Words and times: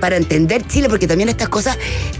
para 0.00 0.16
entender 0.16 0.66
Chile, 0.66 0.88
porque 0.88 1.06
también 1.06 1.28
estas 1.28 1.48
cosas 1.48 1.78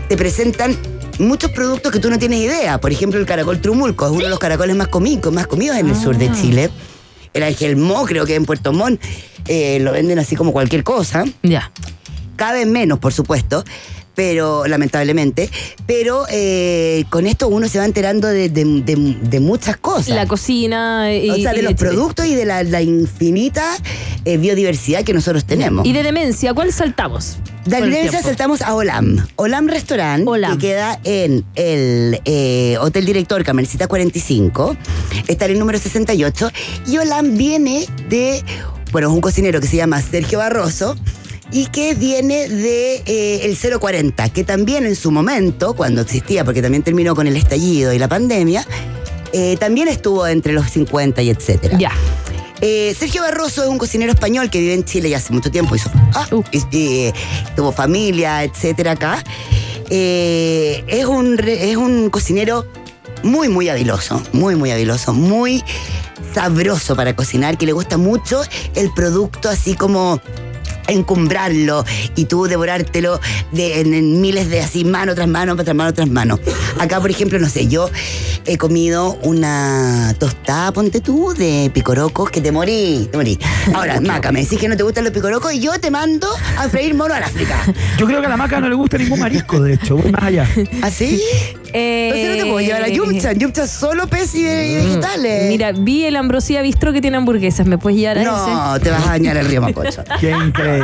te 0.08 0.16
presentan 0.16 0.76
muchos 1.18 1.50
productos 1.50 1.92
que 1.92 1.98
tú 2.00 2.10
no 2.10 2.18
tienes 2.18 2.40
idea. 2.40 2.78
Por 2.78 2.92
ejemplo, 2.92 3.18
el 3.18 3.26
caracol 3.26 3.60
trumulco 3.60 4.06
es 4.06 4.12
uno 4.12 4.24
de 4.24 4.30
los 4.30 4.38
caracoles 4.38 4.76
más 4.76 4.88
comidos, 4.88 5.32
más 5.32 5.46
comidos 5.46 5.76
en 5.78 5.88
el 5.88 5.96
sur 5.96 6.16
de 6.16 6.28
Ah. 6.28 6.36
Chile. 6.40 6.70
El 7.32 7.42
ángel 7.42 7.76
mo, 7.76 8.04
creo 8.06 8.24
que 8.24 8.34
en 8.34 8.44
Puerto 8.46 8.72
Montt 8.72 9.00
eh, 9.46 9.78
lo 9.80 9.92
venden 9.92 10.18
así 10.18 10.36
como 10.36 10.52
cualquier 10.52 10.82
cosa. 10.84 11.24
Ya. 11.42 11.70
Cada 12.36 12.52
vez 12.54 12.66
menos, 12.66 12.98
por 12.98 13.12
supuesto, 13.12 13.62
pero 14.14 14.66
lamentablemente. 14.66 15.50
Pero 15.86 16.24
eh, 16.30 17.04
con 17.10 17.26
esto 17.26 17.48
uno 17.48 17.68
se 17.68 17.78
va 17.78 17.84
enterando 17.84 18.28
de, 18.28 18.48
de- 18.48 18.64
de- 18.82 19.16
de 19.22 19.40
muchas 19.40 19.76
cosas. 19.76 20.08
La 20.16 20.26
cocina 20.26 21.12
y, 21.14 21.28
o 21.30 21.36
sea, 21.36 21.52
de 21.52 21.58
y 21.58 21.62
los 21.62 21.74
productos 21.74 22.24
y 22.26 22.34
de 22.34 22.46
la, 22.46 22.62
la 22.62 22.80
infinita 22.82 23.76
eh, 24.24 24.38
biodiversidad 24.38 25.04
que 25.04 25.12
nosotros 25.12 25.44
tenemos. 25.44 25.86
Y 25.86 25.92
de 25.92 26.02
demencia, 26.02 26.54
¿cuál 26.54 26.72
saltamos? 26.72 27.36
De 27.66 27.82
tiempo. 27.82 28.22
saltamos 28.22 28.62
a 28.62 28.74
Olam. 28.74 29.26
Olam 29.36 29.68
Restaurant, 29.68 30.26
Olam. 30.26 30.52
que 30.52 30.68
queda 30.68 31.00
en 31.04 31.44
el 31.56 32.20
eh, 32.24 32.76
Hotel 32.80 33.04
Director 33.04 33.42
Camercita 33.44 33.88
45. 33.88 34.76
Está 35.26 35.46
en 35.46 35.52
el 35.52 35.58
número 35.58 35.78
68. 35.78 36.50
Y 36.86 36.98
Olam 36.98 37.36
viene 37.36 37.86
de, 38.08 38.42
bueno, 38.92 39.08
es 39.08 39.14
un 39.14 39.20
cocinero 39.20 39.60
que 39.60 39.66
se 39.66 39.76
llama 39.76 40.00
Sergio 40.00 40.38
Barroso 40.38 40.96
y 41.52 41.66
que 41.66 41.94
viene 41.94 42.48
de 42.48 43.02
eh, 43.06 43.40
el 43.44 43.78
040, 43.78 44.28
que 44.30 44.44
también 44.44 44.84
en 44.86 44.96
su 44.96 45.10
momento, 45.10 45.74
cuando 45.74 46.02
existía, 46.02 46.44
porque 46.44 46.62
también 46.62 46.82
terminó 46.82 47.14
con 47.14 47.26
el 47.26 47.36
estallido 47.36 47.92
y 47.92 47.98
la 47.98 48.08
pandemia, 48.08 48.66
eh, 49.32 49.56
también 49.58 49.88
estuvo 49.88 50.26
entre 50.26 50.52
los 50.52 50.70
50 50.70 51.22
y 51.22 51.30
etcétera. 51.30 51.78
Ya. 51.78 51.92
Eh, 52.60 52.94
Sergio 52.98 53.22
Barroso 53.22 53.62
es 53.62 53.68
un 53.68 53.78
cocinero 53.78 54.12
español 54.12 54.48
que 54.50 54.58
vive 54.60 54.74
en 54.74 54.84
Chile 54.84 55.10
ya 55.10 55.18
hace 55.18 55.32
mucho 55.32 55.50
tiempo. 55.50 55.76
Hizo, 55.76 55.90
ah, 56.14 56.26
Uh. 56.30 56.42
y- 56.52 56.62
y, 56.76 57.12
tuvo 57.54 57.72
familia, 57.72 58.42
etcétera, 58.44 58.92
acá. 58.92 59.22
Eh, 59.90 60.82
es, 60.88 61.04
un, 61.06 61.38
es 61.46 61.76
un 61.76 62.10
cocinero 62.10 62.66
muy, 63.22 63.48
muy 63.48 63.68
habiloso. 63.68 64.22
Muy, 64.32 64.56
muy 64.56 64.70
habiloso. 64.70 65.12
Muy 65.12 65.62
sabroso 66.34 66.96
para 66.96 67.14
cocinar, 67.14 67.56
que 67.58 67.66
le 67.66 67.72
gusta 67.72 67.96
mucho 67.98 68.42
el 68.74 68.92
producto 68.94 69.48
así 69.48 69.74
como 69.74 70.20
encumbrarlo 70.88 71.84
y 72.14 72.24
tú 72.26 72.44
devorártelo 72.46 73.20
de, 73.52 73.80
en, 73.80 73.94
en 73.94 74.20
miles 74.20 74.48
de 74.50 74.60
así, 74.60 74.84
mano 74.84 75.14
tras 75.14 75.28
mano, 75.28 75.56
tras 75.56 75.74
mano, 75.74 75.92
tras 75.92 76.08
mano. 76.08 76.38
Acá, 76.78 77.00
por 77.00 77.10
ejemplo, 77.10 77.38
no 77.38 77.48
sé, 77.48 77.66
yo 77.68 77.90
he 78.44 78.56
comido 78.58 79.18
una 79.22 80.14
tostada, 80.18 80.72
ponte 80.72 81.00
tú, 81.00 81.34
de 81.34 81.70
picorocos, 81.74 82.30
que 82.30 82.40
te 82.40 82.52
morí, 82.52 83.08
te 83.10 83.16
morí. 83.16 83.38
Ahora, 83.74 84.00
Maca, 84.00 84.32
me 84.32 84.40
decís 84.42 84.58
que 84.58 84.68
no 84.68 84.76
te 84.76 84.82
gustan 84.82 85.04
los 85.04 85.12
picorocos 85.12 85.52
y 85.52 85.60
yo 85.60 85.78
te 85.80 85.90
mando 85.90 86.28
a 86.56 86.68
freír 86.68 86.94
mono 86.94 87.14
al 87.14 87.22
África. 87.22 87.56
Yo 87.98 88.06
creo 88.06 88.20
que 88.20 88.26
a 88.26 88.30
la 88.30 88.36
maca 88.36 88.60
no 88.60 88.68
le 88.68 88.74
gusta 88.74 88.98
ningún 88.98 89.20
marisco, 89.20 89.60
de 89.60 89.74
hecho, 89.74 89.96
voy 89.96 90.12
más 90.12 90.22
allá. 90.22 90.48
¿Así? 90.82 91.20
Eh, 91.72 92.06
Entonces 92.08 92.30
no 92.30 92.44
te 92.44 92.50
puedo 92.50 92.66
llevar 92.66 92.82
a 92.84 92.88
Yumcha. 92.88 93.32
En 93.32 93.38
Yumcha 93.38 93.66
solo 93.66 94.06
pez 94.06 94.34
y, 94.34 94.40
y 94.40 94.74
vegetales. 94.76 95.48
Mira, 95.48 95.72
vi 95.72 96.04
el 96.04 96.16
Ambrosía 96.16 96.62
Bistro 96.62 96.92
que 96.92 97.00
tiene 97.00 97.16
hamburguesas. 97.16 97.66
¿Me 97.66 97.76
puedes 97.76 97.98
llevar 97.98 98.18
a 98.18 98.22
ese? 98.22 98.30
No, 98.30 98.80
te 98.80 98.90
vas 98.90 99.04
a 99.06 99.10
dañar 99.10 99.36
el 99.36 99.46
río 99.48 99.60
Mapocho. 99.60 100.02
Qué 100.20 100.30
increíble, 100.30 100.75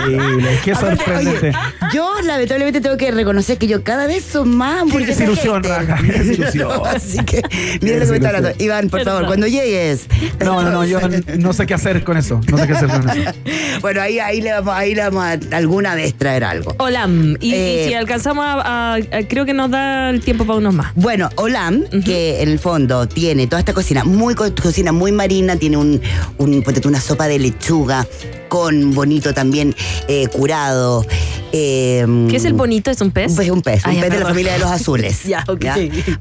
qué 0.65 0.73
Aparte, 0.73 0.97
sorprendente. 1.05 1.49
oye, 1.49 1.57
yo 1.95 2.15
lamentablemente 2.25 2.81
tengo 2.81 2.97
que 2.97 3.11
reconocer 3.11 3.59
que 3.59 3.67
yo 3.67 3.83
cada 3.83 4.07
vez 4.07 4.25
son 4.25 4.57
más 4.57 4.75
Qué 4.75 4.81
hamburguesas. 4.81 5.45
Raga, 5.63 5.99
qué 6.01 6.13
desilusión. 6.19 6.71
Así 6.87 7.19
que, 7.25 7.43
mira 7.81 7.99
lo 7.99 8.05
que 8.05 8.11
me 8.11 8.17
está 8.17 8.29
hablando. 8.29 8.51
Iván, 8.59 8.89
por 8.89 9.03
favor, 9.05 9.27
cuando 9.27 9.47
llegues. 9.47 10.07
No, 10.45 10.63
no, 10.63 10.71
no, 10.71 10.85
yo 10.85 10.99
no 11.39 11.53
sé 11.53 11.67
qué 11.67 11.75
hacer 11.75 12.05
con 12.05 12.17
eso. 12.17 12.41
No 12.51 12.59
sé 12.59 12.67
qué 12.67 12.73
hacer 12.73 12.89
con 12.89 13.09
eso. 13.11 13.31
Bueno, 13.81 14.01
ahí, 14.03 14.19
ahí, 14.21 14.41
le 14.41 14.53
vamos, 14.53 14.75
ahí 14.75 14.95
le 14.95 15.03
vamos 15.03 15.25
a 15.25 15.57
alguna 15.57 15.95
vez 15.95 16.15
traer 16.15 16.45
algo. 16.45 16.75
Olam. 16.79 17.37
Y, 17.41 17.49
y 17.51 17.55
Eh, 17.55 17.85
si 17.89 17.95
alcanzamos 17.95 18.45
a, 18.45 18.53
a- 18.61 18.95
a- 18.97 19.23
Creo 19.29 19.45
que 19.45 19.55
nos 19.55 19.71
da 19.71 20.11
el 20.11 20.21
tiempo 20.21 20.45
para 20.45 20.59
unos 20.59 20.75
más. 20.75 20.93
Bueno, 20.95 21.31
Olam, 21.37 21.85
que 22.05 22.43
en 22.43 22.49
el 22.51 22.59
fondo 22.59 23.09
tiene 23.09 23.47
toda 23.47 23.61
esta 23.61 23.73
cocina, 23.73 24.05
muy 24.05 24.35
co- 24.35 24.55
cocina 24.63 24.93
muy 24.93 25.11
marina, 25.11 25.57
tiene 25.57 25.77
un, 25.79 26.01
un 26.39 26.63
una 26.85 27.01
sopa 27.01 27.27
de 27.29 27.39
lechuga 27.39 28.07
con 28.53 28.93
bonito 28.95 29.33
también 29.33 29.75
eh, 30.09 30.27
curado. 30.29 31.07
eh, 31.53 32.05
¿Qué 32.29 32.37
es 32.37 32.45
el 32.45 32.53
bonito? 32.53 32.91
¿Es 32.91 33.01
un 33.01 33.11
pez? 33.11 33.33
Pez, 33.35 33.49
un 33.49 33.63
pez, 33.63 33.81
Ah, 33.87 33.89
un 33.91 33.99
pez 33.99 34.11
de 34.11 34.21
la 34.21 34.27
familia 34.27 34.53
de 34.53 34.59
los 34.59 34.71
azules. 34.79 35.25
Ya, 35.25 35.43
ok. 35.49 35.65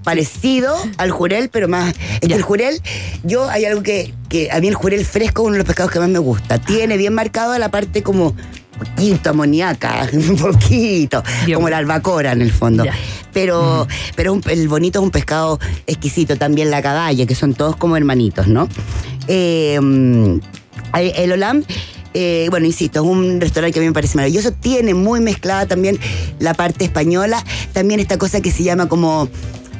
Parecido 0.02 0.74
al 0.96 1.12
jurel, 1.12 1.50
pero 1.50 1.68
más. 1.68 1.94
Es 2.22 2.30
que 2.30 2.34
el 2.34 2.42
jurel, 2.42 2.80
yo 3.24 3.50
hay 3.50 3.66
algo 3.66 3.84
que, 3.84 4.14
que 4.30 4.50
a 4.50 4.62
mí 4.62 4.70
el 4.70 4.76
jurel 4.76 5.06
fresco 5.06 5.42
es 5.42 5.46
uno 5.48 5.52
de 5.54 5.58
los 5.58 5.68
pescados 5.68 5.92
que 5.92 6.00
más 6.00 6.08
me 6.08 6.20
gusta. 6.20 6.58
Tiene 6.58 6.96
bien 6.96 7.14
marcado 7.14 7.58
la 7.60 7.70
parte 7.70 8.02
como 8.02 8.34
poquito 8.80 9.32
amoníaca, 9.32 10.08
un 10.14 10.38
poquito, 10.38 11.22
como 11.54 11.70
la 11.70 11.80
albacora 11.80 12.32
en 12.32 12.42
el 12.42 12.52
fondo. 12.54 12.86
Ya. 12.86 12.94
Pero, 13.34 13.90
pero 14.16 14.32
un- 14.32 14.44
el 14.50 14.70
bonito 14.70 15.00
es 15.00 15.04
un 15.04 15.12
pescado 15.12 15.60
exquisito, 15.86 16.38
también 16.38 16.72
la 16.72 16.82
caballa, 16.82 17.26
que 17.26 17.36
son 17.36 17.54
todos 17.56 17.76
como 17.76 17.98
hermanitos, 17.98 18.48
¿no? 18.48 18.70
Eh, 19.28 19.78
mm, 19.82 20.40
el 20.94 21.32
Olam, 21.34 21.64
eh, 22.14 22.48
bueno, 22.50 22.66
insisto, 22.66 23.00
es 23.02 23.06
un 23.06 23.40
restaurante 23.40 23.74
que 23.74 23.80
a 23.80 23.82
mí 23.82 23.88
me 23.88 23.94
parece 23.94 24.16
maravilloso. 24.18 24.52
Tiene 24.52 24.94
muy 24.94 25.20
mezclada 25.20 25.66
también 25.66 26.00
la 26.40 26.54
parte 26.54 26.86
española, 26.86 27.44
también 27.74 28.00
esta 28.00 28.18
cosa 28.18 28.42
que 28.42 28.52
se 28.52 28.64
llama 28.64 28.88
como. 28.90 29.30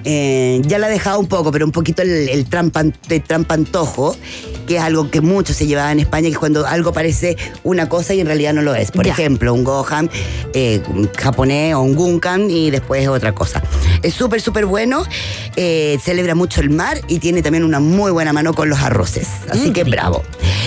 Eh, 0.04 0.62
ya 0.66 0.78
la 0.80 0.88
he 0.88 0.92
dejado 0.92 1.20
un 1.20 1.28
poco, 1.28 1.52
pero 1.52 1.66
un 1.66 1.72
poquito 1.72 2.02
el, 2.02 2.30
el 2.30 2.50
trampan- 2.50 2.94
el 3.10 3.22
trampantojo, 3.24 4.16
que 4.68 4.78
es 4.78 4.82
algo 4.82 5.10
que 5.12 5.22
mucho 5.22 5.54
se 5.54 5.68
llevaba 5.68 5.92
en 5.92 6.00
España, 6.00 6.28
que 6.28 6.34
es 6.34 6.38
cuando 6.40 6.66
algo 6.66 6.94
parece 6.94 7.38
una 7.64 7.90
cosa 7.90 8.14
y 8.14 8.20
en 8.20 8.28
realidad 8.28 8.54
no 8.54 8.62
lo 8.62 8.74
es. 8.76 8.92
Por 8.92 9.06
Ya. 9.06 9.14
ejemplo, 9.14 9.54
un 9.54 9.64
gohan 9.64 10.10
eh, 10.54 10.82
japonés 11.18 11.74
o 11.76 11.82
un 11.82 11.96
gunkan 11.96 12.50
y 12.50 12.72
después 12.72 13.02
es 13.04 13.08
otra 13.10 13.34
cosa. 13.34 13.62
Es 14.04 14.14
súper, 14.14 14.42
súper 14.42 14.66
bueno, 14.66 15.04
eh, 15.56 15.98
celebra 16.04 16.36
mucho 16.36 16.62
el 16.62 16.70
mar 16.70 17.00
y 17.08 17.20
tiene 17.20 17.42
también 17.42 17.64
una 17.64 17.80
muy 17.80 18.12
buena 18.12 18.34
mano 18.34 18.54
con 18.54 18.70
los 18.70 18.80
arroces. 18.80 19.28
Así 19.50 19.70
Mm, 19.70 19.74
que 19.74 19.84
rico. 19.84 19.92
bravo. 19.96 20.24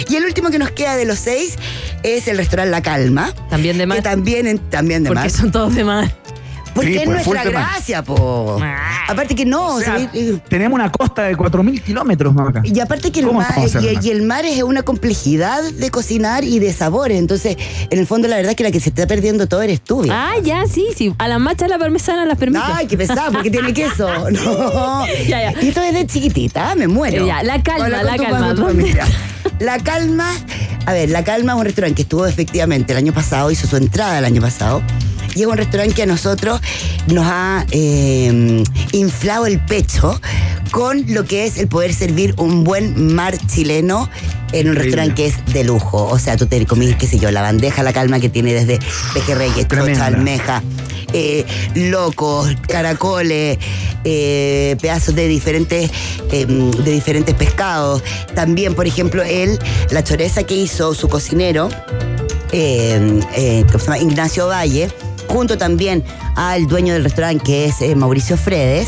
Y 0.09 0.17
el 0.17 0.25
último 0.25 0.51
que 0.51 0.59
nos 0.59 0.71
queda 0.71 0.97
de 0.97 1.05
los 1.05 1.19
seis 1.19 1.55
es 2.03 2.29
el 2.29 2.37
restaurante 2.37 2.71
La 2.71 2.83
Calma. 2.83 3.33
También 3.51 3.79
de 3.79 3.87
mar. 3.87 3.99
Que 3.99 4.03
también, 4.03 4.47
en- 4.47 4.59
también 4.59 5.03
de 5.03 5.09
Porque 5.09 5.21
mar. 5.23 5.31
son 5.31 5.51
todos 5.51 5.75
de 5.75 5.85
mar. 5.85 6.15
Porque 6.75 6.93
Sí, 6.93 6.99
es 6.99 7.05
pues, 7.05 7.27
nuestra 7.27 7.45
gracia, 7.51 8.03
po. 8.03 8.59
Ah. 8.61 9.05
Aparte 9.09 9.35
que 9.35 9.45
no, 9.45 9.77
O 9.77 9.81
sea, 9.81 9.99
¿sabes? 9.99 10.09
tenemos 10.49 10.75
una 10.75 10.91
costa 10.91 11.23
de 11.23 11.37
4.000 11.37 11.83
kilómetros, 11.83 12.35
maca. 12.35 12.63
Y 12.65 12.79
aparte 12.81 13.13
que 13.13 13.21
el 13.21 13.27
¿Cómo 13.27 13.41
mar, 13.41 13.53
a 13.57 13.81
y, 13.81 14.11
el 14.11 14.23
mar 14.23 14.45
es 14.45 14.63
una 14.63 14.83
complejidad 14.83 15.63
de 15.63 15.91
cocinar 15.91 16.45
y 16.45 16.59
de 16.59 16.73
sabores. 16.73 17.19
Entonces, 17.19 17.57
en 17.91 17.99
el 17.99 18.07
fondo, 18.07 18.29
la 18.29 18.37
verdad 18.37 18.51
es 18.51 18.57
que 18.57 18.65
la 18.65 18.71
que 18.71 18.81
se 18.81 18.89
está 18.89 19.07
perdiendo 19.07 19.47
todo 19.47 19.63
eres 19.63 19.81
tú. 19.81 20.03
vieja. 20.03 20.31
Ah, 20.33 20.35
ya, 20.43 20.65
sí, 20.67 20.89
sí. 20.97 21.15
A 21.19 21.29
las 21.29 21.39
machas 21.41 21.69
la 21.69 21.79
parmesana 21.79 22.25
las 22.25 22.39
permite. 22.39 22.65
Ay, 22.67 22.87
qué 22.87 22.97
pesado, 22.97 23.33
porque 23.33 23.51
tiene 23.51 23.73
queso. 23.73 24.09
No. 24.35 25.07
Ya, 25.29 25.53
ya. 25.53 25.63
Y 25.63 25.69
esto 25.69 25.81
es 25.81 25.95
de 25.95 26.07
chiquitita, 26.07 26.75
me 26.75 26.89
muero. 26.89 27.23
Eh, 27.25 27.27
ya, 27.27 27.43
La 27.43 27.63
Calma, 27.63 27.89
La 27.89 28.17
Calma. 28.17 28.55
La 29.61 29.79
Calma, 29.79 30.29
a 30.87 30.93
ver, 30.93 31.11
La 31.11 31.23
Calma 31.23 31.53
es 31.53 31.59
un 31.59 31.65
restaurante 31.65 31.95
que 31.97 32.03
estuvo 32.03 32.27
efectivamente 32.27 32.93
el 32.93 32.99
año 32.99 33.13
pasado, 33.13 33.51
hizo 33.51 33.67
su 33.67 33.77
entrada 33.77 34.19
el 34.19 34.25
año 34.25 34.41
pasado. 34.43 34.83
Y 35.35 35.43
es 35.43 35.47
un 35.47 35.57
restaurante 35.57 35.95
que 35.95 36.03
a 36.03 36.07
nosotros 36.07 36.61
nos 37.09 37.27
ha 37.27 37.67
eh, 37.71 38.63
inflado 38.93 39.47
el 39.47 39.61
pecho 39.65 40.21
con 40.71 41.05
lo 41.09 41.25
que 41.25 41.47
es 41.47 41.59
el 41.59 41.69
poder 41.69 41.95
servir 41.95 42.35
un 42.39 42.65
buen 42.65 43.15
mar 43.15 43.37
chileno 43.47 44.09
en 44.53 44.71
un 44.71 44.77
restaurante 44.77 45.15
que 45.15 45.27
es 45.27 45.45
de 45.53 45.65
lujo. 45.65 46.05
O 46.07 46.19
sea, 46.19 46.37
tú 46.37 46.47
te 46.47 46.65
comís, 46.67 46.97
qué 46.97 47.07
sé 47.07 47.19
yo, 47.19 47.31
la 47.31 47.43
bandeja 47.43 47.83
La 47.83 47.93
Calma 47.93 48.21
que 48.21 48.29
tiene 48.29 48.55
desde 48.55 48.79
pejerreyes, 49.13 49.67
chocha, 49.69 50.07
almeja, 50.07 50.63
eh, 51.13 51.45
locos, 51.75 52.55
caracoles, 52.69 53.59
eh, 54.05 54.77
pedazos 54.81 55.15
de 55.15 55.29
diferentes, 55.29 55.91
eh, 56.33 56.47
de 56.47 56.91
diferentes 56.91 57.35
pescados. 57.35 58.03
También, 58.35 58.75
por 58.75 58.87
ejemplo, 58.87 59.23
él, 59.23 59.59
la 59.91 60.05
choreza 60.05 60.45
que 60.45 60.55
hizo 60.55 60.95
su 60.95 61.09
cocinero, 61.09 61.69
eh, 62.53 63.21
eh. 63.37 63.65
Ignacio 64.01 64.47
Valle, 64.49 64.89
junto 65.35 65.59
también 65.59 66.05
al 66.37 66.69
dueño 66.69 66.95
del 66.95 67.03
restaurante 67.03 67.43
que 67.43 67.65
es 67.65 67.83
eh, 67.83 67.97
Mauricio 67.97 68.37
Fredes, 68.37 68.87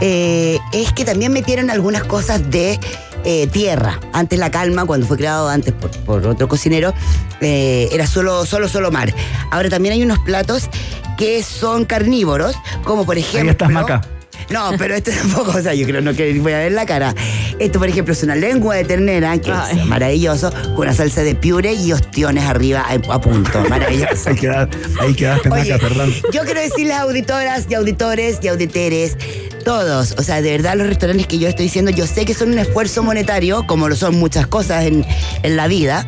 eh, 0.00 0.58
es 0.72 0.92
que 0.92 1.04
también 1.04 1.32
metieron 1.32 1.70
algunas 1.70 2.02
cosas 2.02 2.50
de 2.50 2.80
eh, 3.24 3.46
tierra. 3.46 4.00
Antes 4.12 4.40
la 4.40 4.50
calma, 4.50 4.86
cuando 4.86 5.06
fue 5.06 5.16
creado 5.16 5.48
antes 5.48 5.72
por, 5.72 5.92
por 5.98 6.26
otro 6.26 6.48
cocinero, 6.48 6.92
era 7.40 8.08
solo, 8.08 8.44
solo, 8.44 8.68
solo 8.68 8.90
mar. 8.90 9.14
Ahora 9.52 9.70
también 9.70 9.94
hay 9.94 10.02
unos 10.02 10.18
platos 10.18 10.68
que 11.16 11.44
son 11.44 11.84
carnívoros, 11.84 12.56
como 12.82 13.06
por 13.06 13.16
ejemplo. 13.16 13.42
Ahí 13.42 13.48
estás, 13.50 13.70
Maca. 13.70 14.17
No, 14.50 14.70
pero 14.78 14.94
esto 14.94 15.10
tampoco, 15.22 15.58
o 15.58 15.62
sea, 15.62 15.74
yo 15.74 15.86
creo 15.86 16.00
no 16.00 16.14
que 16.14 16.38
voy 16.40 16.52
a 16.52 16.58
ver 16.58 16.72
la 16.72 16.86
cara. 16.86 17.14
Esto, 17.58 17.78
por 17.78 17.88
ejemplo, 17.88 18.12
es 18.12 18.22
una 18.22 18.34
lengua 18.34 18.76
de 18.76 18.84
ternera, 18.84 19.36
que 19.38 19.52
Ay. 19.52 19.78
es 19.78 19.86
maravilloso, 19.86 20.50
con 20.74 20.86
una 20.86 20.94
salsa 20.94 21.22
de 21.22 21.34
piure 21.34 21.72
y 21.74 21.92
ostiones 21.92 22.44
arriba 22.44 22.84
a, 22.88 22.94
a 22.94 23.20
punto. 23.20 23.60
Maravilloso. 23.68 24.28
Ahí 24.30 24.36
quedaste, 24.36 24.76
ahí 25.00 25.14
quedaste, 25.14 25.48
Oye, 25.50 25.72
maca, 25.72 25.88
perdón. 25.88 26.14
yo 26.32 26.42
quiero 26.44 26.60
decirles 26.60 26.94
a 26.96 27.02
auditoras 27.02 27.66
y 27.68 27.74
auditores 27.74 28.38
y 28.42 28.48
auditeres, 28.48 29.16
todos, 29.64 30.14
o 30.16 30.22
sea, 30.22 30.40
de 30.40 30.50
verdad 30.52 30.76
los 30.76 30.86
restaurantes 30.86 31.26
que 31.26 31.38
yo 31.38 31.48
estoy 31.48 31.64
diciendo, 31.66 31.90
yo 31.90 32.06
sé 32.06 32.24
que 32.24 32.32
son 32.32 32.50
un 32.52 32.58
esfuerzo 32.58 33.02
monetario, 33.02 33.66
como 33.66 33.88
lo 33.88 33.96
son 33.96 34.14
muchas 34.18 34.46
cosas 34.46 34.84
en, 34.86 35.04
en 35.42 35.56
la 35.56 35.66
vida. 35.66 36.06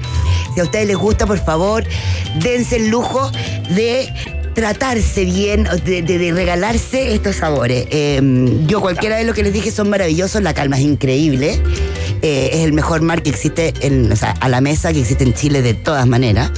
Si 0.54 0.60
a 0.60 0.64
ustedes 0.64 0.87
les 0.87 0.96
gusta, 0.96 1.26
por 1.26 1.38
favor, 1.44 1.84
dense 2.42 2.76
el 2.76 2.88
lujo 2.88 3.31
de 3.70 4.08
tratarse 4.60 5.24
bien, 5.24 5.66
de, 5.86 6.32
regalarse 6.34 7.14
estos 7.14 7.36
sabores. 7.36 7.86
Eh, 7.90 8.20
yo 8.66 8.82
cualquiera 8.82 9.16
de 9.16 9.24
los 9.24 9.34
que 9.34 9.42
les 9.42 9.54
dije 9.54 9.70
son 9.70 9.88
maravillosos, 9.88 10.42
la 10.42 10.52
calma 10.52 10.76
es 10.76 10.82
increíble. 10.82 11.58
Eh, 12.20 12.50
es 12.52 12.60
el 12.60 12.74
mejor 12.74 13.00
mar 13.00 13.22
que 13.22 13.30
existe 13.30 13.72
a 14.40 14.48
la 14.50 14.60
mesa 14.60 14.92
que 14.92 15.00
existe 15.00 15.24
en 15.24 15.32
Chile 15.32 15.62
de 15.62 15.72
todas 15.72 16.06
maneras. 16.06 16.52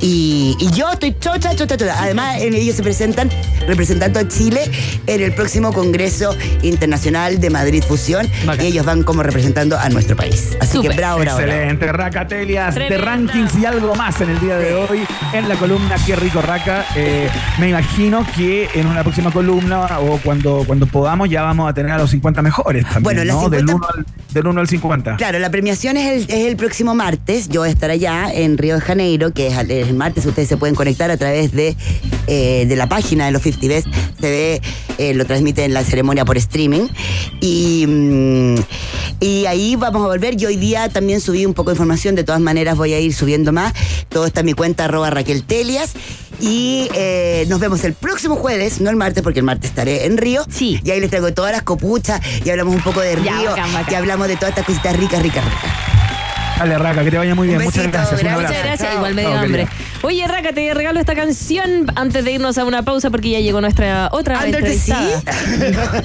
Y, 0.00 0.56
y 0.60 0.70
yo 0.72 0.90
estoy 0.90 1.14
chocha, 1.18 1.54
chocha, 1.54 1.76
chocha. 1.76 1.94
Además, 2.02 2.40
en 2.40 2.54
ellos 2.54 2.76
se 2.76 2.82
presentan 2.82 3.30
representando 3.66 4.20
a 4.20 4.28
Chile 4.28 4.60
en 5.06 5.22
el 5.22 5.32
próximo 5.32 5.72
Congreso 5.72 6.34
Internacional 6.62 7.40
de 7.40 7.50
Madrid 7.50 7.82
Fusión. 7.86 8.28
Bacán. 8.44 8.64
Y 8.66 8.68
ellos 8.68 8.84
van 8.84 9.02
como 9.02 9.22
representando 9.22 9.78
a 9.78 9.88
nuestro 9.88 10.16
país. 10.16 10.56
Así 10.60 10.80
que 10.80 10.88
bravo, 10.90 11.20
bravo. 11.20 11.38
bravo. 11.38 11.52
Excelente, 11.52 11.92
Racatelias 11.92 12.74
de 12.74 12.98
rankings 12.98 13.54
y 13.58 13.64
algo 13.64 13.94
más 13.94 14.20
en 14.20 14.30
el 14.30 14.40
día 14.40 14.56
de 14.58 14.74
hoy 14.74 15.00
en 15.32 15.48
la 15.48 15.54
columna 15.56 15.96
Qué 16.04 16.16
rico 16.16 16.42
Raca. 16.42 16.84
Eh, 16.94 17.28
me 17.58 17.70
imagino 17.70 18.26
que 18.36 18.68
en 18.74 18.86
una 18.86 19.02
próxima 19.02 19.30
columna 19.30 19.98
o 20.00 20.18
cuando, 20.18 20.64
cuando 20.66 20.86
podamos 20.86 21.28
ya 21.30 21.42
vamos 21.42 21.68
a 21.70 21.74
tener 21.74 21.90
a 21.92 21.98
los 21.98 22.10
50 22.10 22.42
mejores 22.42 22.84
también, 22.84 23.02
Bueno, 23.02 23.24
¿no? 23.24 23.48
Del 23.48 23.60
50 23.66 23.74
1 23.74 23.86
al, 23.96 24.06
del 24.34 24.46
1 24.46 24.60
al 24.60 24.68
50. 24.68 25.16
Claro, 25.16 25.38
la 25.38 25.50
premiación 25.50 25.96
es 25.96 26.28
el, 26.28 26.36
es 26.36 26.46
el 26.46 26.56
próximo 26.56 26.94
martes. 26.94 27.48
Yo 27.48 27.60
voy 27.62 27.68
a 27.70 27.72
estar 27.72 27.90
allá 27.90 28.32
en 28.32 28.58
Río 28.58 28.74
de 28.76 28.80
Janeiro, 28.80 29.32
que 29.32 29.48
es 29.48 29.56
al- 29.56 29.70
el 29.88 29.94
martes. 29.94 30.26
Ustedes 30.26 30.48
se 30.48 30.56
pueden 30.56 30.74
conectar 30.74 31.10
a 31.10 31.16
través 31.16 31.52
de, 31.52 31.76
eh, 32.26 32.66
de 32.66 32.76
la 32.76 32.88
página 32.88 33.26
de 33.26 33.32
los 33.32 33.42
50 33.42 33.68
Best. 33.68 33.86
Se 34.20 34.30
ve, 34.30 34.62
eh, 34.98 35.14
lo 35.14 35.24
transmiten 35.24 35.72
la 35.74 35.84
ceremonia 35.84 36.24
por 36.24 36.36
streaming. 36.36 36.88
Y, 37.40 37.86
mm, 37.86 38.54
y 39.20 39.46
ahí 39.46 39.76
vamos 39.76 40.02
a 40.02 40.06
volver. 40.06 40.36
Yo 40.36 40.48
hoy 40.48 40.56
día 40.56 40.88
también 40.88 41.20
subí 41.20 41.46
un 41.46 41.54
poco 41.54 41.70
de 41.70 41.74
información. 41.74 42.14
De 42.14 42.24
todas 42.24 42.40
maneras, 42.40 42.76
voy 42.76 42.92
a 42.92 43.00
ir 43.00 43.14
subiendo 43.14 43.52
más. 43.52 43.72
Todo 44.08 44.26
está 44.26 44.40
en 44.40 44.46
mi 44.46 44.52
cuenta, 44.54 44.84
arroba 44.84 45.10
Raquel 45.10 45.44
Telias. 45.44 45.92
Y 46.40 46.88
eh, 46.94 47.46
nos 47.48 47.60
vemos 47.60 47.82
el 47.84 47.94
próximo 47.94 48.36
jueves, 48.36 48.80
no 48.80 48.90
el 48.90 48.96
martes, 48.96 49.22
porque 49.22 49.40
el 49.40 49.46
martes 49.46 49.70
estaré 49.70 50.06
en 50.06 50.18
Río. 50.18 50.44
Sí. 50.50 50.80
Y 50.84 50.90
ahí 50.90 51.00
les 51.00 51.10
traigo 51.10 51.32
todas 51.32 51.52
las 51.52 51.62
copuchas 51.62 52.20
y 52.44 52.50
hablamos 52.50 52.74
un 52.74 52.82
poco 52.82 53.00
de 53.00 53.16
Río. 53.16 53.24
Ya, 53.24 53.42
bacán, 53.50 53.72
bacán. 53.72 53.92
Y 53.92 53.96
hablamos 53.96 54.28
de 54.28 54.36
todas 54.36 54.50
estas 54.50 54.66
cositas 54.66 54.96
ricas, 54.96 55.22
ricas, 55.22 55.44
ricas. 55.44 55.85
Dale, 56.58 56.78
Raca, 56.78 57.04
que 57.04 57.10
te 57.10 57.18
vaya 57.18 57.34
muy 57.34 57.48
bien. 57.48 57.58
Un 57.58 57.64
Muchas 57.64 57.84
besito, 57.84 57.98
gracias. 57.98 58.22
Un 58.22 58.28
gracias. 58.28 58.36
abrazo. 58.36 58.54
Muchas 58.54 58.64
gracias, 58.64 58.88
Chao. 58.88 58.96
igual 58.98 59.14
me 59.14 59.22
dio 59.22 59.34
hambre. 59.38 59.68
Oye, 60.02 60.26
Raca, 60.26 60.52
te 60.52 60.74
regalo 60.74 61.00
esta 61.00 61.14
canción 61.14 61.86
antes 61.96 62.24
de 62.24 62.32
irnos 62.32 62.58
a 62.58 62.64
una 62.64 62.82
pausa 62.82 63.10
porque 63.10 63.30
ya 63.30 63.40
llegó 63.40 63.60
nuestra 63.60 64.08
otra 64.12 64.36
Under 64.44 64.62
the 64.62 64.72
entrevistada. 64.72 65.22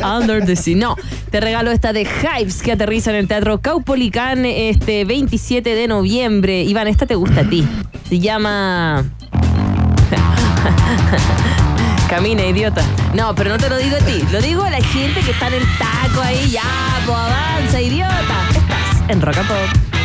Under 0.18 0.45
the 0.45 0.56
Sea. 0.56 0.75
No, 0.75 0.95
te 1.30 1.39
regalo 1.39 1.71
esta 1.71 1.94
de 1.94 2.06
Hypes 2.06 2.62
que 2.62 2.71
aterriza 2.74 3.12
en 3.12 3.18
el 3.18 3.27
Teatro 3.27 3.62
Caupolicán 3.62 4.45
este 4.45 5.06
27 5.06 5.75
de 5.75 5.88
noviembre. 5.88 6.63
Iván, 6.63 6.88
esta 6.88 7.06
te 7.06 7.15
gusta 7.15 7.42
a 7.42 7.50
ti. 7.50 7.68
Se 8.09 8.19
llama... 8.19 9.06
Camina, 12.09 12.44
idiota. 12.45 12.81
No, 13.13 13.33
pero 13.36 13.51
no 13.51 13.57
te 13.57 13.69
lo 13.69 13.77
digo 13.77 13.95
a 13.95 14.00
ti. 14.00 14.21
Lo 14.33 14.42
digo 14.42 14.63
a 14.63 14.69
la 14.69 14.81
gente 14.81 15.21
que 15.21 15.31
está 15.31 15.47
en 15.47 15.54
el 15.54 15.63
taco 15.77 16.19
ahí. 16.21 16.50
Ya, 16.51 16.62
pues 17.06 17.18
avanza, 17.18 17.80
idiota. 17.80 18.50
Estás 18.50 19.09
en 19.09 19.21
Rock 19.21 19.38
and 19.38 19.47
Pop. 19.47 20.00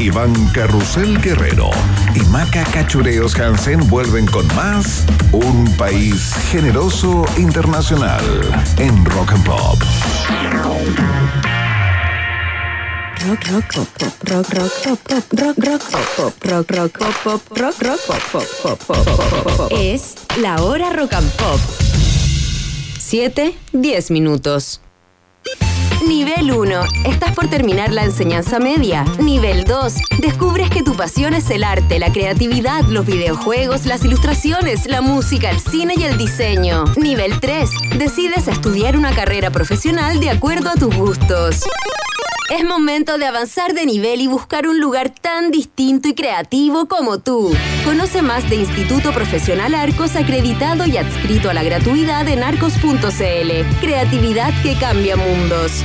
Iván 0.00 0.32
Carrusel 0.54 1.20
Guerrero 1.20 1.70
y 2.14 2.20
Maca 2.30 2.64
Cachureos 2.64 3.38
Hansen 3.38 3.86
vuelven 3.90 4.24
con 4.26 4.46
más 4.56 5.04
Un 5.30 5.70
País 5.76 6.32
Generoso 6.50 7.26
Internacional 7.36 8.24
en 8.78 9.04
Rock 9.04 9.32
and 9.32 9.44
Pop. 9.44 9.78
Rock, 13.26 13.44
rock, 13.50 13.74
pop, 13.74 13.88
pop, 13.98 14.12
rock, 14.22 14.48
rock, 14.54 14.72
pop, 14.82 14.98
pop, 15.06 15.24
rock, 15.38 15.56
rock, 15.58 15.82
pop, 15.90 16.08
pop, 16.16 16.44
rock, 16.44 16.70
rock, 16.70 16.98
pop, 16.98 17.14
pop, 17.22 17.58
rock, 17.58 17.82
rock, 17.82 18.00
pop, 18.06 18.22
pop, 18.32 18.46
pop, 18.62 18.78
pop, 18.86 19.04
pop, 19.04 19.44
pop, 19.44 19.56
pop. 19.56 19.72
Es 19.78 20.14
la 20.40 20.62
hora 20.62 20.90
rock 20.94 21.12
and 21.12 21.30
pop. 21.32 21.60
7, 22.98 23.54
10 23.72 24.10
minutos. 24.10 24.80
Nivel 26.10 26.50
1. 26.50 26.82
Estás 27.04 27.36
por 27.36 27.48
terminar 27.48 27.92
la 27.92 28.02
enseñanza 28.02 28.58
media. 28.58 29.04
Nivel 29.20 29.62
2. 29.62 29.94
Descubres 30.18 30.68
que 30.68 30.82
tu 30.82 30.96
pasión 30.96 31.34
es 31.34 31.48
el 31.50 31.62
arte, 31.62 32.00
la 32.00 32.10
creatividad, 32.10 32.82
los 32.86 33.06
videojuegos, 33.06 33.86
las 33.86 34.04
ilustraciones, 34.04 34.86
la 34.86 35.02
música, 35.02 35.50
el 35.50 35.60
cine 35.60 35.94
y 35.96 36.02
el 36.02 36.18
diseño. 36.18 36.82
Nivel 36.96 37.38
3. 37.38 37.70
Decides 37.96 38.48
estudiar 38.48 38.96
una 38.96 39.14
carrera 39.14 39.50
profesional 39.52 40.18
de 40.18 40.30
acuerdo 40.30 40.70
a 40.70 40.74
tus 40.74 40.92
gustos. 40.96 41.60
Es 42.50 42.64
momento 42.64 43.16
de 43.16 43.26
avanzar 43.26 43.74
de 43.74 43.86
nivel 43.86 44.20
y 44.20 44.26
buscar 44.26 44.66
un 44.66 44.80
lugar 44.80 45.10
tan 45.10 45.52
distinto 45.52 46.08
y 46.08 46.14
creativo 46.14 46.88
como 46.88 47.20
tú. 47.20 47.54
Conoce 47.84 48.20
más 48.20 48.50
de 48.50 48.56
Instituto 48.56 49.12
Profesional 49.12 49.76
Arcos 49.76 50.16
acreditado 50.16 50.84
y 50.86 50.96
adscrito 50.96 51.50
a 51.50 51.54
la 51.54 51.62
gratuidad 51.62 52.26
en 52.26 52.42
arcos.cl. 52.42 53.80
Creatividad 53.80 54.52
que 54.64 54.76
cambia 54.76 55.14
mundos. 55.14 55.84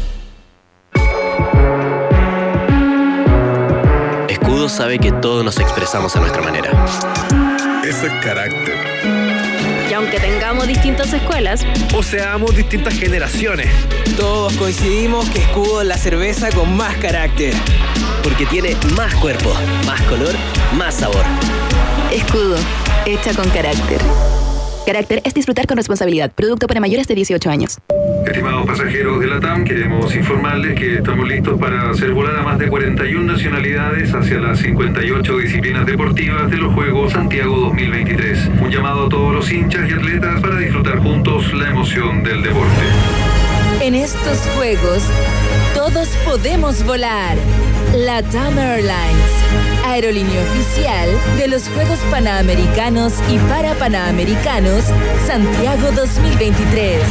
Sabe 4.69 4.99
que 4.99 5.11
todos 5.11 5.43
nos 5.43 5.59
expresamos 5.59 6.15
a 6.15 6.19
nuestra 6.19 6.41
manera. 6.41 6.85
Ese 7.83 8.07
carácter. 8.21 8.75
Y 9.89 9.93
aunque 9.93 10.19
tengamos 10.19 10.67
distintas 10.67 11.11
escuelas, 11.13 11.65
O 11.95 12.03
seamos 12.03 12.55
distintas 12.55 12.93
generaciones. 12.93 13.67
Todos 14.15 14.53
coincidimos 14.53 15.29
que 15.31 15.39
Escudo 15.39 15.81
es 15.81 15.87
la 15.87 15.97
cerveza 15.97 16.49
con 16.51 16.77
más 16.77 16.95
carácter. 16.97 17.53
Porque 18.23 18.45
tiene 18.45 18.77
más 18.95 19.15
cuerpo, 19.15 19.51
más 19.85 20.01
color, 20.03 20.33
más 20.77 20.95
sabor. 20.95 21.25
Escudo, 22.11 22.55
hecha 23.05 23.33
con 23.33 23.49
carácter. 23.49 23.99
Carácter 24.85 25.21
es 25.23 25.33
disfrutar 25.33 25.67
con 25.67 25.77
responsabilidad. 25.77 26.31
Producto 26.33 26.67
para 26.67 26.79
mayores 26.79 27.07
de 27.07 27.15
18 27.15 27.49
años. 27.49 27.77
Estimados 28.25 28.65
pasajeros 28.65 29.19
de 29.19 29.27
la 29.27 29.39
TAM, 29.39 29.63
queremos 29.63 30.15
informarles 30.15 30.79
que 30.79 30.95
estamos 30.95 31.27
listos 31.27 31.59
para 31.59 31.89
hacer 31.89 32.13
volar 32.13 32.37
a 32.37 32.43
más 32.43 32.59
de 32.59 32.67
41 32.67 33.33
nacionalidades 33.33 34.13
hacia 34.13 34.39
las 34.39 34.59
58 34.59 35.37
disciplinas 35.37 35.85
deportivas 35.85 36.49
de 36.49 36.57
los 36.57 36.73
Juegos 36.73 37.13
Santiago 37.13 37.57
2023. 37.57 38.49
Un 38.61 38.71
llamado 38.71 39.05
a 39.05 39.09
todos 39.09 39.33
los 39.33 39.51
hinchas 39.51 39.89
y 39.89 39.93
atletas 39.93 40.41
para 40.41 40.57
disfrutar 40.57 40.99
juntos 40.99 41.53
la 41.53 41.69
emoción 41.69 42.23
del 42.23 42.41
deporte. 42.41 43.30
En 43.81 43.95
estos 43.95 44.37
juegos, 44.55 45.01
todos 45.73 46.07
podemos 46.23 46.83
volar. 46.83 47.35
LATAM 47.95 48.59
Airlines, 48.59 49.31
aerolínea 49.83 50.39
oficial 50.43 51.09
de 51.35 51.47
los 51.47 51.67
Juegos 51.69 51.97
Panamericanos 52.11 53.11
y 53.27 53.39
para 53.49 53.73
Panamericanos 53.73 54.83
Santiago 55.25 55.91
2023. 55.93 57.01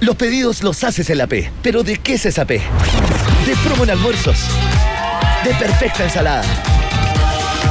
Los 0.00 0.16
pedidos 0.16 0.62
los 0.62 0.82
haces 0.82 1.10
en 1.10 1.18
la 1.18 1.26
P. 1.26 1.50
¿Pero 1.62 1.82
de 1.82 1.98
qué 1.98 2.14
es 2.14 2.24
esa 2.24 2.46
P? 2.46 2.54
De 3.44 3.54
promo 3.62 3.84
en 3.84 3.90
almuerzos. 3.90 4.48
De 5.44 5.52
perfecta 5.56 6.04
ensalada. 6.04 6.44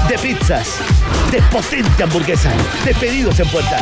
De 0.08 0.20
pizzas. 0.20 0.76
De 1.32 1.42
potente 1.52 2.04
hamburguesa. 2.04 2.52
De 2.86 2.94
pedidos 2.94 3.40
en 3.40 3.48
puerta. 3.48 3.80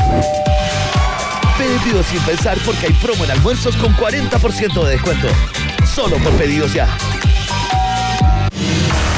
Pedido 1.57 2.01
sin 2.03 2.19
pensar 2.21 2.57
porque 2.65 2.87
hay 2.87 2.93
promo 2.93 3.23
en 3.25 3.31
almuerzos 3.31 3.75
con 3.77 3.95
40% 3.95 4.83
de 4.85 4.91
descuento. 4.91 5.27
Solo 5.85 6.17
por 6.17 6.33
pedidos 6.33 6.73
ya. 6.73 6.87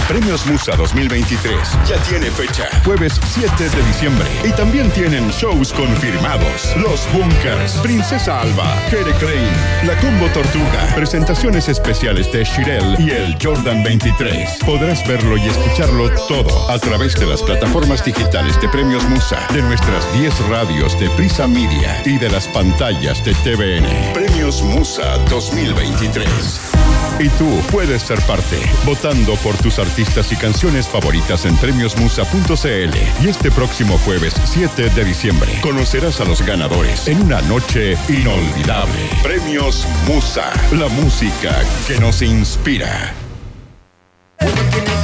Premios 0.07 0.45
Musa 0.45 0.75
2023 0.75 1.55
ya 1.87 1.97
tiene 2.03 2.29
fecha, 2.29 2.69
jueves 2.83 3.19
7 3.27 3.69
de 3.69 3.83
diciembre. 3.87 4.27
Y 4.43 4.51
también 4.51 4.91
tienen 4.91 5.29
shows 5.29 5.73
confirmados. 5.73 6.75
Los 6.77 7.11
Bunkers, 7.11 7.73
Princesa 7.81 8.41
Alba, 8.41 8.67
Jere 8.91 9.11
Crane, 9.13 9.49
La 9.83 9.97
Combo 9.99 10.27
Tortuga, 10.27 10.93
presentaciones 10.93 11.69
especiales 11.69 12.31
de 12.31 12.43
Shirel 12.43 12.97
y 12.99 13.09
el 13.09 13.35
Jordan 13.41 13.83
23. 13.83 14.59
Podrás 14.63 15.05
verlo 15.07 15.37
y 15.37 15.47
escucharlo 15.47 16.11
todo 16.27 16.69
a 16.69 16.77
través 16.77 17.15
de 17.15 17.25
las 17.25 17.41
plataformas 17.41 18.05
digitales 18.05 18.61
de 18.61 18.69
Premios 18.69 19.03
Musa, 19.05 19.39
de 19.53 19.63
nuestras 19.63 20.11
10 20.13 20.49
radios 20.49 20.99
de 20.99 21.09
Prisa 21.11 21.47
Media 21.47 22.03
y 22.05 22.19
de 22.19 22.29
las 22.29 22.47
pantallas 22.49 23.23
de 23.25 23.33
TVN. 23.33 24.13
Premios 24.13 24.61
Musa 24.61 25.17
2023. 25.29 26.74
Y 27.19 27.29
tú 27.29 27.61
puedes 27.71 28.01
ser 28.01 28.19
parte, 28.21 28.57
votando 28.85 29.35
por 29.37 29.55
tus 29.57 29.79
artistas 29.79 30.31
y 30.31 30.35
canciones 30.35 30.87
favoritas 30.87 31.45
en 31.45 31.55
premiosmusa.cl. 31.57 33.23
Y 33.23 33.27
este 33.29 33.51
próximo 33.51 33.97
jueves 33.99 34.33
7 34.43 34.89
de 34.89 35.05
diciembre 35.05 35.51
conocerás 35.61 36.19
a 36.19 36.25
los 36.25 36.45
ganadores 36.45 37.07
en 37.07 37.21
una 37.21 37.41
noche 37.43 37.97
inolvidable. 38.09 39.09
Premios 39.23 39.87
Musa, 40.07 40.51
la 40.73 40.89
música 40.89 41.55
que 41.87 41.99
nos 41.99 42.21
inspira. 42.21 43.13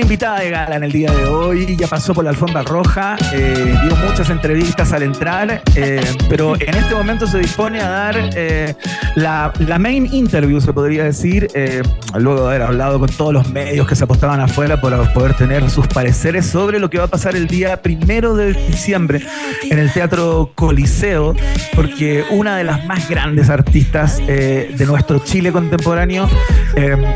Invitada 0.00 0.40
de 0.40 0.50
gala 0.50 0.76
en 0.76 0.84
el 0.84 0.92
día 0.92 1.10
de 1.10 1.24
hoy, 1.24 1.76
ya 1.76 1.88
pasó 1.88 2.14
por 2.14 2.22
la 2.22 2.30
alfombra 2.30 2.62
roja, 2.62 3.16
eh, 3.34 3.74
dio 3.82 3.96
muchas 4.08 4.30
entrevistas 4.30 4.92
al 4.92 5.02
entrar, 5.02 5.60
eh, 5.74 6.00
pero 6.28 6.54
en 6.54 6.74
este 6.76 6.94
momento 6.94 7.26
se 7.26 7.38
dispone 7.38 7.80
a 7.80 7.88
dar 7.88 8.30
eh, 8.36 8.74
la, 9.16 9.52
la 9.58 9.78
main 9.78 10.08
interview, 10.12 10.60
se 10.60 10.72
podría 10.72 11.04
decir, 11.04 11.48
eh, 11.54 11.82
luego 12.14 12.42
de 12.42 12.46
haber 12.48 12.62
hablado 12.62 13.00
con 13.00 13.08
todos 13.10 13.34
los 13.34 13.50
medios 13.50 13.88
que 13.88 13.96
se 13.96 14.04
apostaban 14.04 14.40
afuera 14.40 14.80
para 14.80 15.12
poder 15.12 15.34
tener 15.34 15.68
sus 15.68 15.86
pareceres 15.88 16.46
sobre 16.46 16.78
lo 16.78 16.88
que 16.88 16.98
va 16.98 17.04
a 17.04 17.08
pasar 17.08 17.34
el 17.34 17.48
día 17.48 17.82
primero 17.82 18.34
de 18.34 18.54
diciembre 18.54 19.20
en 19.68 19.78
el 19.78 19.92
Teatro 19.92 20.52
Coliseo, 20.54 21.34
porque 21.74 22.24
una 22.30 22.56
de 22.56 22.64
las 22.64 22.86
más 22.86 23.08
grandes 23.08 23.50
artistas 23.50 24.18
de 24.18 24.84
nuestro 24.86 25.18
Chile 25.18 25.50
contemporáneo 25.50 26.28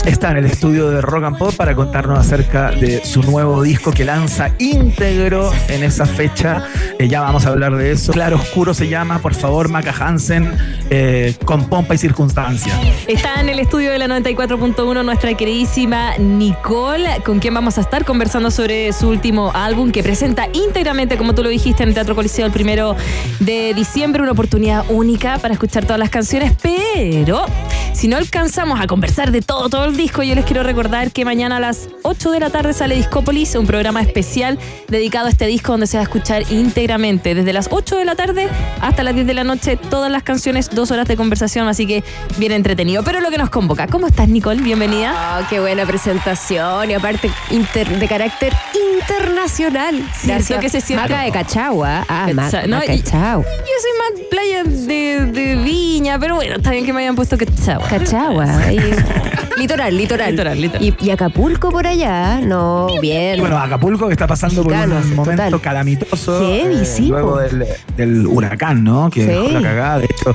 está 0.04 0.32
en 0.32 0.38
el 0.38 0.46
estudio 0.46 0.90
de 0.90 1.00
Rock 1.00 1.24
and 1.24 1.38
Pop 1.38 1.54
para 1.54 1.74
contarnos 1.74 2.18
acerca 2.18 2.71
de 2.80 3.04
su 3.04 3.22
nuevo 3.22 3.62
disco 3.62 3.92
que 3.92 4.04
lanza 4.04 4.54
íntegro 4.58 5.50
en 5.68 5.84
esa 5.84 6.06
fecha. 6.06 6.66
Eh, 6.98 7.08
ya 7.08 7.20
vamos 7.20 7.46
a 7.46 7.50
hablar 7.50 7.76
de 7.76 7.92
eso. 7.92 8.12
Claro 8.12 8.36
Oscuro 8.36 8.74
se 8.74 8.88
llama, 8.88 9.18
por 9.20 9.34
favor, 9.34 9.68
Maca 9.68 9.94
Hansen, 9.98 10.50
eh, 10.90 11.34
con 11.44 11.68
pompa 11.68 11.94
y 11.94 11.98
circunstancia. 11.98 12.72
Está 13.06 13.40
en 13.40 13.48
el 13.48 13.58
estudio 13.58 13.90
de 13.92 13.98
la 13.98 14.06
94.1 14.08 15.04
nuestra 15.04 15.34
queridísima 15.34 16.16
Nicole, 16.18 17.22
con 17.24 17.38
quien 17.38 17.54
vamos 17.54 17.78
a 17.78 17.82
estar 17.82 18.04
conversando 18.04 18.50
sobre 18.50 18.92
su 18.92 19.08
último 19.08 19.52
álbum 19.54 19.90
que 19.90 20.02
presenta 20.02 20.48
íntegramente, 20.52 21.16
como 21.16 21.34
tú 21.34 21.42
lo 21.42 21.48
dijiste, 21.48 21.82
en 21.82 21.90
el 21.90 21.94
Teatro 21.94 22.14
Coliseo 22.14 22.46
el 22.46 22.52
primero 22.52 22.96
de 23.40 23.74
diciembre, 23.74 24.22
una 24.22 24.32
oportunidad 24.32 24.84
única 24.88 25.38
para 25.38 25.54
escuchar 25.54 25.84
todas 25.84 25.98
las 25.98 26.10
canciones, 26.10 26.52
pero 26.62 27.46
si 27.92 28.08
no 28.08 28.16
alcanzamos 28.16 28.80
a 28.80 28.86
conversar 28.86 29.30
de 29.30 29.42
todo, 29.42 29.68
todo 29.68 29.84
el 29.84 29.96
disco, 29.96 30.22
yo 30.22 30.34
les 30.34 30.44
quiero 30.44 30.62
recordar 30.62 31.12
que 31.12 31.24
mañana 31.24 31.58
a 31.58 31.60
las 31.60 31.88
8 32.02 32.30
de 32.30 32.40
la 32.40 32.50
tarde 32.52 32.73
sale 32.75 32.94
Discópolis, 32.94 33.54
un 33.56 33.66
programa 33.66 34.00
especial 34.02 34.59
dedicado 34.88 35.26
a 35.26 35.30
este 35.30 35.47
disco 35.47 35.73
donde 35.73 35.87
se 35.87 35.97
va 35.97 36.02
a 36.02 36.04
escuchar 36.04 36.42
íntegramente, 36.50 37.35
desde 37.35 37.52
las 37.52 37.68
8 37.71 37.97
de 37.97 38.04
la 38.04 38.14
tarde 38.14 38.49
hasta 38.80 39.02
las 39.02 39.14
10 39.14 39.26
de 39.26 39.35
la 39.35 39.42
noche, 39.44 39.76
todas 39.76 40.11
las 40.12 40.23
canciones, 40.23 40.71
dos 40.71 40.90
horas 40.90 41.09
de 41.09 41.16
conversación, 41.16 41.66
así 41.66 41.87
que 41.87 42.04
bien 42.37 42.52
entretenido. 42.52 43.02
Pero 43.02 43.21
lo 43.21 43.30
que 43.30 43.38
nos 43.38 43.50
convoca, 43.50 43.87
¿cómo 43.88 44.06
estás 44.06 44.28
Nicole? 44.28 44.62
Bienvenida. 44.62 45.40
Oh, 45.40 45.47
qué 45.49 45.59
buena 45.61 45.85
presentación 45.87 46.90
y 46.90 46.94
aparte 46.94 47.30
inter- 47.50 47.99
de 47.99 48.06
carácter 48.09 48.52
internacional. 49.00 50.02
Cierto 50.14 50.61
que 50.61 50.68
se 50.68 50.80
siente. 50.80 51.09
Maca 51.09 51.23
de 51.25 51.32
Cachagua. 51.32 52.04
Ah, 52.09 52.28
no, 52.32 52.80
Chau. 53.02 53.42
Yo 53.42 53.76
soy 53.80 53.92
más 53.99 54.21
playa 54.30 54.62
de, 54.64 55.26
de 55.32 55.56
Viña, 55.56 56.18
pero 56.18 56.35
bueno, 56.37 56.56
está 56.56 56.71
bien 56.71 56.85
que 56.85 56.92
me 56.92 57.00
hayan 57.00 57.16
puesto 57.16 57.37
Cachagua. 57.38 57.88
Cachagua. 57.88 58.47
litoral, 59.59 59.97
litoral. 59.97 60.30
Litoral, 60.30 60.61
litoral. 60.61 60.85
Y, 60.85 60.94
y 61.00 61.11
Acapulco 61.11 61.71
por 61.71 61.87
allá. 61.87 62.40
No, 62.40 62.87
bien. 63.00 63.40
Bueno, 63.40 63.59
Acapulco 63.59 64.06
que 64.06 64.12
está 64.12 64.26
pasando 64.26 64.62
por 64.62 64.73
un 64.73 65.14
momento 65.14 65.42
total. 65.44 65.61
calamitoso 65.61 66.42
eh, 66.42 66.61
Heavy, 66.62 66.85
sí, 66.87 67.09
luego 67.09 67.38
del, 67.38 67.66
del 67.97 68.26
huracán, 68.26 68.82
¿no? 68.85 69.11
Que 69.11 69.21
Sí. 69.23 69.26
dejó 69.26 69.49
la 69.49 69.62
cagada. 69.62 69.99
De 69.99 70.04
hecho, 70.06 70.35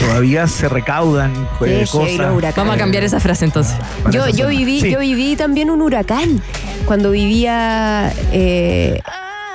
todavía 0.00 0.46
se 0.46 0.68
recaudan 0.68 1.32
los 1.60 1.90
cosas. 1.90 2.54
Vamos 2.56 2.74
a 2.74 2.78
cambiar 2.78 3.04
esa 3.04 3.20
frase 3.20 3.44
entonces. 3.44 3.76
para 4.02 4.14
Yo, 4.14 4.28
yo 4.28 4.48
viví, 4.48 4.80
Sí. 4.80 4.90
yo 4.90 5.00
viví 5.00 5.36
también 5.36 5.70
un 5.70 5.82
huracán 5.82 6.40
cuando 6.86 7.10
vivía 7.10 8.12
eh, 8.32 9.00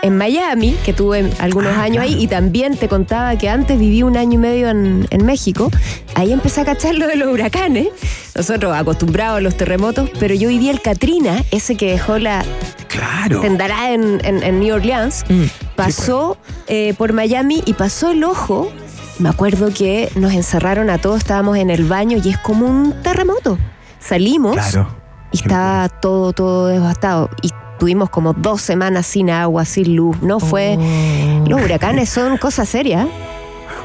en 0.01 0.17
Miami, 0.17 0.75
que 0.85 0.93
tuve 0.93 1.31
algunos 1.39 1.73
Ah, 1.75 1.83
años 1.83 2.03
ahí, 2.03 2.15
y 2.21 2.27
también 2.27 2.75
te 2.77 2.87
contaba 2.87 3.35
que 3.37 3.49
antes 3.49 3.77
viví 3.79 4.03
un 4.03 4.17
año 4.17 4.33
y 4.33 4.37
medio 4.37 4.69
en, 4.69 5.07
en 5.09 5.25
México. 5.25 5.69
Ahí 6.15 6.31
empecé 6.33 6.61
a 6.61 6.65
cachar 6.65 6.95
lo 6.95 7.07
de 7.07 7.15
los 7.15 7.27
huracanes. 7.33 7.87
Nosotros 8.35 8.75
acostumbrados 8.75 9.37
a 9.37 9.41
los 9.41 9.55
terremotos, 9.57 10.09
pero 10.19 10.33
yo 10.33 10.49
viví 10.49 10.69
el 10.69 10.81
Katrina, 10.81 11.43
ese 11.51 11.75
que 11.75 11.91
dejó 11.91 12.17
la 12.17 12.43
Claro. 12.87 13.39
tendará 13.41 13.91
en, 13.91 14.19
en- 14.25 14.43
en 14.43 14.59
New 14.59 14.75
Orleans. 14.75 15.23
Mm. 15.29 15.43
Pasó 15.75 16.37
eh, 16.67 16.93
por 16.97 17.13
Miami 17.13 17.61
y 17.65 17.73
pasó 17.73 18.11
el 18.11 18.23
ojo. 18.23 18.71
Me 19.19 19.29
acuerdo 19.29 19.69
que 19.73 20.09
nos 20.15 20.33
encerraron 20.33 20.89
a 20.89 20.97
todos, 20.97 21.19
estábamos 21.19 21.57
en 21.57 21.69
el 21.69 21.85
baño 21.85 22.17
y 22.23 22.29
es 22.29 22.37
como 22.39 22.65
un 22.65 22.93
terremoto. 23.03 23.57
Salimos 23.99 24.53
Claro. 24.53 24.87
y 25.31 25.37
estaba 25.37 25.87
todo, 25.89 26.33
todo 26.33 26.67
devastado. 26.67 27.29
Y 27.41 27.49
tuvimos 27.81 28.11
como 28.11 28.33
dos 28.33 28.61
semanas 28.61 29.07
sin 29.07 29.31
agua, 29.31 29.65
sin 29.65 29.95
luz. 29.95 30.15
No 30.21 30.39
fue. 30.39 30.77
Oh. 30.77 31.49
Los 31.49 31.63
huracanes 31.63 32.09
son 32.09 32.37
cosas 32.37 32.69
serias. 32.69 33.07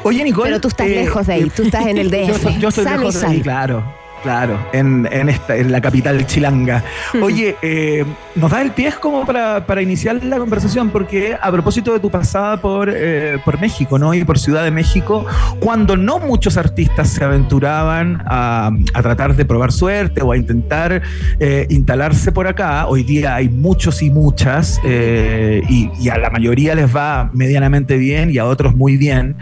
Oye, 0.02 0.22
Nicole. 0.22 0.50
Pero 0.50 0.60
tú 0.60 0.68
estás 0.68 0.86
eh, 0.86 0.96
lejos 0.96 1.26
de 1.26 1.32
ahí, 1.32 1.48
tú 1.48 1.62
estás 1.62 1.86
en 1.86 1.96
el 1.96 2.10
yo, 2.10 2.34
DF. 2.34 2.58
yo 2.58 2.68
estoy 2.68 2.84
Sano 2.84 2.96
y 2.96 3.06
lejos 3.06 3.20
de 3.22 3.26
ahí, 3.26 3.40
claro. 3.40 3.82
Claro, 4.22 4.58
en, 4.72 5.08
en, 5.12 5.28
esta, 5.28 5.56
en 5.56 5.70
la 5.70 5.80
capital 5.80 6.26
chilanga. 6.26 6.82
Oye, 7.22 7.56
eh, 7.62 8.04
nos 8.34 8.50
da 8.50 8.62
el 8.62 8.70
pie 8.72 8.92
como 9.00 9.26
para, 9.26 9.66
para 9.66 9.82
iniciar 9.82 10.22
la 10.24 10.38
conversación, 10.38 10.90
porque 10.90 11.36
a 11.40 11.50
propósito 11.52 11.92
de 11.92 12.00
tu 12.00 12.10
pasada 12.10 12.60
por, 12.60 12.90
eh, 12.92 13.38
por 13.44 13.60
México, 13.60 13.98
¿no? 13.98 14.14
Y 14.14 14.24
por 14.24 14.38
Ciudad 14.38 14.64
de 14.64 14.70
México, 14.70 15.26
cuando 15.60 15.96
no 15.96 16.18
muchos 16.18 16.56
artistas 16.56 17.08
se 17.10 17.24
aventuraban 17.24 18.22
a, 18.26 18.70
a 18.94 19.02
tratar 19.02 19.36
de 19.36 19.44
probar 19.44 19.70
suerte 19.70 20.22
o 20.22 20.32
a 20.32 20.36
intentar 20.36 21.02
eh, 21.38 21.66
instalarse 21.70 22.32
por 22.32 22.46
acá, 22.46 22.86
hoy 22.86 23.02
día 23.02 23.34
hay 23.34 23.48
muchos 23.48 24.02
y 24.02 24.10
muchas, 24.10 24.80
y, 24.84 25.90
y 26.00 26.08
a 26.08 26.18
la 26.18 26.30
mayoría 26.30 26.74
les 26.74 26.94
va 26.94 27.30
medianamente 27.32 27.96
bien 27.96 28.30
y 28.30 28.38
a 28.38 28.46
otros 28.46 28.74
muy 28.74 28.96
bien. 28.96 29.36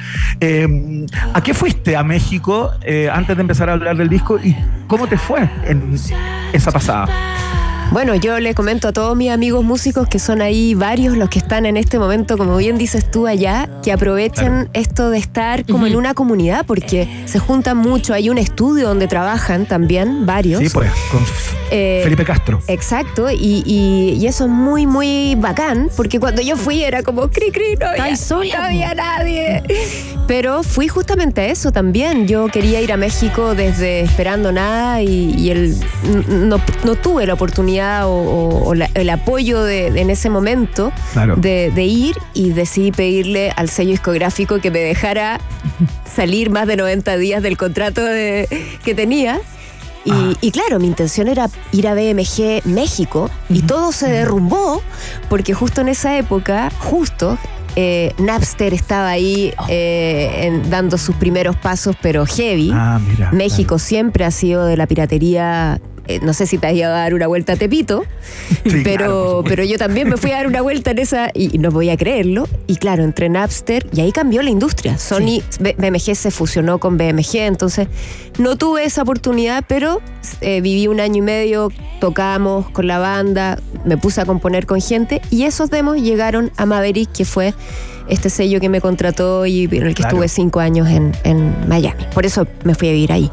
¿A 1.33 1.43
qué 1.43 1.55
fuiste 1.55 1.97
a 1.97 2.03
México 2.03 2.71
antes 3.13 3.37
de 3.37 3.41
empezar 3.41 3.71
a 3.71 3.75
hablar 3.75 3.97
del 3.97 4.09
disco 4.09 4.39
y 4.39 4.55
cómo 4.87 5.07
te 5.07 5.17
fue 5.17 5.49
en 5.65 5.95
esa 6.53 6.71
pasada? 6.71 7.09
Bueno, 7.93 8.17
yo 8.17 8.41
le 8.41 8.55
comento 8.55 8.89
a 8.89 8.93
todos 8.93 9.17
mis 9.17 9.31
amigos 9.31 9.63
músicos 9.65 10.09
que 10.09 10.19
son 10.19 10.43
ahí 10.43 10.75
varios 10.75 11.17
los 11.17 11.29
que 11.29 11.39
están 11.39 11.65
en 11.65 11.77
este 11.77 11.99
momento, 12.01 12.37
como 12.37 12.57
bien 12.57 12.77
dices 12.77 13.09
tú 13.09 13.29
allá, 13.29 13.69
que 13.85 13.93
aprovechen 13.93 14.69
esto 14.73 15.11
de 15.11 15.19
estar 15.19 15.65
como 15.65 15.87
en 15.87 15.95
una 15.95 16.13
comunidad, 16.13 16.67
porque 16.67 17.09
se 17.27 17.39
juntan 17.39 17.77
mucho. 17.77 18.13
Hay 18.13 18.31
un 18.31 18.39
estudio 18.39 18.89
donde 18.89 19.07
trabajan 19.07 19.67
también 19.67 20.27
varios. 20.27 20.61
Sí, 20.61 20.69
pues, 20.71 20.91
con 21.13 21.21
Eh, 21.71 22.01
Felipe 22.05 22.25
Castro. 22.25 22.61
Exacto, 22.67 23.31
y, 23.31 23.63
y- 23.65 24.17
y 24.21 24.27
eso 24.27 24.45
es 24.45 24.51
muy, 24.51 24.87
muy 24.87 25.35
bacán, 25.37 25.89
porque 25.97 26.19
cuando 26.21 26.43
yo 26.43 26.57
fui 26.57 26.83
era 26.83 27.03
como 27.03 27.29
cri 27.31 27.51
cri, 27.53 27.77
no 27.81 27.87
había, 27.87 28.05
no 28.59 28.63
había 28.65 28.95
nadie. 28.95 29.63
Pero 30.27 30.63
fui 30.63 30.89
justamente 30.89 31.43
a 31.43 31.47
eso 31.47 31.71
también. 31.73 32.27
Yo 32.29 32.47
quería 32.49 32.81
ir 32.81 32.93
a 32.93 32.97
México 32.97 33.55
desde 33.55 34.01
esperando 34.01 34.53
nada 34.53 35.03
y, 35.03 35.35
y 35.37 35.51
el, 35.51 35.77
no, 36.29 36.61
no 36.85 36.95
tuve 36.97 37.27
la 37.27 37.35
oportunidad 37.35 37.74
o, 37.81 38.09
o- 38.09 38.65
o 38.69 38.75
la- 38.75 38.91
el 38.95 39.11
apoyo 39.11 39.63
de, 39.63 39.91
de 39.91 40.01
en 40.01 40.11
ese 40.11 40.31
momento 40.31 40.93
Claro. 41.13 41.37
de, 41.37 41.71
de 41.75 41.85
ir 41.85 42.17
y 42.35 42.51
decidí 42.51 42.93
pedirle 42.93 43.51
al 43.57 43.69
sello 43.69 43.91
discográfico 43.91 44.61
que 44.61 44.71
me 44.71 44.79
dejara 44.81 45.41
salir 46.15 46.51
más 46.51 46.67
de 46.67 46.77
90 46.77 47.17
días 47.17 47.43
del 47.43 47.57
contrato 47.57 48.03
que 48.05 48.95
tenía. 48.95 49.41
Y, 50.07 50.37
y 50.43 50.51
claro, 50.51 50.79
mi 50.81 50.87
intención 50.87 51.29
era 51.29 51.49
ir 51.73 51.89
a 51.89 51.95
BMG 51.95 52.67
México 52.67 53.31
y 53.49 53.63
todo 53.63 53.91
se 53.91 54.07
derrumbó 54.11 54.83
porque 55.31 55.55
justo 55.55 55.81
en 55.81 55.89
esa 55.89 56.19
época, 56.19 56.71
justo, 56.79 57.39
eh, 57.75 58.13
Napster 58.19 58.75
estaba 58.75 59.09
ahí 59.09 59.55
eh, 59.69 60.31
en- 60.43 60.69
dando 60.69 60.99
sus 60.99 61.17
primeros 61.17 61.57
pasos, 61.57 61.97
pero 62.03 62.27
heavy. 62.27 62.71
Ah, 62.75 63.01
mira. 63.05 63.33
México 63.33 63.79
siempre 63.79 64.27
ha 64.27 64.31
sido 64.31 64.67
de 64.67 64.77
la 64.77 64.87
piratería. 64.87 65.81
Eh, 66.09 66.21
no 66.23 66.33
sé 66.33 66.47
si 66.47 66.59
te 66.59 66.67
has 66.67 66.75
ido 66.75 66.87
a 66.87 66.93
dar 66.93 67.15
una 67.15 67.27
vuelta 67.27 67.55
a 67.55 67.57
Tepito, 67.57 68.05
Sí, 68.65 68.81
pero, 68.85 68.97
claro, 68.97 69.45
pero 69.47 69.65
yo 69.65 69.79
también 69.79 70.09
me 70.09 70.17
fui 70.17 70.31
a 70.33 70.37
dar 70.37 70.47
una 70.47 70.61
vuelta 70.63 70.91
en 70.93 70.99
esa 70.99 71.31
y 71.35 71.59
no 71.59 71.71
voy 71.71 71.91
a 71.91 71.97
creerlo. 71.97 72.49
Y 72.67 72.77
claro, 72.77 73.05
entre 73.05 73.29
Napster 73.29 73.87
y 73.93 74.01
ahí 74.01 74.13
cambió 74.13 74.43
la 74.43 74.51
industria. 74.51 74.99
Sony, 74.99 75.43
BMG 75.61 76.15
se 76.17 76.31
fusionó 76.31 76.79
con 76.79 76.97
BMG, 76.99 77.37
entonces 77.37 77.89
no 78.39 78.57
tuve 78.57 78.85
esa 78.85 79.03
oportunidad, 79.03 79.65
pero 79.69 80.01
eh, 80.41 80.61
viví 80.61 80.87
un 80.89 81.01
año 81.01 81.19
y 81.19 81.23
medio, 81.23 81.71
tocamos 82.01 82.69
con 82.71 82.87
la 82.87 82.99
banda, 82.99 83.59
me 83.85 83.97
puse 83.97 84.21
a 84.21 84.25
componer 84.25 84.67
con 84.67 84.81
gente 84.81 85.21
y 85.31 85.45
esos 85.45 85.71
demos 85.71 85.97
llegaron 86.01 86.51
a 86.57 86.67
Maverick, 86.67 87.13
que 87.13 87.25
fue 87.25 87.55
este 88.09 88.29
sello 88.29 88.61
que 88.61 88.69
me 88.69 88.81
contrató 88.81 89.47
y 89.47 89.65
en 89.65 89.73
el 89.87 89.95
que 89.95 90.03
Claro. 90.03 90.17
estuve 90.17 90.29
cinco 90.29 90.61
años 90.61 90.89
en, 90.89 91.13
en 91.25 91.55
Miami. 91.69 92.05
Por 92.13 92.27
eso 92.27 92.47
me 92.65 92.75
fui 92.75 92.89
a 92.89 92.93
vivir 92.93 93.13
ahí. 93.13 93.31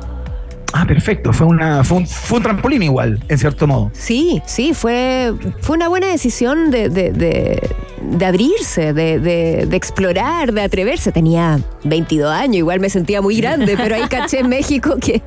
Ah, 0.73 0.85
perfecto. 0.85 1.33
Fue, 1.33 1.47
una, 1.47 1.83
fue, 1.83 1.97
un, 1.99 2.07
fue 2.07 2.37
un 2.37 2.43
trampolín 2.43 2.83
igual, 2.83 3.19
en 3.27 3.37
cierto 3.37 3.67
modo. 3.67 3.91
Sí, 3.93 4.41
sí, 4.45 4.73
fue, 4.73 5.33
fue 5.61 5.75
una 5.75 5.87
buena 5.89 6.07
decisión 6.07 6.71
de, 6.71 6.89
de- 6.89 7.11
de- 7.11 7.69
de 8.01 8.25
abrirse, 8.25 8.93
de, 8.93 9.19
de- 9.19 9.65
de 9.67 9.77
explorar, 9.77 10.53
de 10.53 10.61
atreverse. 10.63 11.11
Tenía 11.11 11.59
22 11.83 12.31
años, 12.33 12.55
igual 12.57 12.79
me 12.79 12.89
sentía 12.89 13.21
muy 13.21 13.35
grande, 13.39 13.75
pero 13.77 13.95
ahí 13.95 14.07
caché 14.09 14.39
en 14.39 14.49
México 14.49 14.95
que 14.99 15.21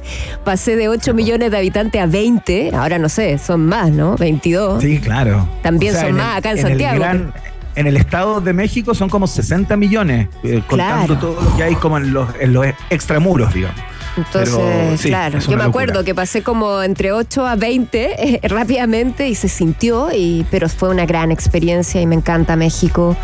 pasé 0.45 0.75
de 0.77 0.89
8 0.89 1.15
millones 1.15 1.51
de 1.51 1.57
habitantes 1.57 2.01
a 2.03 2.07
20. 2.07 2.75
Ahora 2.75 2.99
no 2.99 3.09
sé, 3.09 3.39
son 3.39 3.67
más, 3.67 3.91
¿no? 3.91 4.17
22. 4.17 4.83
Sí, 4.83 4.99
claro. 4.99 5.49
También 5.63 5.95
son 5.95 6.13
más 6.15 6.39
acá 6.39 6.51
en 6.53 6.59
Santiago, 6.59 6.99
gran- 7.01 7.33
en 7.77 7.87
el 7.89 7.97
estado 7.97 8.41
de 8.41 8.53
México 8.53 8.95
son 8.95 9.09
como 9.09 9.27
60 9.27 9.77
millones, 9.77 10.29
eh, 10.45 10.63
contando 10.69 11.07
Claro. 11.17 11.19
todo 11.21 11.43
lo 11.51 11.57
que 11.57 11.63
hay 11.65 11.75
como 11.75 11.97
en 11.99 12.13
los, 12.13 12.29
en 12.41 12.53
los 12.53 12.67
extramuros, 12.91 13.53
digamos. 13.53 13.81
Entonces, 14.17 14.55
Pero, 14.57 14.97
sí, 14.97 15.09
claro, 15.09 15.39
yo 15.41 15.51
me 15.51 15.57
locura. 15.57 15.65
acuerdo 15.67 16.05
que 16.05 16.15
pasé 16.15 16.43
como 16.43 16.83
entre 16.83 17.13
8 17.13 17.47
a 17.47 17.57
20 17.57 18.15
eh, 18.45 18.49
rápidamente 18.49 19.29
y 19.29 19.35
se 19.35 19.49
sintió, 19.49 20.11
y, 20.13 20.47
pero 20.51 20.69
fue 20.69 20.89
una 20.91 21.07
gran 21.07 21.33
experiencia 21.33 22.01
y 22.01 22.07
me 22.07 22.15
encanta 22.15 22.57
México. 22.57 23.17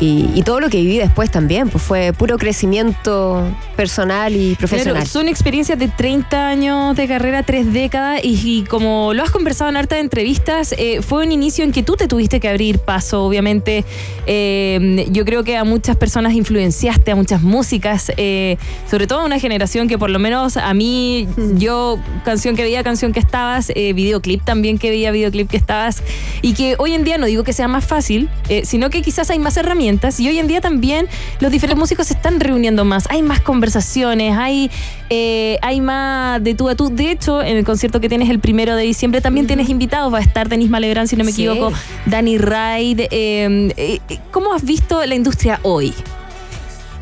Y, 0.00 0.30
y 0.34 0.42
todo 0.42 0.60
lo 0.60 0.68
que 0.68 0.78
viví 0.78 0.98
después 0.98 1.30
también, 1.30 1.68
pues 1.68 1.82
fue 1.82 2.12
puro 2.12 2.38
crecimiento 2.38 3.46
personal 3.76 4.34
y 4.34 4.54
profesional. 4.56 4.94
Claro, 4.94 5.08
son 5.08 5.28
experiencias 5.28 5.78
de 5.78 5.88
30 5.88 6.48
años 6.48 6.96
de 6.96 7.06
carrera, 7.08 7.42
tres 7.42 7.72
décadas, 7.72 8.20
y, 8.22 8.40
y 8.44 8.62
como 8.62 9.14
lo 9.14 9.22
has 9.22 9.30
conversado 9.30 9.70
en 9.70 9.76
hartas 9.76 9.98
entrevistas, 9.98 10.74
eh, 10.78 11.02
fue 11.02 11.24
un 11.24 11.32
inicio 11.32 11.64
en 11.64 11.72
que 11.72 11.82
tú 11.82 11.96
te 11.96 12.08
tuviste 12.08 12.40
que 12.40 12.48
abrir 12.48 12.78
paso, 12.78 13.24
obviamente. 13.24 13.84
Eh, 14.26 15.06
yo 15.10 15.24
creo 15.24 15.44
que 15.44 15.56
a 15.56 15.64
muchas 15.64 15.96
personas 15.96 16.34
influenciaste, 16.34 17.10
a 17.10 17.16
muchas 17.16 17.42
músicas, 17.42 18.12
eh, 18.16 18.56
sobre 18.90 19.06
todo 19.06 19.20
a 19.20 19.24
una 19.24 19.38
generación 19.38 19.88
que 19.88 19.98
por 19.98 20.10
lo 20.10 20.18
menos 20.18 20.56
a 20.56 20.74
mí, 20.74 21.28
yo, 21.56 21.98
canción 22.24 22.56
que 22.56 22.62
veía, 22.62 22.82
canción 22.82 23.12
que 23.12 23.20
estabas, 23.20 23.70
eh, 23.74 23.92
videoclip 23.92 24.44
también 24.44 24.78
que 24.78 24.90
veía, 24.90 25.10
videoclip 25.10 25.50
que 25.50 25.56
estabas, 25.56 26.02
y 26.40 26.54
que 26.54 26.76
hoy 26.78 26.92
en 26.92 27.04
día 27.04 27.18
no 27.18 27.26
digo 27.26 27.44
que 27.44 27.52
sea 27.52 27.68
más 27.68 27.84
fácil, 27.84 28.28
eh, 28.48 28.62
sino 28.64 28.90
que 28.90 29.02
quizás 29.02 29.30
hay 29.30 29.38
más 29.38 29.56
herramientas, 29.56 29.81
y 29.82 30.28
hoy 30.28 30.38
en 30.38 30.46
día 30.46 30.60
también 30.60 31.08
los 31.40 31.50
diferentes 31.50 31.78
músicos 31.78 32.06
se 32.06 32.14
están 32.14 32.38
reuniendo 32.38 32.84
más, 32.84 33.04
hay 33.10 33.20
más 33.22 33.40
conversaciones, 33.40 34.36
hay, 34.38 34.70
eh, 35.10 35.58
hay 35.60 35.80
más 35.80 36.42
de 36.42 36.54
tú 36.54 36.68
a 36.68 36.76
tú. 36.76 36.88
De 36.94 37.10
hecho, 37.10 37.42
en 37.42 37.56
el 37.56 37.64
concierto 37.64 38.00
que 38.00 38.08
tienes 38.08 38.30
el 38.30 38.38
primero 38.38 38.76
de 38.76 38.84
diciembre 38.84 39.20
también 39.20 39.48
tienes 39.48 39.68
invitados, 39.68 40.12
va 40.12 40.18
a 40.18 40.22
estar 40.22 40.48
Denis 40.48 40.70
Malebrán, 40.70 41.08
si 41.08 41.16
no 41.16 41.24
me 41.24 41.32
Sí. 41.32 41.46
equivoco, 41.46 41.72
Danny 42.06 42.38
Raid. 42.38 43.00
eh, 43.10 43.72
eh, 43.76 43.98
¿Cómo 44.30 44.52
has 44.54 44.64
visto 44.64 45.04
la 45.04 45.14
industria 45.16 45.58
hoy? 45.62 45.92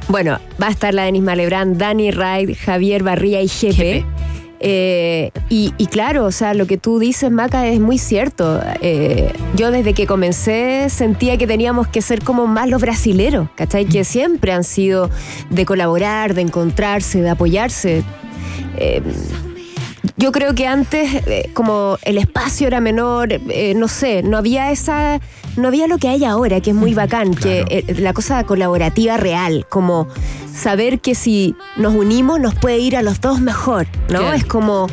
Bueno, 0.08 0.38
va 0.60 0.68
a 0.68 0.70
estar 0.70 0.94
la 0.94 1.04
Denis 1.04 1.22
Malebrán, 1.22 1.76
Dani 1.76 2.10
Raid, 2.10 2.56
Javier 2.64 3.02
Barría 3.02 3.42
y 3.42 3.48
Jefe. 3.48 4.04
Eh, 4.62 5.30
y, 5.48 5.86
claro, 5.86 6.26
o 6.26 6.32
sea, 6.32 6.52
lo 6.52 6.66
que 6.66 6.76
tú 6.76 6.98
dices, 6.98 7.30
Maca, 7.30 7.66
es 7.66 7.80
muy 7.80 7.98
cierto. 7.98 8.60
Eh, 8.82 9.32
yo 9.56 9.70
desde 9.70 9.94
que 9.94 10.06
comencé 10.06 10.88
sentía 10.90 11.38
que 11.38 11.46
teníamos 11.46 11.88
que 11.88 12.02
ser 12.02 12.22
como 12.22 12.46
más 12.46 12.68
los 12.68 12.80
brasileros, 12.80 13.48
¿cachai? 13.54 13.86
Que 13.86 14.04
siempre 14.04 14.52
han 14.52 14.64
sido 14.64 15.10
de 15.48 15.64
colaborar, 15.64 16.34
de 16.34 16.42
encontrarse, 16.42 17.22
de 17.22 17.30
apoyarse. 17.30 18.04
Eh, 18.76 19.02
yo 20.16 20.32
creo 20.32 20.54
que 20.54 20.66
antes, 20.66 21.14
eh, 21.26 21.50
como 21.54 21.98
el 22.02 22.18
espacio 22.18 22.66
era 22.66 22.80
menor, 22.80 23.32
eh, 23.32 23.74
no 23.76 23.88
sé, 23.88 24.22
no 24.22 24.38
había 24.38 24.70
esa. 24.70 25.20
No 25.56 25.68
había 25.68 25.88
lo 25.88 25.98
que 25.98 26.08
hay 26.08 26.24
ahora, 26.24 26.60
que 26.60 26.70
es 26.70 26.76
muy 26.76 26.94
bacán, 26.94 27.34
que 27.34 27.64
eh, 27.68 27.94
la 27.98 28.12
cosa 28.12 28.44
colaborativa 28.44 29.16
real, 29.16 29.66
como 29.68 30.06
saber 30.54 31.00
que 31.00 31.16
si 31.16 31.56
nos 31.76 31.94
unimos 31.94 32.38
nos 32.38 32.54
puede 32.54 32.78
ir 32.78 32.96
a 32.96 33.02
los 33.02 33.20
dos 33.20 33.40
mejor, 33.40 33.86
¿no? 34.08 34.32
Es 34.32 34.44
como. 34.44 34.86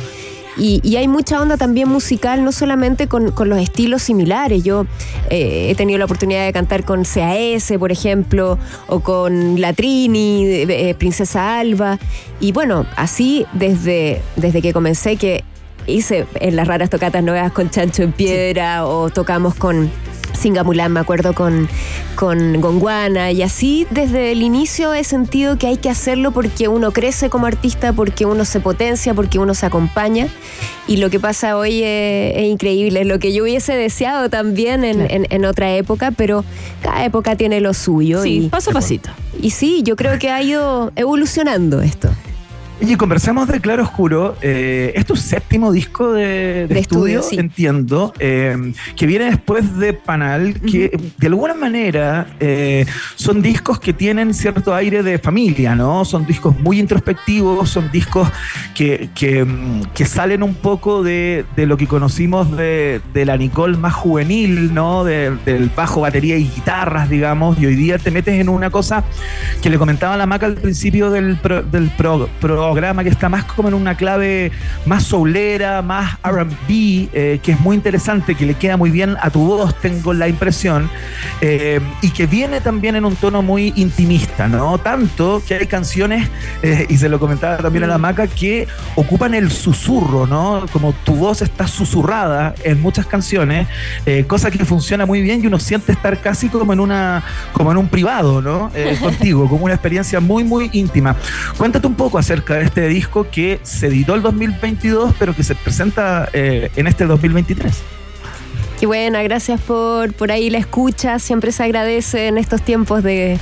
Y, 0.58 0.96
hay 0.96 1.06
mucha 1.06 1.40
onda 1.40 1.56
también 1.56 1.88
musical, 1.88 2.44
no 2.44 2.50
solamente 2.50 3.06
con, 3.06 3.30
con 3.30 3.48
los 3.48 3.60
estilos 3.60 4.02
similares. 4.02 4.64
Yo 4.64 4.86
eh, 5.30 5.68
he 5.70 5.74
tenido 5.76 5.98
la 5.98 6.04
oportunidad 6.06 6.44
de 6.44 6.52
cantar 6.52 6.84
con 6.84 7.04
CAS, 7.04 7.72
por 7.78 7.92
ejemplo, 7.92 8.58
o 8.88 9.00
con 9.00 9.60
La 9.60 9.72
Trini, 9.72 10.44
eh, 10.46 10.94
Princesa 10.98 11.58
Alba. 11.58 11.98
Y 12.40 12.52
bueno, 12.52 12.86
así 12.96 13.46
desde, 13.52 14.20
desde 14.36 14.60
que 14.60 14.72
comencé, 14.72 15.16
que 15.16 15.44
hice 15.88 16.26
en 16.40 16.54
las 16.56 16.68
raras 16.68 16.90
tocatas 16.90 17.22
nuevas 17.24 17.50
con 17.52 17.70
Chancho 17.70 18.02
en 18.02 18.12
Piedra, 18.12 18.86
o 18.86 19.10
tocamos 19.10 19.54
con 19.54 19.90
Singamulán, 20.38 20.92
me 20.92 21.00
acuerdo, 21.00 21.32
con, 21.34 21.68
con 22.14 22.60
Gonguana. 22.60 23.32
Y 23.32 23.42
así 23.42 23.86
desde 23.90 24.30
el 24.30 24.42
inicio 24.42 24.94
he 24.94 25.02
sentido 25.02 25.58
que 25.58 25.66
hay 25.66 25.78
que 25.78 25.90
hacerlo 25.90 26.30
porque 26.30 26.68
uno 26.68 26.92
crece 26.92 27.28
como 27.30 27.46
artista, 27.46 27.92
porque 27.92 28.24
uno 28.26 28.44
se 28.44 28.60
potencia, 28.60 29.14
porque 29.14 29.38
uno 29.40 29.54
se 29.54 29.66
acompaña. 29.66 30.28
Y 30.86 30.98
lo 30.98 31.10
que 31.10 31.18
pasa 31.18 31.56
hoy 31.56 31.82
es, 31.82 32.36
es 32.36 32.44
increíble, 32.44 33.00
es 33.00 33.06
lo 33.06 33.18
que 33.18 33.32
yo 33.32 33.42
hubiese 33.42 33.74
deseado 33.74 34.28
también 34.30 34.84
en, 34.84 35.00
en- 35.10 35.26
en 35.30 35.44
otra 35.44 35.74
época, 35.74 36.12
pero 36.12 36.44
cada 36.82 37.04
época 37.04 37.34
tiene 37.34 37.60
lo 37.60 37.74
suyo. 37.74 38.22
Sí, 38.22 38.44
y, 38.44 38.48
paso 38.48 38.70
a 38.70 38.74
pasito. 38.74 39.10
y 39.42 39.50
sí, 39.50 39.82
yo 39.82 39.96
creo 39.96 40.18
que 40.20 40.30
ha 40.30 40.40
ido 40.42 40.92
evolucionando 40.94 41.80
esto. 41.82 42.10
Oye, 42.80 42.96
conversamos 42.96 43.48
de 43.48 43.60
Claro 43.60 43.82
Oscuro. 43.82 44.36
Eh, 44.40 44.92
es 44.94 45.04
tu 45.04 45.16
séptimo 45.16 45.72
disco 45.72 46.12
de, 46.12 46.22
de 46.24 46.66
De 46.68 46.78
estudio, 46.78 47.18
estudio, 47.18 47.22
sí. 47.22 47.36
entiendo, 47.38 48.14
eh, 48.20 48.72
que 48.94 49.04
viene 49.06 49.24
después 49.24 49.76
de 49.78 49.94
Panal, 49.94 50.60
que 50.60 50.96
de 51.18 51.26
alguna 51.26 51.54
manera 51.54 52.28
eh, 52.38 52.86
son 53.16 53.42
discos 53.42 53.80
que 53.80 53.92
tienen 53.92 54.32
cierto 54.32 54.72
aire 54.76 55.02
de 55.02 55.18
familia, 55.18 55.74
¿no? 55.74 56.04
Son 56.04 56.24
discos 56.24 56.56
muy 56.60 56.78
introspectivos, 56.78 57.68
son 57.68 57.90
discos 57.90 58.28
que, 58.76 59.08
que, 59.12 59.44
mm, 59.44 59.82
que 59.92 60.04
salen 60.04 60.44
un 60.44 60.54
poco 60.54 61.02
de, 61.02 61.44
de 61.56 61.66
lo 61.66 61.76
que 61.76 61.88
conocimos 61.88 62.56
de, 62.56 63.00
de 63.12 63.24
la 63.24 63.36
Nicole 63.36 63.76
más 63.76 63.94
juvenil, 63.94 64.72
¿no? 64.72 65.02
De- 65.02 65.36
del 65.44 65.68
bajo, 65.74 66.02
batería 66.02 66.36
y 66.36 66.44
guitarras, 66.44 67.10
digamos, 67.10 67.58
y 67.58 67.66
hoy 67.66 67.74
día 67.74 67.98
te 67.98 68.12
metes 68.12 68.40
en 68.40 68.48
una 68.48 68.70
cosa 68.70 69.02
que 69.62 69.68
le 69.68 69.78
comentaba 69.78 70.14
a 70.14 70.16
la 70.16 70.26
Maca 70.26 70.46
al 70.46 70.54
principio 70.54 71.10
del, 71.10 71.36
pro- 71.38 71.62
del 71.64 71.88
pro- 71.90 72.28
programa, 72.68 73.02
que 73.02 73.08
está 73.08 73.30
más 73.30 73.44
como 73.44 73.68
en 73.68 73.74
una 73.74 73.96
clave 73.96 74.52
más 74.84 75.04
soulera, 75.04 75.80
más 75.80 76.18
RB, 76.22 77.08
eh, 77.12 77.40
que 77.42 77.52
es 77.52 77.60
muy 77.60 77.76
interesante, 77.76 78.34
que 78.34 78.44
le 78.44 78.54
queda 78.54 78.76
muy 78.76 78.90
bien 78.90 79.16
a 79.22 79.30
tu 79.30 79.46
voz, 79.46 79.74
tengo 79.80 80.12
la 80.12 80.28
impresión, 80.28 80.90
eh, 81.40 81.80
y 82.02 82.10
que 82.10 82.26
viene 82.26 82.60
también 82.60 82.94
en 82.94 83.06
un 83.06 83.16
tono 83.16 83.40
muy 83.40 83.72
intimista, 83.76 84.48
¿no? 84.48 84.76
Tanto 84.76 85.42
que 85.46 85.54
hay 85.54 85.66
canciones, 85.66 86.28
eh, 86.62 86.86
y 86.90 86.98
se 86.98 87.08
lo 87.08 87.18
comentaba 87.18 87.56
también 87.56 87.84
a 87.84 87.86
la 87.86 87.96
Maca, 87.96 88.26
que 88.26 88.68
ocupan 88.96 89.32
el 89.32 89.50
susurro, 89.50 90.26
¿no? 90.26 90.66
Como 90.70 90.92
tu 90.92 91.14
voz 91.14 91.40
está 91.40 91.66
susurrada 91.66 92.54
en 92.64 92.82
muchas 92.82 93.06
canciones, 93.06 93.66
eh, 94.04 94.24
cosa 94.26 94.50
que 94.50 94.62
funciona 94.66 95.06
muy 95.06 95.22
bien 95.22 95.42
y 95.42 95.46
uno 95.46 95.58
siente 95.58 95.92
estar 95.92 96.20
casi 96.20 96.50
como 96.50 96.74
en 96.74 96.80
una 96.80 97.22
como 97.52 97.72
en 97.72 97.78
un 97.78 97.88
privado, 97.88 98.42
¿no? 98.42 98.70
Contigo, 99.00 99.48
como 99.48 99.64
una 99.64 99.74
experiencia 99.74 100.20
muy, 100.20 100.44
muy 100.44 100.68
íntima. 100.74 101.16
Cuéntate 101.56 101.86
un 101.86 101.94
poco 101.94 102.18
acerca 102.18 102.57
de 102.58 102.64
este 102.66 102.86
disco 102.88 103.26
que 103.30 103.60
se 103.62 103.86
editó 103.88 104.14
el 104.14 104.22
2022, 104.22 105.14
pero 105.18 105.34
que 105.34 105.42
se 105.44 105.54
presenta 105.54 106.28
eh, 106.32 106.70
en 106.76 106.86
este 106.86 107.04
2023. 107.06 107.72
Qué 108.80 108.86
buena, 108.86 109.22
gracias 109.22 109.60
por, 109.60 110.12
por 110.12 110.30
ahí 110.30 110.50
la 110.50 110.58
escucha. 110.58 111.18
Siempre 111.18 111.50
se 111.52 111.64
agradece 111.64 112.28
en 112.28 112.38
estos 112.38 112.62
tiempos 112.62 113.02
de 113.02 113.38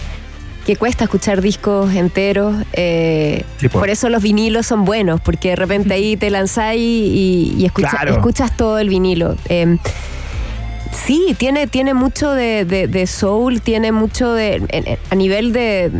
que 0.64 0.76
cuesta 0.76 1.04
escuchar 1.04 1.42
discos 1.42 1.94
enteros. 1.94 2.56
eh, 2.72 3.44
Sí, 3.58 3.68
pues. 3.68 3.80
Por 3.80 3.90
eso 3.90 4.08
los 4.08 4.22
vinilos 4.22 4.66
son 4.66 4.84
buenos, 4.84 5.20
porque 5.20 5.50
de 5.50 5.56
repente 5.56 5.92
ahí 5.94 6.16
te 6.16 6.30
lanzáis 6.30 6.80
y, 6.80 7.54
y 7.58 7.64
escucha- 7.66 7.90
Claro. 7.90 8.12
escuchas 8.14 8.56
todo 8.56 8.78
el 8.78 8.88
vinilo. 8.88 9.36
Eh, 9.48 9.76
sí, 11.04 11.36
tiene, 11.38 11.66
tiene 11.66 11.94
mucho 11.94 12.30
de, 12.32 12.64
de- 12.64 12.88
de 12.88 13.06
soul, 13.06 13.60
tiene 13.60 13.92
mucho 13.92 14.32
de. 14.32 14.98
a 15.10 15.14
nivel 15.14 15.52
de 15.52 15.90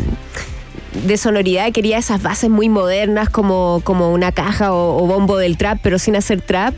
de 1.06 1.16
sonoridad 1.16 1.72
quería 1.72 1.98
esas 1.98 2.22
bases 2.22 2.50
muy 2.50 2.68
modernas 2.68 3.28
como, 3.28 3.80
como 3.84 4.12
una 4.12 4.32
caja 4.32 4.72
o, 4.72 5.02
o 5.02 5.06
bombo 5.06 5.36
del 5.36 5.56
trap, 5.56 5.78
pero 5.82 5.98
sin 5.98 6.16
hacer 6.16 6.40
trap. 6.40 6.74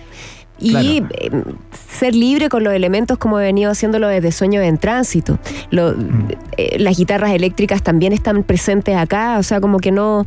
Y 0.61 1.05
eh, 1.11 1.31
ser 1.99 2.17
libre 2.17 2.49
con 2.49 2.65
los 2.65 2.73
elementos 2.75 3.17
como 3.17 3.39
he 3.39 3.45
venido 3.45 3.71
haciéndolo 3.71 4.09
desde 4.09 4.33
Sueños 4.33 4.65
en 4.65 4.77
Tránsito. 4.77 5.39
Lo- 5.71 5.95
eh, 6.57 6.79
las 6.81 6.97
guitarras 6.97 7.31
eléctricas 7.31 7.81
también 7.83 8.13
están 8.13 8.43
presentes 8.43 8.97
acá, 8.97 9.37
o 9.39 9.45
sea, 9.45 9.61
como 9.61 9.79
que 9.79 9.93
no, 9.93 10.27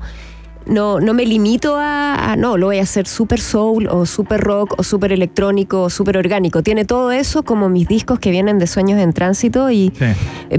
no, 0.65 0.99
no 0.99 1.13
me 1.13 1.25
limito 1.25 1.75
a, 1.77 2.31
a, 2.31 2.35
no, 2.35 2.57
lo 2.57 2.67
voy 2.67 2.79
a 2.79 2.83
hacer 2.83 3.07
super 3.07 3.39
soul 3.39 3.87
o 3.87 4.05
super 4.05 4.39
rock 4.41 4.75
o 4.77 4.83
super 4.83 5.11
electrónico 5.11 5.83
o 5.83 5.89
super 5.89 6.17
orgánico. 6.17 6.63
Tiene 6.63 6.85
todo 6.85 7.11
eso 7.11 7.43
como 7.43 7.69
mis 7.69 7.87
discos 7.87 8.19
que 8.19 8.31
vienen 8.31 8.59
de 8.59 8.67
Sueños 8.67 8.99
en 8.99 9.13
Tránsito 9.13 9.71
y 9.71 9.91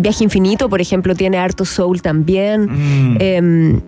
Viaje 0.00 0.24
Infinito, 0.24 0.68
por 0.68 0.80
ejemplo, 0.80 1.14
tiene 1.14 1.38
harto 1.38 1.64
soul 1.64 2.02
también. 2.02 2.66
Mm. 2.66 3.16
Em, 3.20 3.80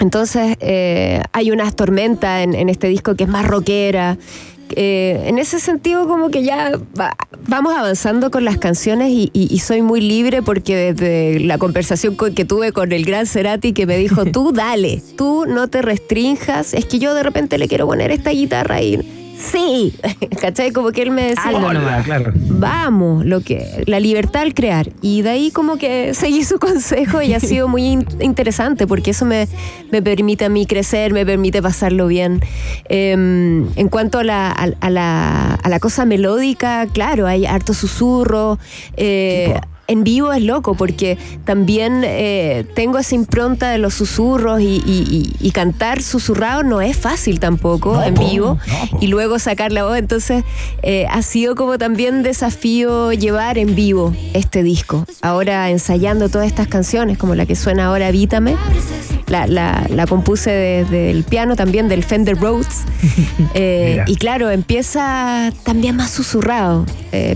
entonces, 0.00 0.56
eh, 0.60 1.22
hay 1.32 1.50
unas 1.50 1.74
tormentas 1.76 2.42
en, 2.42 2.54
en 2.54 2.68
este 2.68 2.88
disco 2.88 3.14
que 3.14 3.24
es 3.24 3.30
más 3.30 3.46
rockera. 3.46 4.18
Eh, 4.76 5.22
en 5.26 5.38
ese 5.38 5.60
sentido, 5.60 6.06
como 6.08 6.30
que 6.30 6.42
ya 6.42 6.72
va- 6.98 7.16
vamos 7.46 7.74
avanzando 7.76 8.30
con 8.30 8.44
las 8.44 8.58
canciones 8.58 9.10
y, 9.12 9.58
soy 9.60 9.82
muy 9.82 10.00
libre 10.00 10.42
porque 10.42 10.92
desde 10.92 11.40
la 11.40 11.58
conversación 11.58 12.16
con- 12.16 12.34
que 12.34 12.44
tuve 12.44 12.72
con 12.72 12.92
el 12.92 13.04
gran 13.04 13.26
Cerati 13.26 13.72
que 13.72 13.86
me 13.86 13.96
dijo, 13.98 14.24
tú 14.26 14.52
dale, 14.52 15.02
tú 15.16 15.44
no 15.46 15.68
te 15.68 15.82
restrinjas, 15.82 16.74
es 16.74 16.86
que 16.86 16.98
yo 16.98 17.14
de 17.14 17.22
repente 17.22 17.58
le 17.58 17.68
quiero 17.68 17.86
poner 17.86 18.10
esta 18.10 18.30
guitarra 18.30 18.82
y 18.82 18.98
sí, 19.50 19.94
¿cachai? 20.40 20.72
Como 20.72 20.90
que 20.90 21.02
él 21.02 21.10
me 21.10 21.28
decía, 21.28 21.52
Hola, 21.54 22.02
claro. 22.04 22.32
vamos, 22.34 23.24
lo 23.24 23.40
que 23.40 23.84
la 23.86 24.00
libertad 24.00 24.42
al 24.42 24.54
crear. 24.54 24.88
Y 25.02 25.22
de 25.22 25.30
ahí 25.30 25.50
como 25.50 25.76
que 25.76 26.14
seguí 26.14 26.44
su 26.44 26.58
consejo 26.58 27.20
y 27.22 27.34
ha 27.34 27.40
sido 27.40 27.68
muy 27.68 27.84
in- 27.86 28.06
interesante 28.20 28.86
porque 28.86 29.10
eso 29.12 29.24
me, 29.24 29.46
me 29.92 30.02
permite 30.02 30.44
a 30.44 30.48
mí 30.48 30.66
crecer, 30.66 31.12
me 31.12 31.24
permite 31.26 31.60
pasarlo 31.62 32.06
bien. 32.06 32.40
Em, 32.88 33.68
en 33.76 33.88
cuanto 33.88 34.18
a 34.18 34.24
la, 34.24 34.50
a, 34.50 34.68
a 34.80 34.90
la, 34.90 35.54
a 35.54 35.68
la 35.68 35.80
cosa 35.80 36.04
melódica, 36.04 36.86
claro, 36.92 37.26
hay 37.26 37.46
harto 37.46 37.74
susurro. 37.74 38.58
eh, 38.96 39.54
en 39.86 40.04
vivo 40.04 40.32
es 40.32 40.42
loco 40.42 40.74
porque 40.74 41.18
también 41.44 42.02
eh, 42.04 42.64
tengo 42.74 42.98
esa 42.98 43.14
impronta 43.14 43.70
de 43.70 43.78
los 43.78 43.94
susurros 43.94 44.60
y, 44.60 44.82
y- 44.86 45.34
y- 45.40 45.46
y 45.46 45.50
cantar 45.50 46.02
susurrado 46.02 46.62
no 46.62 46.80
es 46.80 46.96
fácil 46.96 47.40
tampoco 47.40 48.02
en 48.02 48.14
vivo 48.14 48.58
y 49.00 49.06
luego 49.08 49.38
sacar 49.38 49.72
la 49.72 49.84
voz. 49.84 49.98
Entonces 49.98 50.44
eh, 50.82 51.06
ha 51.10 51.22
sido 51.22 51.54
como 51.54 51.78
también 51.78 52.22
desafío 52.22 53.12
llevar 53.12 53.58
en 53.58 53.74
vivo 53.74 54.14
este 54.32 54.62
disco. 54.62 55.04
Ahora 55.22 55.70
ensayando 55.70 56.28
todas 56.28 56.46
estas 56.46 56.68
canciones 56.68 57.18
como 57.18 57.34
la 57.34 57.46
que 57.46 57.56
suena 57.56 57.86
ahora 57.86 58.10
Vítame. 58.10 58.56
La, 59.26 59.46
la- 59.46 59.86
la 59.88 60.06
compuse 60.06 60.50
desde 60.50 61.10
el 61.10 61.24
piano 61.24 61.56
también 61.56 61.88
del 61.88 62.04
Fender 62.04 62.36
Rhodes. 62.38 62.82
Eh, 63.54 64.02
y 64.06 64.16
claro, 64.16 64.50
empieza 64.50 65.52
también 65.62 65.96
más 65.96 66.10
susurrado, 66.10 66.84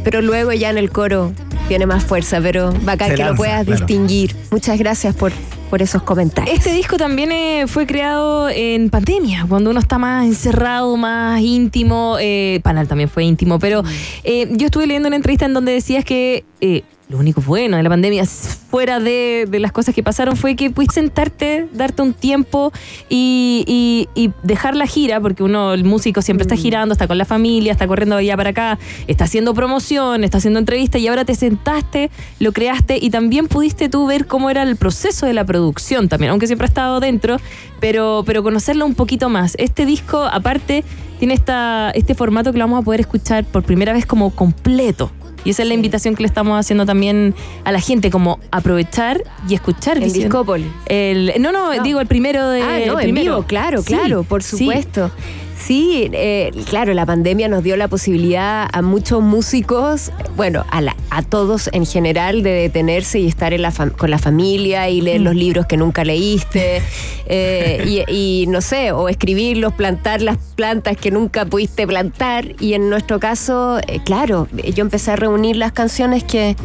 pero 0.02 0.20
luego 0.20 0.52
ya 0.52 0.70
en 0.70 0.78
el 0.78 0.90
coro 0.90 1.32
tiene 1.68 1.86
más 1.86 2.02
fuerza, 2.02 2.40
pero 2.40 2.72
bacán 2.82 3.10
Se 3.10 3.14
que 3.16 3.24
lo 3.24 3.34
puedas 3.34 3.64
claro. 3.66 3.78
distinguir. 3.78 4.34
Muchas 4.50 4.78
gracias 4.78 5.14
por, 5.14 5.32
por 5.68 5.82
esos 5.82 6.02
comentarios. 6.02 6.56
Este 6.56 6.72
disco 6.72 6.96
también 6.96 7.30
eh, 7.30 7.66
fue 7.66 7.86
creado 7.86 8.48
en 8.48 8.88
pandemia, 8.88 9.44
cuando 9.46 9.70
uno 9.70 9.78
está 9.78 9.98
más 9.98 10.24
encerrado, 10.24 10.96
más 10.96 11.40
íntimo. 11.42 12.16
Eh, 12.18 12.60
Panal 12.62 12.88
también 12.88 13.10
fue 13.10 13.24
íntimo, 13.24 13.58
pero 13.58 13.82
eh, 14.24 14.48
yo 14.52 14.66
estuve 14.66 14.86
leyendo 14.86 15.08
una 15.08 15.16
entrevista 15.16 15.44
en 15.44 15.52
donde 15.52 15.72
decías 15.72 16.04
que 16.06 16.44
eh, 16.62 16.84
lo 17.08 17.16
único 17.16 17.40
bueno 17.40 17.78
de 17.78 17.82
la 17.82 17.88
pandemia, 17.88 18.26
fuera 18.26 19.00
de, 19.00 19.46
de 19.48 19.58
las 19.60 19.72
cosas 19.72 19.94
que 19.94 20.02
pasaron, 20.02 20.36
fue 20.36 20.56
que 20.56 20.68
pudiste 20.70 20.96
sentarte, 20.96 21.66
darte 21.72 22.02
un 22.02 22.12
tiempo 22.12 22.70
y, 23.08 23.64
y- 23.66 24.08
y 24.14 24.30
dejar 24.42 24.76
la 24.76 24.86
gira, 24.86 25.18
porque 25.18 25.42
uno, 25.42 25.72
el 25.72 25.84
músico 25.84 26.20
siempre 26.20 26.42
está 26.42 26.54
girando, 26.54 26.92
está 26.92 27.06
con 27.08 27.16
la 27.16 27.24
familia, 27.24 27.72
está 27.72 27.86
corriendo 27.86 28.16
de 28.16 28.20
allá 28.24 28.36
para 28.36 28.50
acá, 28.50 28.78
está 29.06 29.24
haciendo 29.24 29.54
promoción, 29.54 30.22
está 30.22 30.36
haciendo 30.36 30.58
entrevistas 30.58 31.00
y 31.00 31.08
ahora 31.08 31.24
te 31.24 31.34
sentaste, 31.34 32.10
lo 32.40 32.52
creaste 32.52 32.98
y 33.00 33.08
también 33.08 33.48
pudiste 33.48 33.88
tú 33.88 34.06
ver 34.06 34.26
cómo 34.26 34.50
era 34.50 34.62
el 34.62 34.76
proceso 34.76 35.24
de 35.24 35.32
la 35.32 35.46
producción 35.46 36.10
también, 36.10 36.30
aunque 36.32 36.46
siempre 36.46 36.66
ha 36.66 36.68
estado 36.68 37.00
dentro, 37.00 37.38
pero, 37.80 38.22
pero 38.26 38.42
conocerlo 38.42 38.84
un 38.84 38.94
poquito 38.94 39.30
más. 39.30 39.54
Este 39.58 39.86
disco, 39.86 40.24
aparte, 40.30 40.84
tiene 41.18 41.32
esta, 41.32 41.90
este 41.94 42.14
formato 42.14 42.52
que 42.52 42.58
lo 42.58 42.64
vamos 42.64 42.82
a 42.82 42.84
poder 42.84 43.00
escuchar 43.00 43.44
por 43.44 43.62
primera 43.62 43.94
vez 43.94 44.04
como 44.04 44.28
completo. 44.30 45.10
Y 45.44 45.50
esa 45.50 45.62
es 45.62 45.68
la 45.68 45.74
invitación 45.74 46.14
que 46.14 46.22
le 46.22 46.26
estamos 46.28 46.58
haciendo 46.58 46.84
también 46.86 47.34
a 47.64 47.72
la 47.72 47.80
gente, 47.80 48.10
como 48.10 48.38
aprovechar 48.50 49.22
y 49.48 49.54
escuchar. 49.54 49.98
Vicente. 49.98 50.20
Discópolis. 50.24 50.66
El, 50.86 51.32
no, 51.40 51.52
no, 51.52 51.74
No. 51.74 51.82
digo 51.82 52.00
el 52.00 52.06
primero 52.06 52.48
de. 52.50 52.62
Ah, 52.62 52.78
no, 52.86 52.98
el 52.98 53.08
en 53.08 53.14
primero. 53.14 53.36
vivo, 53.36 53.46
claro, 53.46 53.82
Sí, 53.82 53.86
claro, 53.94 54.24
por 54.24 54.42
supuesto. 54.42 55.08
Sí, 55.08 55.22
eh, 56.12 56.50
claro, 56.70 56.94
la 56.94 57.04
pandemia 57.04 57.48
nos 57.48 57.62
dio 57.62 57.76
la 57.76 57.88
posibilidad 57.88 58.68
a 58.72 58.80
muchos 58.82 59.22
músicos, 59.22 60.12
bueno, 60.36 60.64
a, 60.70 60.80
la- 60.80 60.96
a 61.10 61.22
todos 61.22 61.68
en 61.72 61.84
general, 61.84 62.42
de 62.42 62.50
detenerse 62.50 63.18
y 63.18 63.26
estar 63.26 63.52
en 63.52 63.62
la 63.62 63.72
con 63.96 64.10
la 64.10 64.18
familia 64.18 64.88
y 64.88 65.00
leer 65.00 65.20
los 65.20 65.34
libros 65.34 65.66
que 65.66 65.76
nunca 65.76 66.04
leíste, 66.04 66.80
eh, 67.26 68.04
y, 68.08 68.42
y, 68.42 68.46
no 68.46 68.60
sé, 68.60 68.92
o 68.92 69.08
escribirlos, 69.08 69.72
plantar 69.74 70.22
las 70.22 70.38
plantas 70.54 70.96
que 70.96 71.10
nunca 71.10 71.44
pudiste 71.44 71.86
plantar. 71.86 72.54
Y 72.60 72.74
en 72.74 72.88
nuestro 72.88 73.18
caso, 73.20 73.78
eh, 73.86 74.00
claro, 74.04 74.48
yo 74.74 74.82
empecé 74.82 75.10
a 75.12 75.16
reunir 75.16 75.56
las 75.56 75.72
canciones 75.72 76.24
que, 76.24 76.56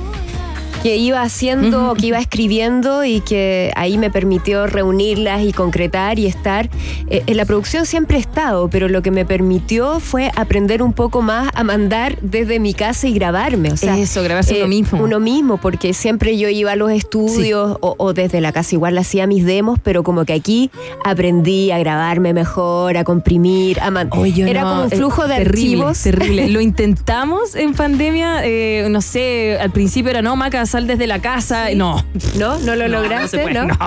que 0.83 0.97
iba 0.97 1.21
haciendo, 1.21 1.93
que 1.95 2.07
iba 2.07 2.19
escribiendo 2.19 3.05
y 3.05 3.21
que 3.21 3.71
ahí 3.77 3.97
me 3.97 4.09
permitió 4.11 4.67
reunirlas 4.67 5.41
y 5.43 5.53
concretar 5.53 6.19
y 6.19 6.25
estar. 6.27 6.69
Eh, 7.09 7.23
en 7.25 7.37
la 7.37 7.45
producción 7.45 7.85
siempre 7.85 8.17
he 8.17 8.19
estado, 8.19 8.69
pero 8.69 8.89
lo 8.89 9.01
que 9.01 9.09
me 9.09 9.25
permitió 9.25 10.01
fue 10.01 10.29
aprender 10.35 10.83
un 10.83 10.91
poco 10.91 11.21
más 11.21 11.49
a 11.55 11.63
mandar 11.63 12.17
desde 12.21 12.59
mi 12.59 12.73
casa 12.73 13.07
y 13.07 13.13
grabarme. 13.13 13.71
O 13.71 13.77
sea, 13.77 13.97
Eso, 13.97 14.21
grabarse 14.23 14.57
uno 14.57 14.67
mismo. 14.67 15.01
Uno 15.01 15.19
mismo, 15.21 15.57
porque 15.57 15.93
siempre 15.93 16.37
yo 16.37 16.49
iba 16.49 16.73
a 16.73 16.75
los 16.75 16.91
estudios 16.91 17.77
o, 17.79 17.95
o 17.97 18.13
desde 18.13 18.41
la 18.41 18.51
casa 18.51 18.75
igual 18.75 18.97
hacía 18.97 19.25
mis 19.25 19.45
demos, 19.45 19.79
pero 19.81 20.03
como 20.03 20.25
que 20.25 20.33
aquí 20.33 20.69
aprendí 21.05 21.71
a 21.71 21.79
grabarme 21.79 22.33
mejor, 22.33 22.97
a 22.97 23.05
comprimir, 23.05 23.79
a 23.79 23.89
man- 23.89 24.09
Oye, 24.11 24.33
yo 24.33 24.47
Era 24.47 24.61
no, 24.63 24.69
como 24.69 24.83
un 24.83 24.91
eh, 24.93 24.95
flujo 24.97 25.27
de 25.29 25.35
terrible, 25.37 25.85
archivos. 25.85 25.99
Terrible. 26.03 26.49
Lo 26.49 26.59
intentamos 26.59 27.55
en 27.55 27.73
pandemia, 27.73 28.41
eh, 28.43 28.87
no 28.89 29.01
sé, 29.01 29.57
al 29.61 29.71
principio 29.71 30.09
era 30.11 30.21
no, 30.21 30.35
Maca, 30.35 30.65
sal 30.73 30.88
desde 30.88 31.07
la 31.07 31.19
casa. 31.19 31.67
No. 31.75 32.03
¿No? 32.38 32.57
¿No 32.59 32.75
lo 32.75 32.88
lograste? 32.88 33.38
se 33.38 33.43
puede, 33.43 33.53
¿no? 33.53 33.65
no. 33.65 33.77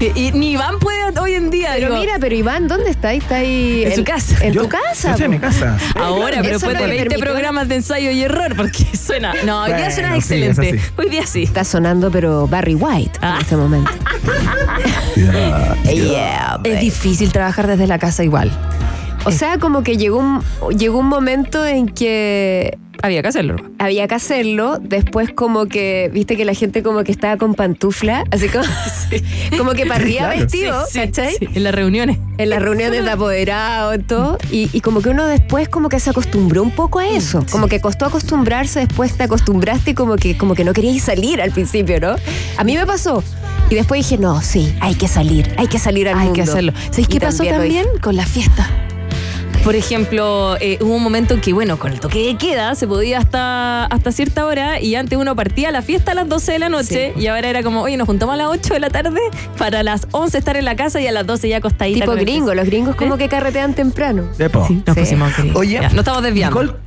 Y, 0.00 0.12
y 0.28 0.32
ni 0.32 0.52
Iván 0.52 0.78
puede 0.78 1.18
hoy 1.18 1.34
en 1.34 1.50
día. 1.50 1.70
Pero 1.74 1.88
digo, 1.88 2.00
mira, 2.00 2.14
pero 2.20 2.34
Iván, 2.34 2.66
¿dónde 2.68 2.90
está? 2.90 3.12
Está 3.12 3.36
ahí 3.36 3.84
En 3.86 3.94
su 3.96 4.04
casa. 4.04 4.36
En 4.44 4.52
Yo- 4.52 4.62
tu 4.62 4.68
casa. 4.68 5.16
yo 5.16 5.24
en 5.26 5.30
mi 5.32 5.38
casa. 5.38 5.76
Ahora, 5.96 6.38
pero 6.40 6.54
después 6.54 6.74
no 6.74 6.80
de 6.82 6.86
me 6.88 6.94
20 6.94 7.08
permitió- 7.10 7.32
programas 7.32 7.68
de 7.68 7.74
ensayo 7.76 8.10
y 8.10 8.22
error, 8.22 8.54
porque 8.56 8.84
suena. 8.96 9.32
No, 9.44 9.62
hoy 9.62 9.68
día 9.68 9.76
Bueno, 9.78 9.94
suena 9.94 10.10
sí, 10.12 10.18
es 10.18 10.30
excelente. 10.50 10.80
Hoy 10.96 11.08
día 11.08 11.26
sí. 11.26 11.42
Está 11.42 11.64
sonando, 11.64 12.10
pero 12.10 12.46
Barry 12.48 12.74
White 12.74 13.18
Ah. 13.22 13.34
en 13.36 13.40
este 13.42 13.56
momento. 13.56 13.90
Yeah, 15.84 16.60
Es 16.64 16.72
babe. 16.72 16.80
difícil 16.80 17.32
trabajar 17.32 17.66
desde 17.66 17.86
la 17.86 17.98
casa 17.98 18.24
igual. 18.24 18.50
O 19.24 19.30
sea, 19.32 19.58
como 19.58 19.82
que 19.82 19.96
llegó 19.96 20.18
un, 20.18 20.42
llegó 20.76 20.98
un 20.98 21.06
momento 21.08 21.66
en 21.66 21.88
que 21.88 22.78
Había 23.02 23.22
que 23.22 23.28
hacerlo. 23.28 23.56
había 23.78 24.06
que 24.08 24.14
hacerlo. 24.14 24.78
Después, 24.80 25.30
como 25.34 25.66
que, 25.66 26.10
viste 26.12 26.36
que 26.36 26.44
la 26.44 26.54
gente 26.54 26.82
como 26.82 27.02
que 27.04 27.12
estaba 27.12 27.36
con 27.36 27.54
pantufla, 27.54 28.24
así 28.30 28.48
como, 28.48 28.64
como 29.58 29.72
que 29.72 29.86
para 29.86 30.00
arriba 30.02 30.20
Claro. 30.28 30.40
vestido, 30.40 30.84
Sí, 30.88 30.98
¿cachai? 31.00 31.34
sí, 31.38 31.48
en 31.54 31.64
las 31.64 31.74
reuniones. 31.74 32.18
En 32.38 32.50
las 32.50 32.60
reuniones 32.62 33.04
de 33.04 33.10
apoderado 33.10 33.94
y 33.94 33.98
todo. 33.98 34.38
Y, 34.50 34.68
y 34.72 34.80
como 34.80 35.00
que 35.02 35.08
uno 35.10 35.26
después 35.26 35.68
como 35.68 35.88
que 35.88 35.98
se 36.00 36.10
acostumbró 36.10 36.62
un 36.62 36.70
poco 36.70 36.98
a 36.98 37.08
eso. 37.08 37.44
Como 37.50 37.68
que 37.68 37.80
costó 37.80 38.06
acostumbrarse, 38.06 38.80
después 38.80 39.14
te 39.16 39.24
acostumbraste 39.24 39.92
y 39.92 39.94
como 39.94 40.16
que, 40.16 40.36
como 40.36 40.54
que 40.54 40.64
no 40.64 40.72
querías 40.72 41.02
salir 41.02 41.40
al 41.40 41.50
principio, 41.52 42.00
¿no? 42.00 42.16
A 42.56 42.64
mí 42.64 42.76
me 42.76 42.86
pasó. 42.86 43.22
Y 43.70 43.74
después 43.76 44.00
dije, 44.06 44.18
no, 44.20 44.40
sí, 44.42 44.74
hay 44.80 44.94
que 44.94 45.06
salir, 45.06 45.54
hay 45.56 45.68
que 45.68 45.78
salir 45.78 46.08
al 46.08 46.14
Hay 46.18 46.24
mundo. 46.24 46.34
que 46.34 46.42
hacerlo. 46.42 46.72
¿Sabéis 46.90 47.08
qué 47.08 47.20
pasó 47.20 47.44
también? 47.44 47.86
Con 48.02 48.16
la 48.16 48.26
fiesta. 48.26 48.68
Por 49.64 49.76
ejemplo, 49.76 50.56
eh, 50.58 50.78
hubo 50.80 50.94
un 50.96 51.02
momento 51.02 51.34
en 51.34 51.40
que, 51.42 51.52
bueno, 51.52 51.78
con 51.78 51.92
el 51.92 52.00
toque 52.00 52.18
de 52.26 52.36
queda 52.36 52.74
se 52.74 52.86
podía 52.88 53.18
hasta, 53.18 53.84
hasta 53.84 54.10
cierta 54.10 54.46
hora 54.46 54.80
y 54.80 54.94
antes 54.94 55.18
uno 55.18 55.36
partía 55.36 55.68
a 55.68 55.70
la 55.70 55.82
fiesta 55.82 56.12
a 56.12 56.14
las 56.14 56.28
12 56.28 56.52
de 56.52 56.58
la 56.58 56.68
noche 56.70 57.12
y 57.14 57.26
ahora 57.26 57.46
era 57.50 57.62
como, 57.62 57.82
oye, 57.82 57.98
nos 57.98 58.06
juntamos 58.06 58.32
a 58.32 58.36
las 58.38 58.46
8 58.48 58.72
de 58.74 58.80
la 58.80 58.88
tarde 58.88 59.20
para 59.58 59.82
las 59.82 60.08
11 60.12 60.38
estar 60.38 60.56
en 60.56 60.64
la 60.64 60.76
casa 60.76 60.98
y 61.02 61.06
a 61.06 61.12
las 61.12 61.26
12 61.26 61.50
ya 61.50 61.58
acostadita. 61.58 62.00
Tipo 62.00 62.12
gringo, 62.12 62.54
los 62.54 62.64
gringos 62.66 62.96
como 62.96 63.18
que 63.18 63.28
carretean 63.28 63.74
temprano. 63.74 64.24
Depo. 64.38 64.66
Sí, 64.66 64.82
nos 64.86 64.94
Sí. 64.94 65.00
pusimos 65.02 65.36
gringos. 65.36 65.56
Oye, 65.60 65.78
Ya, 65.82 65.90
no 65.90 66.00
estamos 66.00 66.22
desviando. 66.22 66.62
Nicole, 66.62 66.78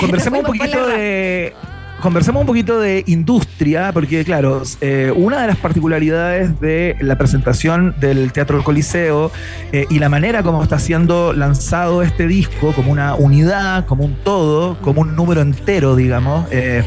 conversemos 0.00 0.40
un 0.40 0.46
poquito 0.46 0.86
de. 0.86 1.52
Conversemos 2.00 2.42
un 2.42 2.46
poquito 2.46 2.78
de 2.78 3.04
industria, 3.06 3.90
porque 3.92 4.22
claro, 4.22 4.62
eh, 4.82 5.12
una 5.16 5.40
de 5.40 5.46
las 5.48 5.56
particularidades 5.56 6.60
de 6.60 6.94
la 7.00 7.16
presentación 7.16 7.94
del 7.98 8.32
Teatro 8.32 8.56
del 8.56 8.64
Coliseo 8.64 9.32
eh, 9.72 9.86
y 9.88 9.98
la 9.98 10.10
manera 10.10 10.42
como 10.42 10.62
está 10.62 10.78
siendo 10.78 11.32
lanzado 11.32 12.02
este 12.02 12.26
disco, 12.26 12.72
como 12.72 12.92
una 12.92 13.14
unidad, 13.14 13.86
como 13.86 14.04
un 14.04 14.14
todo, 14.22 14.78
como 14.82 15.00
un 15.00 15.16
número 15.16 15.40
entero, 15.40 15.96
digamos, 15.96 16.46
eh, 16.50 16.84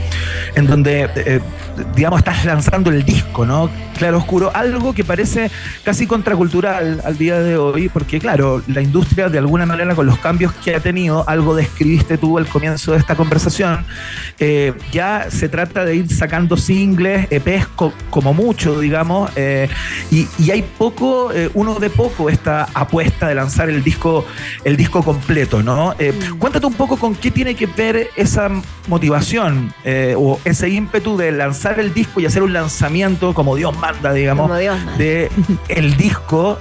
en 0.56 0.68
donde, 0.68 1.42
digamos, 1.96 2.20
estás 2.20 2.46
lanzando 2.46 2.92
el 2.92 3.04
disco, 3.04 3.48
¿no? 3.48 3.70
Claro 3.98 4.20
Oscuro, 4.20 4.52
algo 4.54 4.94
que 4.94 5.04
parece 5.04 5.52
casi 5.84 6.08
contracultural 6.08 7.02
al 7.04 7.18
día 7.18 7.40
de 7.42 7.58
hoy, 7.58 7.90
porque 7.90 8.20
claro, 8.20 8.62
la 8.68 8.82
industria 8.82 9.28
de 9.28 9.38
alguna 9.38 9.66
manera 9.66 9.94
con 9.94 10.06
los 10.06 10.18
cambios 10.20 10.54
que 10.54 10.74
ha 10.74 10.80
tenido, 10.80 11.28
algo 11.28 11.54
describiste 11.54 12.18
tú 12.18 12.38
al 12.38 12.46
comienzo 12.46 12.94
de 12.94 12.98
esta 13.00 13.16
conversación, 13.16 13.86
eh, 14.40 14.74
ya 15.00 15.28
se 15.32 15.48
trata 15.48 15.86
de 15.86 15.96
ir 15.96 16.14
sacando 16.14 16.58
singles, 16.58 17.28
EPs 17.32 17.68
co- 17.76 17.94
como 18.10 18.34
mucho, 18.34 18.80
digamos, 18.82 19.32
eh, 19.38 19.70
y, 20.12 20.28
y 20.38 20.52
hay 20.52 20.62
poco, 20.78 21.32
eh, 21.32 21.50
uno 21.54 21.76
de 21.80 21.90
poco 21.90 22.30
esta 22.30 22.68
apuesta 22.74 23.30
de 23.30 23.36
lanzar 23.36 23.70
el 23.70 23.82
disco, 23.82 24.26
el 24.66 24.76
disco 24.76 25.02
completo, 25.02 25.64
¿no? 25.64 25.96
Eh, 26.00 26.14
Cuéntate 26.38 26.66
un 26.66 26.74
poco 26.74 26.98
con 26.98 27.16
qué 27.16 27.32
tiene 27.32 27.56
que 27.56 27.66
ver 27.66 28.10
esa 28.18 28.50
motivación 28.88 29.74
o 30.18 30.40
ese 30.44 30.68
ímpetu 30.70 31.16
de 31.16 31.32
lanzar 31.32 31.80
el 31.80 31.94
disco 31.94 32.20
y 32.20 32.26
hacer 32.26 32.44
un 32.44 32.52
lanzamiento 32.52 33.34
como 33.34 33.56
Dios 33.56 33.78
manda, 33.78 34.12
digamos, 34.12 34.60
Dios 34.60 34.76
manda. 34.78 34.98
de 34.98 35.30
el 35.70 35.96
disco 35.96 36.60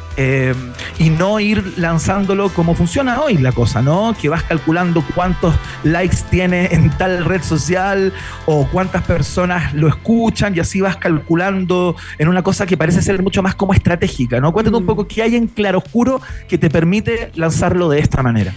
y 0.98 1.11
no 1.11 1.40
ir 1.40 1.74
lanzándolo 1.79 2.51
como 2.51 2.74
funciona 2.74 3.20
hoy 3.20 3.38
la 3.38 3.53
cosa, 3.53 3.83
¿no? 3.83 4.14
Que 4.20 4.29
vas 4.29 4.42
calculando 4.44 5.03
cuántos 5.14 5.55
likes 5.85 6.18
tiene 6.31 6.68
en 6.72 6.90
tal 6.98 7.24
red 7.24 7.42
social 7.42 8.12
o 8.46 8.66
cuántas 8.70 9.02
personas 9.02 9.74
lo 9.74 9.88
escuchan 9.88 10.54
y 10.56 10.60
así 10.60 10.80
vas 10.80 10.96
calculando 10.96 11.96
en 12.18 12.28
una 12.28 12.42
cosa 12.42 12.66
que 12.66 12.76
parece 12.76 13.02
ser 13.02 13.22
mucho 13.22 13.42
más 13.42 13.54
como 13.54 13.74
estratégica, 13.74 14.40
¿no? 14.40 14.52
Cuéntate 14.52 14.76
un 14.76 14.86
poco 14.86 15.06
qué 15.06 15.22
hay 15.22 15.36
en 15.36 15.46
claroscuro 15.46 16.20
que 16.48 16.58
te 16.58 16.70
permite 16.70 17.30
lanzarlo 17.34 17.88
de 17.88 18.00
esta 18.00 18.22
manera. 18.22 18.52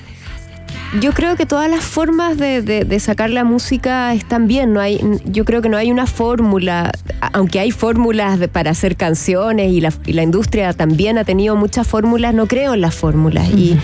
Yo 0.99 1.13
creo 1.13 1.37
que 1.37 1.45
todas 1.45 1.69
las 1.71 1.85
formas 1.85 2.37
de, 2.37 2.61
de- 2.61 2.83
de 2.83 2.99
sacar 2.99 3.29
la 3.29 3.45
música 3.45 4.13
están 4.13 4.47
bien. 4.47 4.73
No 4.73 4.81
hay, 4.81 4.99
yo 5.23 5.45
creo 5.45 5.61
que 5.61 5.69
no 5.69 5.77
hay 5.77 5.89
una 5.89 6.05
fórmula, 6.05 6.91
aunque 7.31 7.61
hay 7.61 7.71
fórmulas 7.71 8.39
para 8.49 8.71
hacer 8.71 8.97
canciones 8.97 9.71
y 9.71 9.79
la, 9.79 9.93
y 10.05 10.11
la 10.11 10.23
industria 10.23 10.73
también 10.73 11.17
ha 11.17 11.23
tenido 11.23 11.55
muchas 11.55 11.87
fórmulas. 11.87 12.33
No 12.33 12.45
creo 12.45 12.73
en 12.73 12.81
las 12.81 12.93
fórmulas 12.93 13.47
y 13.51 13.77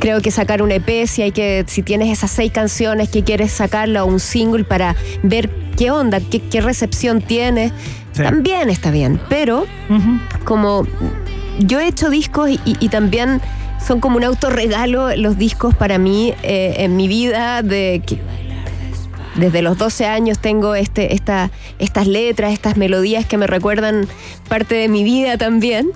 creo 0.00 0.20
que 0.20 0.30
sacar 0.32 0.62
un 0.62 0.72
EP 0.72 1.06
si 1.06 1.22
hay 1.22 1.30
que, 1.30 1.64
si 1.68 1.82
tienes 1.82 2.08
esas 2.10 2.30
seis 2.32 2.50
canciones 2.50 3.08
que 3.10 3.22
quieres 3.22 3.52
sacarla 3.52 4.02
o 4.04 4.06
un 4.08 4.18
single 4.18 4.64
para 4.64 4.96
ver 5.22 5.50
qué 5.76 5.90
onda, 5.92 6.20
qué, 6.20 6.40
qué 6.40 6.60
recepción 6.60 7.20
tiene, 7.22 7.72
Sí. 8.12 8.24
también 8.24 8.70
está 8.70 8.90
bien. 8.90 9.20
Pero 9.28 9.66
como 10.44 10.84
yo 11.60 11.78
he 11.78 11.86
hecho 11.86 12.10
discos 12.10 12.50
y, 12.50 12.58
y 12.64 12.88
también 12.88 13.40
son 13.86 14.00
como 14.00 14.16
un 14.16 14.24
autorregalo 14.24 15.14
los 15.16 15.38
discos 15.38 15.74
para 15.76 15.96
mí 15.98 16.34
eh, 16.42 16.74
en 16.78 16.96
mi 16.96 17.06
vida 17.06 17.62
de 17.62 18.02
que 18.04 18.18
desde 19.40 19.62
los 19.62 19.76
12 19.78 20.06
años 20.06 20.38
tengo 20.38 20.74
este, 20.74 21.14
esta, 21.14 21.50
estas 21.78 22.06
letras, 22.06 22.52
estas 22.52 22.76
melodías 22.76 23.26
que 23.26 23.36
me 23.38 23.46
recuerdan 23.46 24.06
parte 24.48 24.74
de 24.76 24.88
mi 24.88 25.02
vida 25.04 25.36
también 25.38 25.90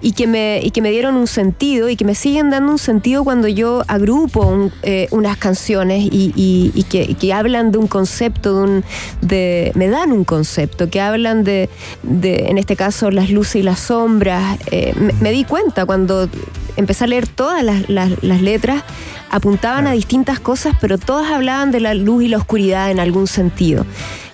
y 0.00 0.12
que 0.12 0.26
me, 0.28 0.60
y 0.62 0.70
que 0.70 0.80
me 0.80 0.90
dieron 0.90 1.16
un 1.16 1.26
sentido 1.26 1.88
y 1.88 1.96
que 1.96 2.04
me 2.04 2.14
siguen 2.14 2.50
dando 2.50 2.70
un 2.72 2.78
sentido 2.78 3.24
cuando 3.24 3.48
yo 3.48 3.82
agrupo 3.88 4.46
un- 4.46 4.72
eh, 4.82 5.08
unas 5.10 5.36
canciones 5.38 6.08
y, 6.10 6.84
que, 6.88 7.14
que 7.14 7.32
hablan 7.32 7.72
de 7.72 7.78
un 7.78 7.86
concepto, 7.88 8.54
de, 8.56 8.62
un, 8.62 8.84
de 9.22 9.72
me 9.74 9.88
dan 9.88 10.12
un 10.12 10.24
concepto, 10.24 10.88
que 10.88 11.00
hablan 11.00 11.42
de, 11.42 11.68
de, 12.04 12.46
en 12.48 12.58
este 12.58 12.76
caso, 12.76 13.10
las 13.10 13.30
luces 13.30 13.56
y 13.56 13.62
las 13.62 13.80
sombras. 13.80 14.58
Eh, 14.70 14.94
me, 15.20 15.32
di 15.32 15.44
cuenta 15.44 15.84
cuando 15.84 16.28
empecé 16.76 17.04
a 17.04 17.06
leer 17.08 17.26
todas 17.26 17.62
las- 17.64 17.88
las 18.22 18.40
letras, 18.42 18.82
apuntaban 19.30 19.86
a 19.86 19.92
distintas 19.92 20.40
cosas, 20.40 20.74
pero 20.80 20.98
todas 20.98 21.30
hablaban 21.32 21.70
de 21.70 21.80
la 21.80 21.94
luz 21.94 22.24
y 22.24 22.28
la 22.28 22.38
oscuridad 22.38 22.90
en 22.90 22.98
algún 23.00 23.26
sentido. 23.26 23.84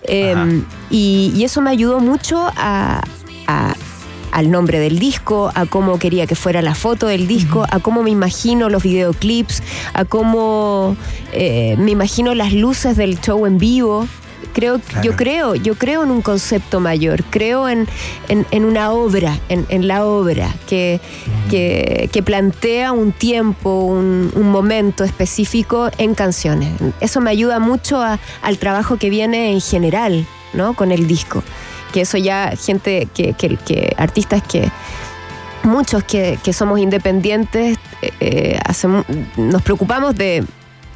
Eh, 0.02 0.62
y, 0.90 1.32
y 1.34 1.44
eso 1.44 1.60
me 1.62 1.70
ayudó 1.70 2.00
mucho 2.00 2.46
a- 2.56 3.02
a- 3.46 3.74
al 4.32 4.50
nombre 4.50 4.80
del 4.80 4.98
disco, 4.98 5.52
a 5.54 5.64
cómo 5.66 5.98
quería 6.00 6.26
que 6.26 6.34
fuera 6.34 6.60
la 6.60 6.74
foto 6.74 7.06
del 7.06 7.28
disco, 7.28 7.64
a 7.70 7.78
cómo 7.78 8.02
me 8.02 8.10
imagino 8.10 8.68
los 8.68 8.82
videoclips, 8.82 9.62
a 9.94 10.04
cómo 10.04 10.96
eh, 11.32 11.76
me 11.78 11.92
imagino 11.92 12.34
las 12.34 12.52
luces 12.52 12.96
del 12.96 13.20
show 13.20 13.46
en 13.46 13.58
vivo. 13.58 14.08
Creo, 14.54 14.80
Yo 15.02 15.16
creo, 15.16 15.54
yo 15.56 15.74
creo 15.74 16.04
en 16.04 16.10
un 16.12 16.22
concepto 16.22 16.78
mayor, 16.80 17.24
creo 17.24 17.68
en, 17.68 17.86
en- 18.28 18.46
en 18.52 18.64
una 18.64 18.92
obra, 18.92 19.36
en, 19.48 19.66
en 19.68 19.88
la 19.88 20.06
obra, 20.06 20.48
que, 20.68 21.00
que, 21.50 22.08
que 22.12 22.22
plantea 22.22 22.92
un 22.92 23.10
tiempo, 23.12 23.80
un, 23.84 24.30
un 24.34 24.50
momento 24.50 25.02
específico 25.04 25.90
en 25.98 26.14
canciones. 26.14 26.70
Eso 27.00 27.20
me 27.20 27.30
ayuda 27.30 27.58
mucho 27.58 28.00
a- 28.00 28.20
al 28.42 28.58
trabajo 28.58 28.96
que 28.96 29.10
viene 29.10 29.50
en 29.52 29.60
general, 29.60 30.24
¿no? 30.52 30.74
Con 30.74 30.92
el 30.92 31.06
disco. 31.08 31.42
Que 31.92 32.02
eso 32.02 32.16
ya, 32.16 32.52
gente, 32.56 33.08
que, 33.12 33.32
que- 33.34 33.56
que 33.56 33.92
artistas 33.98 34.40
que, 34.42 34.70
muchos 35.64 36.04
que, 36.04 36.38
que 36.44 36.52
somos 36.52 36.78
independientes, 36.78 37.76
eh, 38.02 38.10
eh, 38.20 38.58
hacemos- 38.64 39.04
nos 39.36 39.62
preocupamos 39.62 40.14
de 40.14 40.44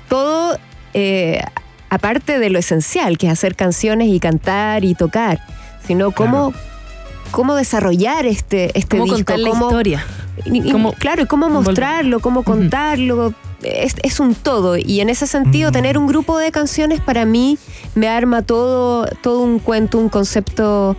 todo 0.09 0.57
eh, 0.95 1.41
aparte 1.91 2.39
de 2.39 2.51
lo 2.51 2.59
esencial, 2.59 3.19
que 3.19 3.27
es 3.27 3.33
hacer 3.33 3.55
canciones 3.57 4.09
y 4.09 4.21
cantar 4.21 4.85
y 4.85 4.95
tocar, 4.95 5.41
sino 5.87 6.11
cómo, 6.13 6.53
cómo 7.31 7.55
desarrollar 7.55 8.27
este, 8.27 8.77
este 8.79 8.99
Cómo 8.99 9.05
disco. 9.15 9.17
contar 9.33 9.39
la 9.39 9.51
cómo- 9.51 9.67
historia. 9.67 10.05
y- 10.45 10.69
y- 10.69 10.73
Cómo- 10.73 10.93
claro, 10.93 11.23
y 11.23 11.27
cómo 11.27 11.49
mostrarlo, 11.49 12.21
cómo 12.21 12.43
contarlo. 12.45 13.33
Es, 13.63 13.97
es 14.05 14.21
un 14.21 14.37
todo. 14.37 14.77
Y 14.77 15.01
en 15.01 15.09
ese 15.09 15.27
sentido, 15.27 15.73
tener 15.73 15.99
un 15.99 16.07
grupo 16.07 16.39
de 16.39 16.53
canciones 16.53 17.01
para 17.01 17.25
mí 17.25 17.59
me 17.97 18.07
arma 18.09 18.43
todo, 18.43 19.07
todo 19.21 19.41
un 19.41 19.59
cuento, 19.59 19.99
un 19.99 20.09
concepto 20.09 20.97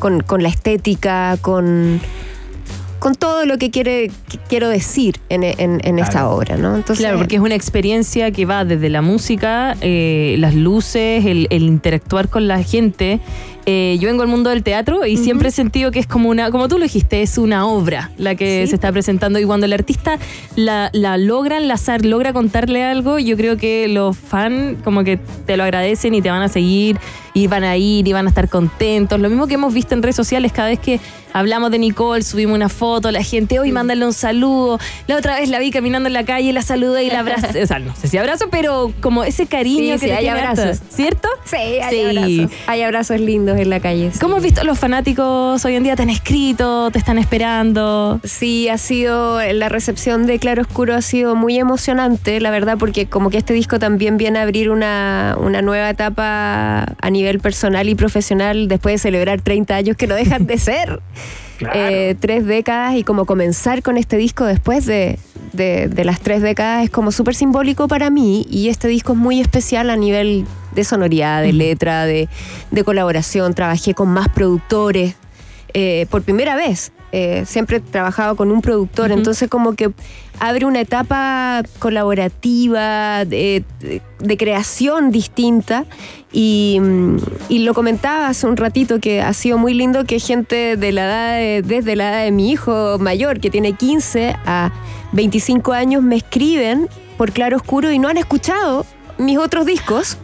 con, 0.00 0.20
con 0.20 0.42
la 0.42 0.48
estética, 0.48 1.36
con, 1.40 2.00
con 3.00 3.14
todo 3.16 3.44
lo 3.46 3.58
que 3.58 3.70
quiere, 3.70 4.10
que 4.28 4.38
quiero 4.48 4.68
decir 4.68 5.18
en, 5.30 5.42
en- 5.42 5.80
en 5.82 5.98
esta 5.98 6.28
obra, 6.28 6.56
¿no? 6.56 6.76
Entonces, 6.76 6.98
Claro, 7.04 7.18
porque 7.18 7.36
es 7.36 7.42
una 7.42 7.54
experiencia 7.56 8.30
que 8.30 8.44
va 8.46 8.64
desde 8.64 8.88
la 8.90 9.02
música, 9.02 9.76
eh, 9.80 10.36
las 10.38 10.54
luces, 10.54 11.24
el, 11.26 11.46
el 11.50 11.62
interactuar 11.64 12.28
con 12.28 12.46
la 12.46 12.62
gente. 12.62 13.18
Eh, 13.66 13.98
yo 14.00 14.08
vengo 14.08 14.22
al 14.22 14.28
mundo 14.28 14.50
del 14.50 14.62
teatro 14.62 15.06
y 15.06 15.16
siempre 15.16 15.48
he 15.48 15.52
sentido 15.52 15.90
que 15.90 15.98
es 15.98 16.06
como 16.06 16.28
una, 16.30 16.50
como 16.50 16.66
tú 16.68 16.76
lo 16.78 16.84
dijiste, 16.84 17.20
es 17.22 17.36
una 17.38 17.66
obra 17.66 18.10
la 18.16 18.34
que 18.34 18.66
se 18.66 18.74
está 18.74 18.90
presentando. 18.92 19.38
Y 19.38 19.44
cuando 19.44 19.66
el 19.66 19.72
artista 19.72 20.18
la, 20.56 20.90
la 20.92 21.16
logra 21.18 21.56
enlazar, 21.58 22.04
logra 22.04 22.32
contarle 22.32 22.82
algo, 22.84 23.18
yo 23.18 23.36
creo 23.36 23.56
que 23.58 23.86
los 23.88 24.16
fans 24.16 24.78
como 24.82 25.04
que 25.04 25.18
te 25.46 25.56
lo 25.56 25.62
agradecen 25.64 26.14
y 26.14 26.22
te 26.22 26.30
van 26.30 26.42
a 26.42 26.48
seguir 26.48 26.98
y 27.34 27.46
van 27.46 27.64
a 27.64 27.76
ir 27.76 28.06
y 28.06 28.12
van 28.12 28.26
a 28.26 28.28
estar 28.28 28.48
contentos. 28.48 29.20
Lo 29.20 29.28
mismo 29.28 29.46
que 29.46 29.54
hemos 29.54 29.72
visto 29.72 29.94
en 29.94 30.02
redes 30.02 30.16
sociales 30.16 30.52
cada 30.52 30.68
vez 30.68 30.78
que 30.78 31.00
hablamos 31.32 31.70
de 31.70 31.78
Nicole, 31.78 32.22
subimos 32.22 32.56
una 32.56 32.68
foto, 32.68 33.10
la 33.10 33.22
gente, 33.22 33.60
hoy 33.60 33.72
mándale 33.72 34.04
un 34.04 34.12
saludo. 34.12 34.78
La 35.06 35.16
otra 35.16 35.36
vez 35.36 35.48
la 35.48 35.58
vi 35.58 35.70
caminando 35.70 36.08
en 36.08 36.12
la 36.12 36.24
calle, 36.24 36.52
la 36.52 36.62
saludé 36.62 37.04
y 37.04 37.10
la 37.10 37.20
abracé. 37.20 37.60
O 37.60 37.66
sea, 37.66 37.78
no 37.78 37.94
sé 37.94 38.08
si 38.08 38.16
abrazo, 38.16 38.46
pero 38.50 38.92
como 39.00 39.22
ese 39.22 39.46
cariño 39.46 39.94
Sí, 39.94 40.00
que 40.00 40.06
sí, 40.06 40.10
hay 40.10 40.28
abrazos. 40.28 40.80
¿Cierto? 40.88 41.28
Sí, 41.44 41.56
hay 41.56 42.18
abrazos. 42.18 42.58
Hay 42.66 42.82
abrazos 42.82 43.20
lindos 43.20 43.58
en 43.58 43.70
la 43.70 43.80
calle. 43.80 44.10
¿Cómo 44.20 44.36
has 44.36 44.42
visto 44.42 44.62
a 44.62 44.64
los 44.64 44.78
fanáticos 44.78 45.64
hoy 45.64 45.74
en 45.74 45.82
día? 45.82 45.94
¿Te 45.94 46.02
han 46.02 46.10
escrito? 46.10 46.90
¿Te 46.90 46.98
están 46.98 47.18
esperando? 47.18 48.20
Sí, 48.24 48.68
ha 48.68 48.78
sido, 48.78 49.40
la 49.52 49.68
recepción 49.68 50.26
de 50.26 50.38
Claro 50.38 50.62
Oscuro 50.62 50.94
ha 50.94 51.02
sido 51.02 51.36
muy 51.36 51.58
emocionante, 51.58 52.40
la 52.40 52.50
verdad, 52.50 52.76
porque 52.78 53.06
como 53.06 53.30
que 53.30 53.36
este 53.36 53.52
disco 53.52 53.78
también 53.78 54.16
viene 54.16 54.38
a 54.38 54.42
abrir 54.42 54.70
una, 54.70 55.36
una 55.38 55.60
nueva 55.62 55.90
etapa 55.90 56.86
a 57.00 57.10
nivel 57.10 57.19
personal 57.40 57.88
y 57.88 57.94
profesional 57.94 58.68
después 58.68 58.94
de 58.94 58.98
celebrar 58.98 59.40
30 59.40 59.74
años 59.76 59.96
que 59.96 60.06
no 60.06 60.14
dejan 60.14 60.46
de 60.46 60.58
ser. 60.58 61.00
Eh, 61.74 62.14
tres 62.18 62.46
décadas 62.46 62.94
y 62.96 63.04
como 63.04 63.26
comenzar 63.26 63.82
con 63.82 63.98
este 63.98 64.16
disco 64.16 64.46
después 64.46 64.86
de, 64.86 65.18
de- 65.52 65.88
de 65.88 66.04
las 66.06 66.20
tres 66.20 66.40
décadas 66.40 66.84
es 66.84 66.90
como 66.90 67.12
súper 67.12 67.34
simbólico 67.34 67.86
para 67.86 68.08
mí 68.08 68.46
y 68.50 68.68
este 68.70 68.88
disco 68.88 69.12
es 69.12 69.18
muy 69.18 69.42
especial 69.42 69.90
a 69.90 69.96
nivel 69.96 70.46
de 70.74 70.84
sonoridad, 70.84 71.42
de 71.42 71.52
letra, 71.52 72.06
de, 72.06 72.30
de 72.70 72.84
colaboración. 72.84 73.52
Trabajé 73.52 73.92
con 73.92 74.08
más 74.08 74.28
productores 74.30 75.16
eh, 75.74 76.06
por 76.10 76.22
primera 76.22 76.56
vez. 76.56 76.92
Eh, 77.12 77.44
siempre 77.46 77.78
he 77.78 77.80
trabajado 77.80 78.36
con 78.36 78.50
un 78.52 78.60
productor, 78.62 79.10
entonces 79.10 79.48
como 79.50 79.74
que 79.74 79.90
abre 80.38 80.64
una 80.64 80.80
etapa 80.80 81.62
colaborativa, 81.80 83.24
de, 83.24 83.64
de- 83.80 84.00
de 84.20 84.36
creación 84.36 85.10
distinta. 85.10 85.86
Y, 86.32 86.78
mm, 86.80 87.16
y 87.48 87.58
lo 87.60 87.74
comentaba 87.74 88.28
hace 88.28 88.46
un 88.46 88.56
ratito 88.56 89.00
que 89.00 89.22
ha 89.22 89.32
sido 89.32 89.58
muy 89.58 89.74
lindo 89.74 90.04
que 90.04 90.18
gente 90.20 90.76
de 90.76 90.92
la 90.92 91.04
edad 91.04 91.34
de- 91.38 91.62
desde 91.62 91.96
la 91.96 92.10
edad 92.10 92.24
de 92.24 92.30
mi 92.30 92.50
hijo 92.50 92.98
mayor, 93.00 93.40
que 93.40 93.50
tiene 93.50 93.72
15 93.72 94.36
a 94.46 94.70
25 95.12 95.72
años, 95.72 96.02
me 96.02 96.16
escriben 96.16 96.88
por 97.16 97.32
Claro 97.32 97.56
Oscuro 97.56 97.90
y 97.90 97.98
no 97.98 98.08
han 98.08 98.16
escuchado 98.16 98.86
mis 99.18 99.38
otros 99.38 99.66
discos 99.66 100.16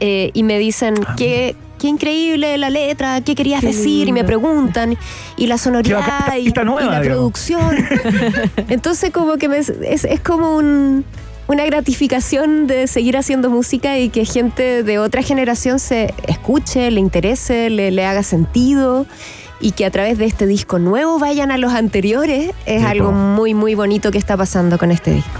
eh, 0.00 0.30
y 0.34 0.42
me 0.44 0.58
dicen 0.58 0.94
qué, 1.16 1.56
qué 1.84 1.88
increíble 1.90 2.56
la 2.56 2.70
letra, 2.70 3.20
qué 3.20 3.34
querías 3.34 3.60
Qué 3.60 3.66
decir, 3.66 4.08
y 4.08 4.12
me 4.12 4.24
preguntan, 4.24 4.96
y 5.36 5.46
la 5.48 5.58
sonoridad 5.58 6.34
y, 6.38 6.50
nueva, 6.64 6.82
y 6.82 6.86
la 6.86 7.00
digamos. 7.02 7.06
producción. 7.32 7.76
Entonces 8.70 9.10
como 9.10 9.36
que 9.36 9.50
me- 9.50 9.58
es, 9.58 9.68
es 10.04 10.20
como 10.20 10.56
un- 10.56 11.04
una 11.46 11.66
gratificación 11.66 12.66
de 12.66 12.86
seguir 12.86 13.18
haciendo 13.18 13.50
música 13.50 13.98
y 13.98 14.08
que 14.08 14.24
gente 14.24 14.82
de 14.82 14.98
otra 14.98 15.20
generación 15.22 15.78
se 15.78 16.14
escuche, 16.26 16.90
le 16.90 17.00
interese, 17.00 17.68
le, 17.68 17.90
le 17.90 18.06
haga 18.06 18.22
sentido. 18.22 19.04
Y 19.60 19.72
que 19.72 19.84
a 19.84 19.90
través 19.90 20.16
de 20.16 20.24
este 20.24 20.46
disco 20.46 20.78
nuevo 20.78 21.18
vayan 21.18 21.50
a 21.50 21.58
los 21.58 21.72
anteriores, 21.74 22.50
es 22.64 22.82
algo 22.82 23.12
muy, 23.12 23.52
muy 23.52 23.74
bonito 23.74 24.10
que 24.10 24.16
está 24.18 24.36
pasando 24.38 24.78
con 24.78 24.90
este 24.90 25.10
disco. 25.12 25.30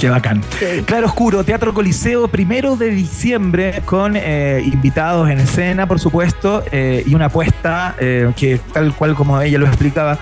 Qué 0.00 0.10
bacán. 0.10 0.42
Claro 0.84 1.06
Oscuro, 1.06 1.42
Teatro 1.42 1.72
Coliseo, 1.72 2.28
primero 2.28 2.76
de 2.76 2.90
diciembre, 2.90 3.80
con 3.86 4.14
eh, 4.14 4.62
invitados 4.64 5.30
en 5.30 5.38
escena, 5.38 5.88
por 5.88 5.98
supuesto, 5.98 6.62
eh, 6.70 7.02
y 7.06 7.14
una 7.14 7.26
apuesta 7.26 7.94
eh, 7.98 8.30
que, 8.36 8.60
tal 8.74 8.94
cual 8.94 9.14
como 9.14 9.40
ella 9.40 9.58
lo 9.58 9.66
explicaba, 9.66 10.18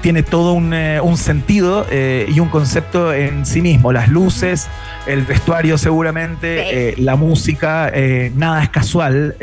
tiene 0.00 0.24
todo 0.24 0.54
un, 0.54 0.74
un 0.74 1.16
sentido 1.16 1.86
y 1.92 2.40
un 2.40 2.48
concepto 2.48 3.12
en 3.12 3.46
sí 3.46 3.62
mismo. 3.62 3.92
Las 3.92 4.08
luces, 4.08 4.66
el 5.06 5.22
vestuario 5.22 5.78
seguramente, 5.78 6.96
la 6.96 7.14
música, 7.14 7.92
nada 8.34 8.64
es 8.64 8.70
casual. 8.70 9.36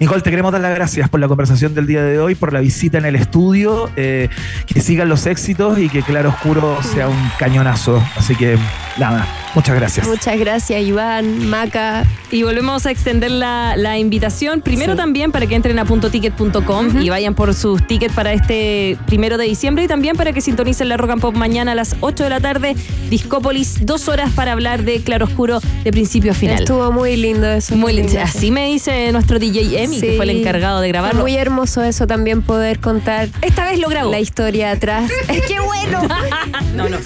Nicole, 0.00 0.22
te 0.22 0.30
queremos 0.30 0.52
dar 0.52 0.60
las 0.60 0.74
gracias 0.74 1.08
por 1.08 1.18
la 1.18 1.26
conversación 1.26 1.74
del 1.74 1.86
día 1.88 2.04
de 2.04 2.20
hoy, 2.20 2.36
por 2.36 2.52
la 2.52 2.60
visita 2.60 2.98
en 2.98 3.04
el 3.04 3.16
estudio, 3.16 3.90
eh, 3.96 4.28
que 4.66 4.80
sigan 4.80 5.08
los 5.08 5.26
éxitos 5.26 5.76
y 5.78 5.88
que 5.88 6.02
Claro 6.02 6.28
Oscuro 6.28 6.78
sea 6.82 7.08
un 7.08 7.30
cañonazo. 7.36 8.00
Así 8.16 8.36
que 8.36 8.56
nada, 8.96 9.26
muchas 9.56 9.74
gracias. 9.74 10.06
Muchas 10.06 10.38
gracias, 10.38 10.80
Iván, 10.82 11.48
Maca. 11.48 12.04
Y 12.30 12.44
volvemos 12.44 12.86
a 12.86 12.92
extender 12.92 13.32
la, 13.32 13.74
la 13.76 13.98
invitación. 13.98 14.60
Primero 14.60 14.94
también 14.94 15.32
para 15.32 15.46
que 15.46 15.56
entren 15.56 15.78
a 15.80 15.84
puntoticket.com 15.84 17.02
y 17.02 17.08
vayan 17.08 17.34
por 17.34 17.52
sus 17.54 17.84
tickets 17.84 18.14
para 18.14 18.32
este 18.32 18.98
primero 19.06 19.36
de 19.36 19.46
diciembre 19.46 19.84
y 19.84 19.88
también 19.88 20.14
para 20.14 20.32
que 20.32 20.40
sintonicen 20.40 20.88
la 20.90 20.96
Rock 20.96 21.10
and 21.10 21.20
Pop 21.20 21.34
mañana 21.34 21.72
a 21.72 21.74
las 21.74 21.96
8 22.00 22.24
de 22.24 22.30
la 22.30 22.40
tarde. 22.40 22.76
Discópolis, 23.10 23.84
dos 23.84 24.06
horas 24.08 24.30
para 24.32 24.52
hablar 24.52 24.84
de 24.84 25.00
Claro 25.00 25.24
Oscuro 25.24 25.60
de 25.82 25.90
principio 25.90 26.30
a 26.30 26.34
final. 26.34 26.60
Estuvo 26.60 26.92
muy 26.92 27.16
lindo 27.16 27.48
eso. 27.48 27.74
Muy 27.74 27.94
lindo. 27.94 28.12
Así 28.20 28.52
me 28.52 28.66
dice 28.66 29.10
nuestro 29.10 29.38
DJ 29.38 29.87
Que 29.90 30.14
fue 30.16 30.24
el 30.24 30.30
encargado 30.30 30.80
de 30.80 30.88
grabarlo. 30.88 31.20
Fue 31.22 31.30
muy 31.30 31.36
hermoso 31.38 31.82
eso 31.82 32.06
también 32.06 32.42
poder 32.42 32.78
contar. 32.80 33.28
Esta 33.42 33.64
vez 33.64 33.78
lo 33.78 33.88
grabó. 33.88 34.10
La 34.10 34.20
historia 34.20 34.70
atrás. 34.70 35.10
¡Qué 35.26 35.60
bueno! 35.60 36.02
no, 36.76 36.88
no. 36.88 36.98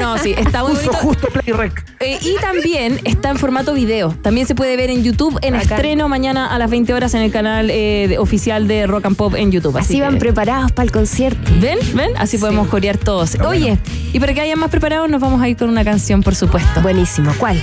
No, 0.00 0.18
sí, 0.18 0.34
está 0.36 0.62
muy 0.62 0.72
bonito. 0.74 0.92
justo 0.94 1.28
Play 1.28 1.52
Rec. 1.56 1.84
Eh, 2.00 2.18
y 2.22 2.36
también 2.40 3.00
está 3.04 3.30
en 3.30 3.36
formato 3.38 3.72
video. 3.74 4.14
También 4.22 4.46
se 4.46 4.54
puede 4.54 4.76
ver 4.76 4.90
en 4.90 5.02
YouTube 5.02 5.38
en 5.42 5.54
estreno 5.54 6.08
mañana 6.08 6.46
a 6.54 6.58
las 6.58 6.70
20 6.70 6.92
horas 6.94 7.14
en 7.14 7.22
el 7.22 7.30
canal 7.32 7.70
eh, 7.70 8.06
de- 8.08 8.18
oficial 8.18 8.68
de 8.68 8.86
Rock 8.86 9.06
and 9.06 9.16
Pop 9.16 9.34
en 9.34 9.50
YouTube. 9.52 9.76
Así 9.76 9.94
Así, 9.94 10.00
van 10.00 10.14
que- 10.14 10.20
preparados 10.20 10.72
para 10.72 10.84
el 10.84 10.92
concierto. 10.92 11.50
¿Ven? 11.60 11.78
¿Ven? 11.94 12.10
Así 12.16 12.38
podemos 12.38 12.68
corear 12.68 12.96
todos. 12.98 13.36
Bueno. 13.36 13.48
Oye, 13.50 13.78
y 14.12 14.20
para 14.20 14.34
que 14.34 14.40
haya 14.42 14.56
más 14.56 14.70
preparados, 14.70 15.08
nos 15.08 15.20
vamos 15.20 15.40
a 15.42 15.48
ir 15.48 15.56
con 15.56 15.68
una 15.68 15.84
canción, 15.84 16.22
por 16.22 16.34
supuesto. 16.34 16.80
Buenísimo. 16.82 17.32
¿Cuál? 17.38 17.60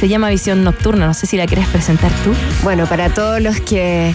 Se 0.00 0.08
llama 0.08 0.28
Visión 0.28 0.64
Nocturna. 0.64 1.06
No 1.06 1.14
sé 1.14 1.26
si 1.26 1.36
la 1.36 1.46
quieres 1.46 1.66
presentar 1.68 2.10
tú. 2.24 2.32
Bueno, 2.62 2.86
para 2.86 3.10
todos 3.10 3.40
los 3.40 3.60
que 3.60 4.14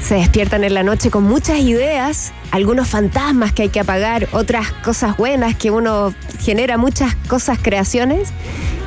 se 0.00 0.14
despiertan 0.14 0.64
en 0.64 0.74
la 0.74 0.82
noche 0.82 1.10
con 1.10 1.24
muchas 1.24 1.58
ideas, 1.58 2.32
algunos 2.50 2.88
fantasmas 2.88 3.52
que 3.52 3.62
hay 3.62 3.68
que 3.68 3.80
apagar, 3.80 4.28
otras 4.32 4.72
cosas 4.72 5.16
buenas 5.16 5.56
que 5.56 5.70
uno 5.70 6.14
genera 6.40 6.78
muchas 6.78 7.14
cosas, 7.28 7.58
creaciones, 7.60 8.30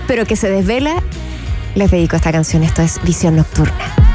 pero 0.07 0.26
que 0.26 0.36
se 0.36 0.49
desvela, 0.49 0.95
les 1.76 1.91
dedico 1.91 2.15
esta 2.15 2.32
canción. 2.32 2.63
Esto 2.63 2.82
es 2.82 3.01
Visión 3.03 3.36
Nocturna. 3.36 4.11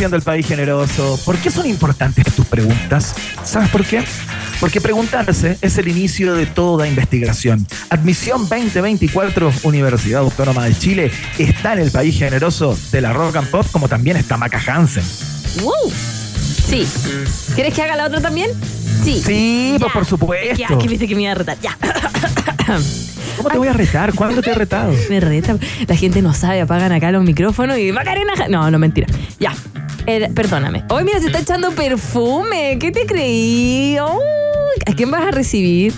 Haciendo 0.00 0.16
el 0.16 0.22
país 0.22 0.46
generoso. 0.46 1.20
¿Por 1.26 1.36
qué 1.36 1.50
son 1.50 1.66
importantes 1.66 2.24
tus 2.34 2.46
preguntas? 2.46 3.14
¿Sabes 3.44 3.68
por 3.68 3.84
qué? 3.84 4.02
Porque 4.58 4.80
preguntarse 4.80 5.58
es 5.60 5.76
el 5.76 5.88
inicio 5.88 6.32
de 6.32 6.46
toda 6.46 6.88
investigación. 6.88 7.66
Admisión 7.90 8.48
2024, 8.48 9.52
Universidad 9.64 10.22
Autónoma 10.22 10.64
de 10.64 10.74
Chile, 10.74 11.12
está 11.36 11.74
en 11.74 11.80
el 11.80 11.90
país 11.90 12.18
generoso 12.18 12.78
de 12.90 13.02
la 13.02 13.12
rock 13.12 13.36
and 13.36 13.50
pop, 13.50 13.66
como 13.70 13.88
también 13.88 14.16
está 14.16 14.38
Maca 14.38 14.58
Hansen. 14.66 15.04
¡Wow! 15.60 15.92
Sí. 15.92 16.88
¿Quieres 17.54 17.74
que 17.74 17.82
haga 17.82 17.94
la 17.94 18.06
otra 18.06 18.22
también? 18.22 18.52
Sí. 19.04 19.22
Sí, 19.22 19.76
pues 19.78 19.92
por 19.92 20.06
supuesto. 20.06 20.56
Ya, 20.56 20.78
que 20.78 20.88
viste 20.88 21.06
que 21.06 21.14
me 21.14 21.24
iba 21.24 21.32
a 21.32 21.34
retar. 21.34 21.58
Ya. 21.60 21.76
¿Cómo 23.36 23.50
te 23.50 23.58
voy 23.58 23.68
a 23.68 23.74
retar? 23.74 24.14
¿Cuándo 24.14 24.40
te 24.40 24.50
he 24.50 24.54
retado? 24.54 24.94
Me 25.10 25.20
reta. 25.20 25.56
La 25.86 25.94
gente 25.94 26.22
no 26.22 26.32
sabe, 26.32 26.62
apagan 26.62 26.92
acá 26.92 27.10
los 27.10 27.22
micrófonos 27.22 27.76
y 27.76 27.92
Macarena. 27.92 28.32
No, 28.48 28.70
no, 28.70 28.78
mentira. 28.78 29.06
Ya. 29.38 29.52
Perdóname. 30.04 30.84
Hoy 30.88 31.04
mira, 31.04 31.20
se 31.20 31.26
está 31.26 31.40
echando 31.40 31.70
perfume. 31.72 32.78
¿Qué 32.80 32.90
te 32.90 33.06
creí? 33.06 33.96
¿A 33.98 34.92
quién 34.96 35.10
vas 35.10 35.22
a 35.22 35.30
recibir? 35.30 35.92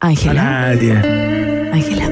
A 0.00 0.08
Ángela. 0.08 0.42
nadie. 0.42 0.92
Ángela. 1.72 2.06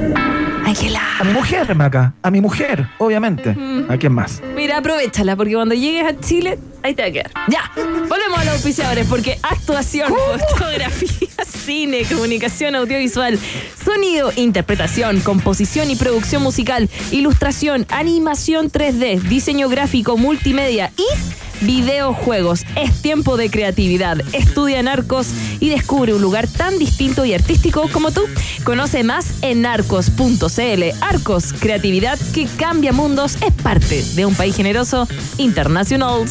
Ángela. 0.65 1.01
A 1.21 1.25
mi 1.25 1.33
mujer, 1.33 1.75
Maca. 1.75 2.13
A 2.23 2.31
mi 2.31 2.41
mujer, 2.41 2.87
obviamente. 2.99 3.55
Mm. 3.55 3.91
¿A 3.91 3.97
quién 3.97 4.13
más? 4.13 4.43
Mira, 4.55 4.79
aprovechala, 4.79 5.35
porque 5.37 5.55
cuando 5.55 5.75
llegues 5.75 6.05
a 6.07 6.21
Chile, 6.21 6.59
ahí 6.83 6.95
te 6.95 7.03
va 7.03 7.09
a 7.09 7.13
quedar. 7.13 7.31
Ya, 7.49 7.71
volvemos 7.77 8.39
a 8.39 8.45
los 8.45 8.55
auspiciadores, 8.55 9.07
porque 9.07 9.39
actuación, 9.43 10.13
fotografías 10.51 11.28
cine, 11.47 12.05
comunicación 12.05 12.75
audiovisual, 12.75 13.39
sonido, 13.85 14.33
interpretación, 14.37 15.21
composición 15.21 15.91
y 15.91 15.97
producción 15.97 16.43
musical, 16.43 16.89
ilustración, 17.11 17.87
animación 17.91 18.71
3D, 18.71 19.21
diseño 19.23 19.69
gráfico, 19.69 20.17
multimedia 20.17 20.93
y 20.97 21.65
videojuegos. 21.65 22.65
Es 22.77 23.03
tiempo 23.03 23.37
de 23.37 23.51
creatividad. 23.51 24.19
Estudia 24.33 24.81
en 24.81 24.89
Arcos 24.89 25.29
y 25.61 25.69
descubre 25.69 26.15
un 26.15 26.23
lugar 26.23 26.47
tan 26.47 26.79
distinto 26.79 27.25
y 27.25 27.35
artístico 27.35 27.89
como 27.93 28.11
tú. 28.11 28.23
Conoce 28.65 29.03
más 29.05 29.43
en 29.43 29.67
arcos.cl. 29.67 30.83
Arcos, 31.01 31.53
creatividad 31.53 32.19
que 32.35 32.47
cambia 32.47 32.93
mundos, 32.93 33.39
es 33.47 33.53
parte 33.63 34.03
de 34.15 34.27
un 34.27 34.35
país 34.35 34.57
generoso 34.57 35.09
internacional. 35.37 36.25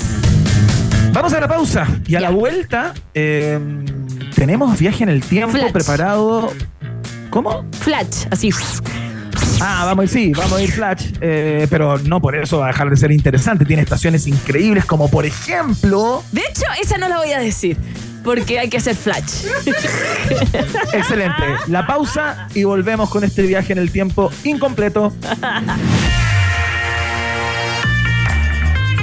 Vamos 1.11 1.33
a 1.33 1.39
la 1.39 1.47
pausa 1.47 1.87
y 2.07 2.15
a 2.15 2.19
la 2.19 2.29
vuelta 2.29 2.93
eh, 3.13 3.59
tenemos 4.37 4.77
viaje 4.77 5.03
en 5.03 5.09
el 5.09 5.21
tiempo 5.21 5.57
Flash. 5.57 5.71
preparado. 5.71 6.53
¿Cómo? 7.31 7.65
Flash, 7.79 8.27
así. 8.29 8.51
Ah, 9.59 9.83
vamos 9.85 10.01
a 10.01 10.03
ir, 10.03 10.09
sí, 10.09 10.31
vamos 10.31 10.53
a 10.53 10.61
ir 10.61 10.71
Flash, 10.71 11.13
eh, 11.21 11.65
pero 11.71 11.97
no 11.97 12.21
por 12.21 12.35
eso 12.35 12.59
va 12.59 12.65
a 12.65 12.67
dejar 12.67 12.91
de 12.91 12.97
ser 12.97 13.11
interesante. 13.11 13.65
Tiene 13.65 13.81
estaciones 13.81 14.27
increíbles 14.27 14.85
como 14.85 15.09
por 15.09 15.25
ejemplo... 15.25 16.23
De 16.31 16.41
hecho, 16.41 16.61
esa 16.79 16.99
no 16.99 17.09
la 17.09 17.17
voy 17.17 17.31
a 17.31 17.39
decir. 17.39 17.77
Porque 18.23 18.59
hay 18.59 18.69
que 18.69 18.77
hacer 18.77 18.95
flash. 18.95 19.45
Excelente. 20.93 21.43
La 21.67 21.87
pausa 21.87 22.47
y 22.53 22.63
volvemos 22.63 23.09
con 23.09 23.23
este 23.23 23.41
viaje 23.43 23.73
en 23.73 23.79
el 23.79 23.89
tiempo 23.89 24.29
incompleto. 24.43 25.13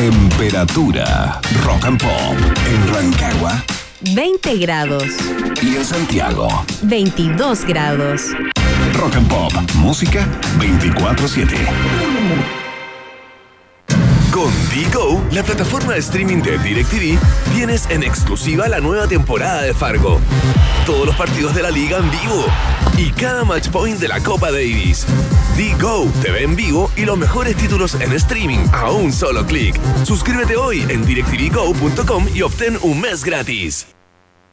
Temperatura 0.00 1.38
rock 1.62 1.84
and 1.84 2.02
pop 2.02 2.34
en 2.64 2.94
Rancagua 2.94 3.62
20 4.00 4.56
grados. 4.56 5.04
y 5.60 5.76
en 5.76 5.84
Santiago. 5.84 6.48
22 6.84 7.66
grados. 7.66 8.22
Rock 8.94 9.16
and 9.16 9.28
pop, 9.28 9.52
música 9.74 10.26
24/7. 10.58 12.69
Con 14.40 14.70
Digo, 14.70 15.22
la 15.32 15.42
plataforma 15.42 15.92
de 15.92 15.98
streaming 15.98 16.40
de 16.40 16.56
DirecTV, 16.56 17.18
tienes 17.52 17.86
en 17.90 18.02
exclusiva 18.02 18.68
la 18.68 18.80
nueva 18.80 19.06
temporada 19.06 19.60
de 19.60 19.74
Fargo. 19.74 20.18
Todos 20.86 21.04
los 21.04 21.14
partidos 21.14 21.54
de 21.54 21.62
la 21.62 21.70
liga 21.70 21.98
en 21.98 22.10
vivo 22.10 22.46
y 22.96 23.10
cada 23.10 23.44
match 23.44 23.68
point 23.68 24.00
de 24.00 24.08
la 24.08 24.18
Copa 24.22 24.50
Davis. 24.50 25.04
Digo 25.58 26.10
te 26.22 26.30
ve 26.30 26.44
en 26.44 26.56
vivo 26.56 26.90
y 26.96 27.04
los 27.04 27.18
mejores 27.18 27.54
títulos 27.54 27.96
en 27.96 28.14
streaming 28.14 28.66
a 28.72 28.90
un 28.90 29.12
solo 29.12 29.44
clic. 29.44 29.78
Suscríbete 30.04 30.56
hoy 30.56 30.86
en 30.88 31.04
directvgo.com 31.04 32.26
y 32.34 32.40
obtén 32.40 32.78
un 32.80 32.98
mes 32.98 33.22
gratis. 33.22 33.88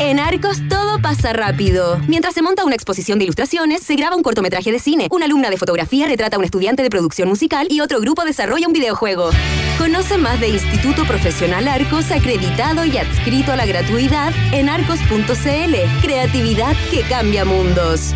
En 0.00 0.18
Arcos 0.18 0.58
todo 0.68 1.00
pasa 1.00 1.32
rápido. 1.32 2.00
Mientras 2.08 2.34
se 2.34 2.42
monta 2.42 2.64
una 2.64 2.74
exposición 2.74 3.18
de 3.18 3.24
ilustraciones, 3.24 3.82
se 3.82 3.94
graba 3.94 4.16
un 4.16 4.22
cortometraje 4.22 4.72
de 4.72 4.78
cine, 4.78 5.08
una 5.10 5.26
alumna 5.26 5.50
de 5.50 5.56
fotografía 5.56 6.06
retrata 6.06 6.36
a 6.36 6.38
un 6.38 6.44
estudiante 6.44 6.82
de 6.82 6.90
producción 6.90 7.28
musical 7.28 7.66
y 7.70 7.80
otro 7.80 8.00
grupo 8.00 8.24
desarrolla 8.24 8.66
un 8.66 8.72
videojuego. 8.72 9.30
Conoce 9.78 10.18
más 10.18 10.40
de 10.40 10.48
Instituto 10.48 11.04
Profesional 11.04 11.68
Arcos 11.68 12.10
acreditado 12.10 12.84
y 12.84 12.98
adscrito 12.98 13.52
a 13.52 13.56
la 13.56 13.66
gratuidad 13.66 14.32
en 14.52 14.68
arcos.cl. 14.68 15.74
Creatividad 16.02 16.74
que 16.90 17.02
cambia 17.02 17.44
mundos. 17.44 18.14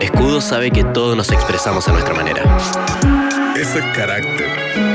Escudo 0.00 0.40
sabe 0.40 0.70
que 0.70 0.84
todos 0.84 1.16
nos 1.16 1.30
expresamos 1.30 1.88
a 1.88 1.92
nuestra 1.92 2.14
manera. 2.14 2.42
Eso 3.56 3.78
es 3.78 3.84
carácter. 3.96 4.89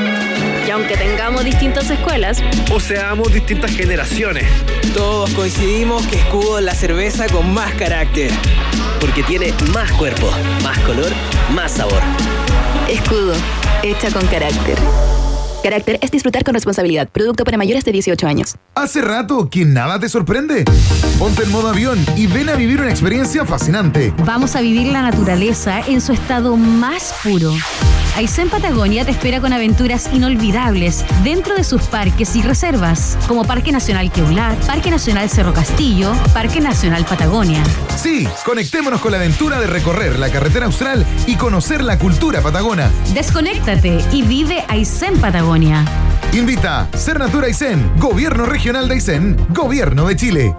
Aunque 0.75 0.97
tengamos 0.97 1.45
distintas 1.45 1.89
escuelas, 1.89 2.43
O 2.69 2.81
seamos 2.81 3.31
distintas 3.31 3.71
generaciones. 3.71 4.45
Todos 4.93 5.29
coincidimos 5.29 6.05
que 6.07 6.17
Escudo 6.17 6.59
es 6.59 6.65
la 6.65 6.75
cerveza 6.75 7.27
con 7.27 7.53
más 7.53 7.73
carácter. 7.75 8.29
Porque 8.99 9.23
tiene 9.23 9.53
más 9.71 9.89
cuerpo, 9.93 10.29
más 10.63 10.77
color, 10.79 11.13
más 11.53 11.71
sabor. 11.71 12.01
Escudo, 12.89 13.35
hecha 13.83 14.11
con 14.11 14.27
carácter. 14.27 14.77
Carácter 15.65 15.97
es 15.99 16.11
disfrutar 16.11 16.43
con 16.43 16.53
responsabilidad. 16.53 17.09
Producto 17.09 17.43
para 17.43 17.57
mayores 17.57 17.83
de 17.83 17.91
18 17.91 18.27
años. 18.27 18.55
Hace 18.75 19.01
rato 19.01 19.49
que 19.49 19.65
nada 19.65 19.99
te 19.99 20.07
sorprende. 20.09 20.63
Ponte 21.17 21.41
en 21.41 21.51
modo 21.51 21.69
avión 21.69 22.05
y 22.15 22.27
ven 22.27 22.49
a 22.49 22.55
vivir 22.55 22.79
una 22.81 22.91
experiencia 22.91 23.45
fascinante. 23.45 24.13
Vamos 24.25 24.55
a 24.55 24.61
vivir 24.61 24.91
la 24.91 25.01
naturaleza 25.01 25.81
en 25.87 26.01
su 26.01 26.13
estado 26.13 26.55
más 26.55 27.15
puro. 27.23 27.51
Aysén 28.15 28.47
Patagonia 28.47 29.03
te 29.03 29.11
espera 29.11 29.41
con 29.41 29.51
aventuras 29.51 30.09
inolvidables 30.13 31.03
dentro 31.23 31.55
de 31.55 31.65
sus 31.65 31.81
parques 31.83 32.35
y 32.37 32.41
reservas, 32.43 33.17
como 33.27 33.43
Parque 33.43 33.73
Nacional 33.73 34.09
Queular, 34.09 34.55
Parque 34.59 34.89
Nacional 34.89 35.29
Cerro 35.29 35.51
Castillo, 35.51 36.13
Parque 36.33 36.61
Nacional 36.61 37.05
Patagonia. 37.05 37.61
Sí, 37.97 38.25
conectémonos 38.45 39.01
con 39.01 39.11
la 39.11 39.17
aventura 39.17 39.59
de 39.59 39.67
recorrer 39.67 40.17
la 40.17 40.31
carretera 40.31 40.67
austral 40.67 41.05
y 41.27 41.35
conocer 41.35 41.83
la 41.83 41.99
cultura 41.99 42.41
patagona. 42.41 42.89
Desconéctate 43.13 43.97
y 44.13 44.21
vive 44.21 44.63
Aysén 44.69 45.17
Patagonia. 45.19 45.54
Invita 46.33 46.89
Ser 46.97 47.17
Natura 47.17 47.47
Aysén, 47.47 47.89
Gobierno 47.97 48.45
Regional 48.45 48.89
de 48.89 48.95
Aysén, 48.95 49.37
Gobierno 49.51 50.05
de 50.05 50.15
Chile. 50.17 50.55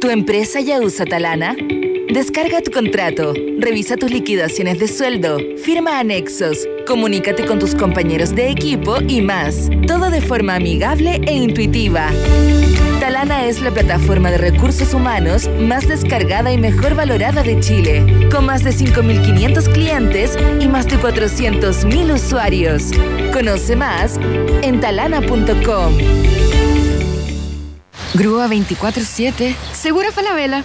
¿Tu 0.00 0.10
empresa 0.10 0.60
ya 0.60 0.80
usa 0.80 1.04
Talana? 1.04 1.54
Descarga 2.12 2.60
tu 2.60 2.72
contrato, 2.72 3.34
revisa 3.58 3.96
tus 3.96 4.10
liquidaciones 4.10 4.80
de 4.80 4.88
sueldo, 4.88 5.38
firma 5.62 6.00
anexos, 6.00 6.58
comunícate 6.84 7.46
con 7.46 7.60
tus 7.60 7.76
compañeros 7.76 8.34
de 8.34 8.50
equipo 8.50 8.96
y 9.06 9.22
más. 9.22 9.70
Todo 9.86 10.10
de 10.10 10.20
forma 10.20 10.56
amigable 10.56 11.20
e 11.24 11.32
intuitiva. 11.32 12.10
Talana 12.98 13.46
es 13.46 13.60
la 13.60 13.70
plataforma 13.70 14.32
de 14.32 14.38
recursos 14.38 14.92
humanos 14.92 15.48
más 15.60 15.86
descargada 15.86 16.52
y 16.52 16.58
mejor 16.58 16.96
valorada 16.96 17.44
de 17.44 17.60
Chile, 17.60 18.28
con 18.28 18.44
más 18.44 18.64
de 18.64 18.72
5.500 18.72 19.72
clientes 19.72 20.36
y 20.58 20.66
más 20.66 20.88
de 20.88 20.96
400.000 20.96 22.12
usuarios. 22.12 22.90
Conoce 23.32 23.76
más 23.76 24.18
en 24.62 24.80
talana.com. 24.80 25.96
Grúa 28.14 28.48
24-7. 28.48 29.54
Seguro 29.72 30.10
Falabella. 30.10 30.64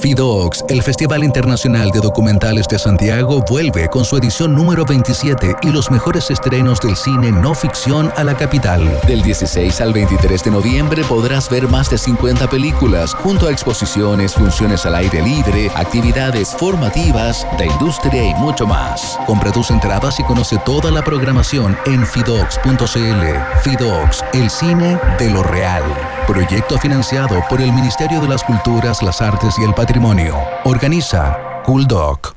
FIDOX, 0.00 0.64
el 0.68 0.82
Festival 0.82 1.24
Internacional 1.24 1.90
de 1.90 2.00
Documentales 2.00 2.68
de 2.68 2.78
Santiago, 2.78 3.42
vuelve 3.48 3.88
con 3.88 4.04
su 4.04 4.16
edición 4.16 4.54
número 4.54 4.84
27 4.84 5.56
y 5.62 5.70
los 5.70 5.90
mejores 5.90 6.30
estrenos 6.30 6.80
del 6.80 6.96
cine 6.96 7.32
no 7.32 7.54
ficción 7.54 8.12
a 8.16 8.24
la 8.24 8.36
capital. 8.36 9.00
Del 9.06 9.22
16 9.22 9.80
al 9.80 9.92
23 9.92 10.44
de 10.44 10.50
noviembre 10.50 11.04
podrás 11.04 11.48
ver 11.48 11.68
más 11.68 11.90
de 11.90 11.98
50 11.98 12.48
películas, 12.48 13.14
junto 13.14 13.46
a 13.46 13.50
exposiciones, 13.52 14.34
funciones 14.34 14.84
al 14.86 14.94
aire 14.96 15.22
libre, 15.22 15.70
actividades 15.74 16.54
formativas, 16.58 17.46
de 17.58 17.66
industria 17.66 18.24
y 18.24 18.34
mucho 18.34 18.66
más. 18.66 19.18
Compra 19.26 19.52
tus 19.52 19.70
entradas 19.70 20.20
y 20.20 20.24
conoce 20.24 20.58
toda 20.64 20.90
la 20.90 21.02
programación 21.02 21.76
en 21.86 22.06
fidox.cl. 22.06 23.60
FIDOX, 23.62 24.24
el 24.34 24.50
cine 24.50 24.98
de 25.18 25.30
lo 25.30 25.42
real. 25.42 25.84
Proyecto 26.26 26.76
financiado 26.78 27.40
por 27.48 27.60
el 27.60 27.72
Ministerio 27.72 28.20
de 28.20 28.26
las 28.26 28.42
Culturas, 28.42 29.00
las 29.00 29.22
Artes 29.22 29.54
y 29.60 29.64
el 29.64 29.72
Patrimonio. 29.74 30.36
Organiza 30.64 31.38
Cool 31.64 31.86
Doc. 31.86 32.34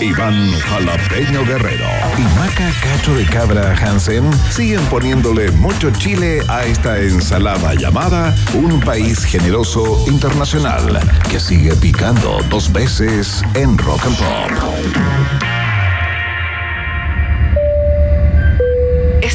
Iván 0.00 0.52
Jalapeño 0.52 1.44
Guerrero 1.44 1.86
y 2.16 2.22
Maca 2.38 2.70
Cacho 2.82 3.14
de 3.14 3.26
Cabra 3.26 3.74
Hansen 3.76 4.32
siguen 4.50 4.80
poniéndole 4.86 5.50
mucho 5.50 5.90
chile 5.90 6.40
a 6.48 6.64
esta 6.64 6.98
ensalada 6.98 7.74
llamada 7.74 8.34
Un 8.54 8.80
País 8.80 9.24
Generoso 9.24 10.02
Internacional 10.06 11.00
que 11.30 11.38
sigue 11.38 11.74
picando 11.76 12.38
dos 12.48 12.72
veces 12.72 13.42
en 13.54 13.76
Rock 13.76 14.06
and 14.06 14.16
Pop. 14.16 15.57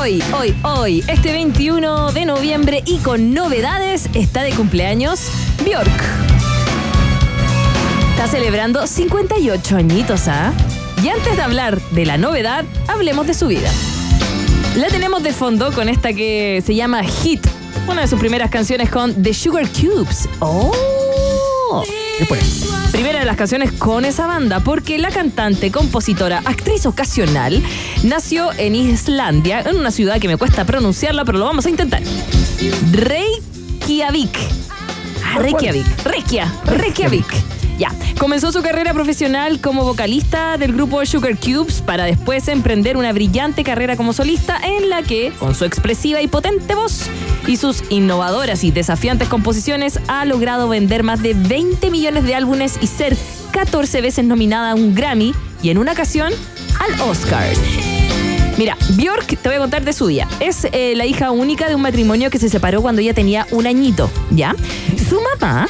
Hoy, 0.00 0.22
hoy, 0.34 0.56
hoy, 0.62 1.04
este 1.08 1.30
21 1.30 2.12
de 2.12 2.24
noviembre 2.24 2.82
y 2.86 3.00
con 3.00 3.34
novedades 3.34 4.08
está 4.14 4.42
de 4.42 4.52
cumpleaños 4.52 5.30
Bjork. 5.62 5.90
Está 8.12 8.26
celebrando 8.26 8.86
58 8.86 9.76
añitos, 9.76 10.26
¿ah? 10.26 10.54
Y 11.04 11.08
antes 11.10 11.36
de 11.36 11.42
hablar 11.42 11.78
de 11.90 12.06
la 12.06 12.16
novedad, 12.16 12.64
hablemos 12.88 13.26
de 13.26 13.34
su 13.34 13.48
vida. 13.48 13.70
La 14.76 14.88
tenemos 14.88 15.22
de 15.22 15.34
fondo 15.34 15.70
con 15.70 15.90
esta 15.90 16.14
que 16.14 16.62
se 16.64 16.74
llama 16.74 17.04
Hit, 17.04 17.46
una 17.86 18.00
de 18.00 18.08
sus 18.08 18.18
primeras 18.18 18.50
canciones 18.50 18.88
con 18.88 19.22
The 19.22 19.34
Sugar 19.34 19.66
Cubes. 19.68 20.30
¡Oh! 20.38 21.84
Primera 22.92 23.20
de 23.20 23.24
las 23.24 23.36
canciones 23.36 23.72
con 23.72 24.04
esa 24.04 24.26
banda, 24.26 24.60
porque 24.60 24.98
la 24.98 25.10
cantante, 25.10 25.70
compositora, 25.70 26.42
actriz 26.44 26.86
ocasional, 26.86 27.62
nació 28.02 28.50
en 28.58 28.74
Islandia, 28.74 29.60
en 29.60 29.76
una 29.76 29.90
ciudad 29.90 30.20
que 30.20 30.28
me 30.28 30.36
cuesta 30.36 30.64
pronunciarla, 30.64 31.24
pero 31.24 31.38
lo 31.38 31.44
vamos 31.46 31.66
a 31.66 31.70
intentar. 31.70 32.02
Reykjavik. 32.92 34.36
Ah, 35.24 35.38
Reykjavik. 35.38 35.86
Reykja. 36.04 36.52
Reykjavik. 36.66 37.59
Ya. 37.80 37.94
Comenzó 38.18 38.52
su 38.52 38.60
carrera 38.60 38.92
profesional 38.92 39.58
como 39.58 39.84
vocalista 39.84 40.58
del 40.58 40.74
grupo 40.74 41.02
Sugar 41.06 41.38
Cubes 41.38 41.80
para 41.80 42.04
después 42.04 42.46
emprender 42.48 42.98
una 42.98 43.10
brillante 43.10 43.64
carrera 43.64 43.96
como 43.96 44.12
solista 44.12 44.60
en 44.62 44.90
la 44.90 45.02
que, 45.02 45.32
con 45.38 45.54
su 45.54 45.64
expresiva 45.64 46.20
y 46.20 46.28
potente 46.28 46.74
voz 46.74 47.06
y 47.46 47.56
sus 47.56 47.82
innovadoras 47.88 48.64
y 48.64 48.70
desafiantes 48.70 49.28
composiciones, 49.28 49.98
ha 50.08 50.26
logrado 50.26 50.68
vender 50.68 51.04
más 51.04 51.22
de 51.22 51.32
20 51.32 51.90
millones 51.90 52.24
de 52.24 52.34
álbumes 52.34 52.76
y 52.82 52.86
ser 52.86 53.16
14 53.52 54.02
veces 54.02 54.26
nominada 54.26 54.72
a 54.72 54.74
un 54.74 54.94
Grammy 54.94 55.34
y 55.62 55.70
en 55.70 55.78
una 55.78 55.92
ocasión 55.92 56.34
al 56.80 57.00
Oscar. 57.08 57.48
Mira, 58.58 58.76
Bjork, 58.90 59.26
te 59.26 59.48
voy 59.48 59.56
a 59.56 59.58
contar 59.58 59.86
de 59.86 59.94
su 59.94 60.06
día. 60.06 60.28
Es 60.38 60.66
eh, 60.70 60.92
la 60.96 61.06
hija 61.06 61.30
única 61.30 61.66
de 61.70 61.76
un 61.76 61.80
matrimonio 61.80 62.28
que 62.28 62.38
se 62.38 62.50
separó 62.50 62.82
cuando 62.82 63.00
ella 63.00 63.14
tenía 63.14 63.46
un 63.52 63.66
añito, 63.66 64.10
¿ya? 64.32 64.54
Su 65.08 65.18
mamá 65.18 65.66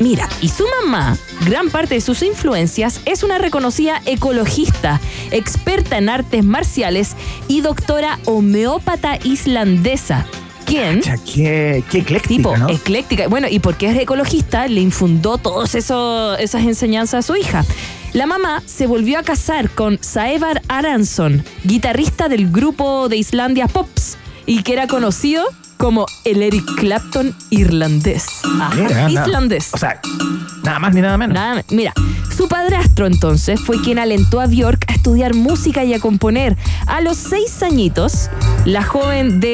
Mira, 0.00 0.28
y 0.42 0.48
su 0.48 0.64
mamá, 0.82 1.16
gran 1.46 1.70
parte 1.70 1.94
de 1.94 2.00
sus 2.00 2.22
influencias, 2.22 3.00
es 3.06 3.22
una 3.22 3.38
reconocida 3.38 4.02
ecologista, 4.06 5.00
experta 5.30 5.96
en 5.98 6.08
artes 6.08 6.44
marciales 6.44 7.16
y 7.48 7.62
doctora 7.62 8.18
homeópata 8.26 9.18
islandesa. 9.24 10.26
¿Quién? 10.66 11.00
qué, 11.00 11.82
qué 11.90 11.98
ecléctica, 11.98 12.28
Tipo, 12.28 12.56
¿no? 12.56 12.68
ecléctica. 12.68 13.26
Bueno, 13.26 13.48
y 13.50 13.58
porque 13.58 13.90
es 13.90 13.98
ecologista, 13.98 14.68
le 14.68 14.80
infundó 14.80 15.38
todas 15.38 15.74
esas 15.74 16.62
enseñanzas 16.62 17.24
a 17.24 17.26
su 17.26 17.36
hija. 17.36 17.64
La 18.12 18.26
mamá 18.26 18.62
se 18.66 18.86
volvió 18.86 19.18
a 19.18 19.22
casar 19.22 19.70
con 19.70 19.98
Saevar 20.00 20.62
Aransson, 20.68 21.44
guitarrista 21.64 22.28
del 22.28 22.50
grupo 22.52 23.08
de 23.08 23.16
Islandia 23.16 23.66
Pops, 23.66 24.16
y 24.46 24.62
que 24.62 24.72
era 24.72 24.86
conocido 24.86 25.44
como 25.80 26.04
el 26.24 26.42
Eric 26.42 26.64
Clapton 26.76 27.34
irlandés. 27.48 28.26
Ajá, 28.60 28.74
Mira, 28.76 29.08
nada- 29.08 29.10
islandés. 29.10 29.70
O 29.72 29.78
sea, 29.78 29.98
nada 30.62 30.78
más 30.78 30.94
ni 30.94 31.00
nada 31.00 31.16
menos. 31.16 31.32
Nada, 31.34 31.64
mira, 31.70 31.94
su 32.36 32.48
padrastro 32.48 33.06
entonces 33.06 33.58
fue 33.58 33.80
quien 33.80 33.98
alentó 33.98 34.40
a 34.42 34.46
Bjork 34.46 34.84
a 34.88 34.92
estudiar 34.92 35.32
música 35.34 35.82
y 35.82 35.94
a 35.94 35.98
componer. 35.98 36.54
A 36.86 37.00
los 37.00 37.16
seis 37.16 37.62
añitos, 37.62 38.28
la 38.66 38.82
joven 38.82 39.40
de, 39.40 39.48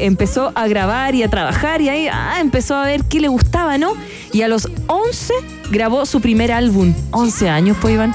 eh, 0.00 0.06
empezó 0.06 0.50
a 0.56 0.66
grabar 0.66 1.14
y 1.14 1.22
a 1.22 1.30
trabajar 1.30 1.80
y 1.82 1.88
ahí 1.88 2.08
ah, 2.12 2.38
empezó 2.40 2.74
a 2.74 2.84
ver 2.84 3.04
qué 3.04 3.20
le 3.20 3.28
gustaba, 3.28 3.78
¿no? 3.78 3.92
Y 4.32 4.42
a 4.42 4.48
los 4.48 4.68
11 4.88 5.34
grabó 5.70 6.06
su 6.06 6.20
primer 6.20 6.52
álbum. 6.52 6.94
11 7.10 7.48
años, 7.48 7.76
pues, 7.80 7.94
Iván. 7.94 8.14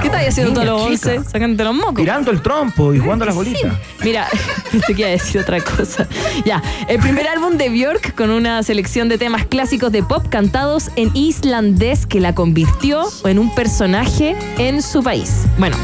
¿Qué 0.00 0.06
estás 0.06 0.28
haciendo 0.28 0.52
todos 0.52 0.66
los 0.66 0.76
niña 0.76 0.92
11? 0.92 1.10
chica. 1.16 1.30
Sacándote 1.30 1.64
los 1.64 1.74
mocos. 1.74 1.96
Tirando 1.96 2.30
el 2.30 2.42
trompo 2.42 2.94
y 2.94 2.98
jugando 2.98 3.24
las 3.24 3.34
bolitas. 3.34 3.72
Mira, 4.04 4.28
pensé 4.70 4.94
que 4.94 5.00
iba 5.00 5.08
a 5.08 5.12
decir 5.12 5.40
otra 5.40 5.60
cosa. 5.60 6.06
Ya, 6.44 6.62
el 6.88 6.98
primer 7.00 7.26
álbum 7.28 7.56
de 7.56 7.68
Björk 7.68 8.14
con 8.14 8.30
una 8.30 8.62
selección 8.62 9.08
de 9.08 9.18
temas 9.18 9.46
clásicos 9.46 9.90
de 9.90 10.02
pop 10.02 10.26
cantados 10.28 10.90
en 10.96 11.10
islandés 11.14 12.06
que 12.06 12.20
la 12.20 12.34
convirtió 12.34 13.04
en 13.24 13.38
un 13.38 13.54
personaje 13.54 14.36
en 14.58 14.82
su 14.82 15.02
país. 15.02 15.46
Bueno, 15.58 15.76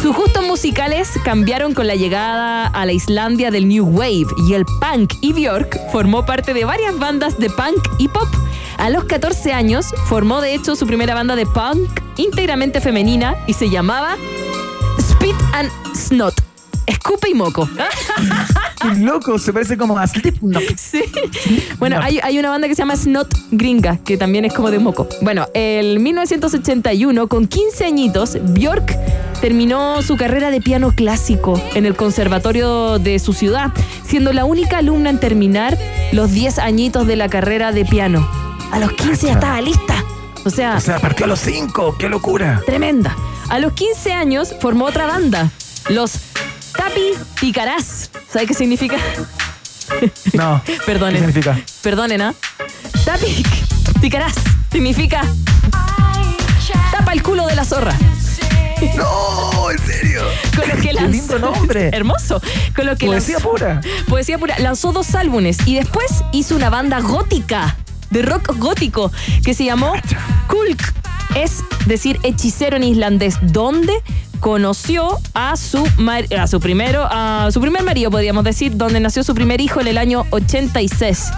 sus 0.00 0.14
gustos 0.14 0.44
musicales 0.46 1.10
cambiaron 1.24 1.74
con 1.74 1.86
la 1.86 1.94
llegada 1.94 2.66
a 2.66 2.86
la 2.86 2.92
Islandia 2.92 3.50
del 3.50 3.68
New 3.68 3.84
Wave 3.86 4.26
y 4.48 4.54
el 4.54 4.64
punk 4.80 5.14
y 5.20 5.32
Björk 5.32 5.90
formó 5.90 6.24
parte 6.24 6.54
de 6.54 6.64
varias 6.64 6.98
bandas 6.98 7.38
de 7.38 7.50
punk 7.50 7.82
y 7.98 8.08
pop. 8.08 8.28
A 8.78 8.90
los 8.90 9.04
14 9.04 9.52
años 9.52 9.86
formó 10.06 10.40
de 10.40 10.54
hecho 10.54 10.76
su 10.76 10.86
primera 10.86 11.14
banda 11.14 11.36
de 11.36 11.46
punk 11.46 11.88
íntegramente 12.16 12.80
femenina 12.80 13.36
y 13.46 13.54
se 13.54 13.70
llamaba 13.70 14.16
Spit 15.00 15.36
and 15.52 15.70
Snot. 15.94 16.53
Escupe 16.86 17.30
y 17.30 17.34
moco. 17.34 17.68
Loco, 18.98 19.38
se 19.38 19.52
parece 19.52 19.76
como 19.78 19.98
a 19.98 20.06
Slipknot. 20.06 20.62
Sí. 20.76 21.02
Bueno, 21.78 21.98
hay, 22.02 22.20
hay 22.22 22.38
una 22.38 22.50
banda 22.50 22.68
que 22.68 22.74
se 22.74 22.82
llama 22.82 22.96
Snot 22.96 23.34
Gringa, 23.50 23.96
que 24.04 24.16
también 24.16 24.44
es 24.44 24.52
como 24.52 24.70
de 24.70 24.78
moco. 24.78 25.08
Bueno, 25.22 25.46
el 25.54 26.00
1981, 26.00 27.26
con 27.28 27.46
15 27.46 27.84
añitos, 27.86 28.36
Björk 28.40 28.96
terminó 29.40 30.02
su 30.02 30.16
carrera 30.16 30.50
de 30.50 30.60
piano 30.60 30.92
clásico 30.94 31.60
en 31.74 31.86
el 31.86 31.96
conservatorio 31.96 32.98
de 32.98 33.18
su 33.18 33.32
ciudad, 33.32 33.72
siendo 34.06 34.32
la 34.32 34.44
única 34.44 34.78
alumna 34.78 35.10
en 35.10 35.18
terminar 35.18 35.78
los 36.12 36.32
10 36.32 36.58
añitos 36.58 37.06
de 37.06 37.16
la 37.16 37.28
carrera 37.28 37.72
de 37.72 37.84
piano. 37.84 38.28
A 38.70 38.78
los 38.78 38.92
15 38.92 39.26
ya 39.28 39.32
estaba 39.34 39.60
lista. 39.60 40.04
O 40.44 40.50
sea, 40.50 40.76
O 40.76 40.80
sea, 40.80 40.98
partió 40.98 41.24
a 41.24 41.28
los 41.28 41.40
cinco, 41.40 41.96
qué 41.98 42.08
locura. 42.10 42.60
tremenda. 42.66 43.16
A 43.48 43.58
los 43.58 43.72
15 43.72 44.12
años 44.12 44.54
formó 44.60 44.84
otra 44.86 45.06
banda, 45.06 45.50
los 45.88 46.12
Tapi 46.76 47.12
Picarás. 47.40 48.10
¿Sabe 48.32 48.46
qué 48.46 48.54
significa? 48.54 48.96
No. 50.32 50.62
Perdonen. 50.86 51.16
¿Qué 51.26 51.32
significa? 51.32 51.58
Perdonen, 51.82 52.22
¿ah? 52.22 52.34
Tapi 53.04 53.44
Picarás 54.00 54.32
significa 54.72 55.20
tapa 56.90 57.12
el 57.12 57.22
culo 57.22 57.46
de 57.46 57.54
la 57.54 57.64
zorra. 57.66 57.94
No, 58.96 59.70
en 59.70 59.78
serio. 59.78 60.22
Con 60.56 60.68
lo 60.68 60.76
que 60.76 60.88
Qué 60.88 60.92
lindo 60.94 61.38
nombre. 61.38 61.90
Hermoso. 61.92 62.40
Con 62.74 62.86
lo 62.86 62.96
que 62.96 63.06
Poesía 63.06 63.36
lanzó- 63.38 63.50
pura. 63.50 63.80
Poesía 64.08 64.38
pura. 64.38 64.58
Lanzó 64.58 64.92
dos 64.92 65.14
álbumes 65.14 65.58
y 65.66 65.74
después 65.76 66.10
hizo 66.32 66.56
una 66.56 66.70
banda 66.70 67.00
gótica, 67.00 67.76
de 68.10 68.22
rock 68.22 68.56
gótico, 68.56 69.12
que 69.44 69.52
se 69.54 69.64
llamó 69.64 69.92
Kulk. 70.48 70.82
Es 71.34 71.64
decir, 71.86 72.18
hechicero 72.22 72.76
en 72.76 72.84
islandés. 72.84 73.36
¿Dónde? 73.42 73.92
conoció 74.40 75.20
a 75.32 75.56
su 75.56 75.82
a 76.36 76.46
su 76.46 76.60
primero 76.60 77.08
a 77.10 77.48
su 77.50 77.62
primer 77.62 77.82
marido 77.82 78.10
podríamos 78.10 78.44
decir 78.44 78.76
donde 78.76 79.00
nació 79.00 79.24
su 79.24 79.34
primer 79.34 79.62
hijo 79.62 79.80
en 79.80 79.86
el 79.86 79.96
año 79.96 80.26
86 80.32 81.30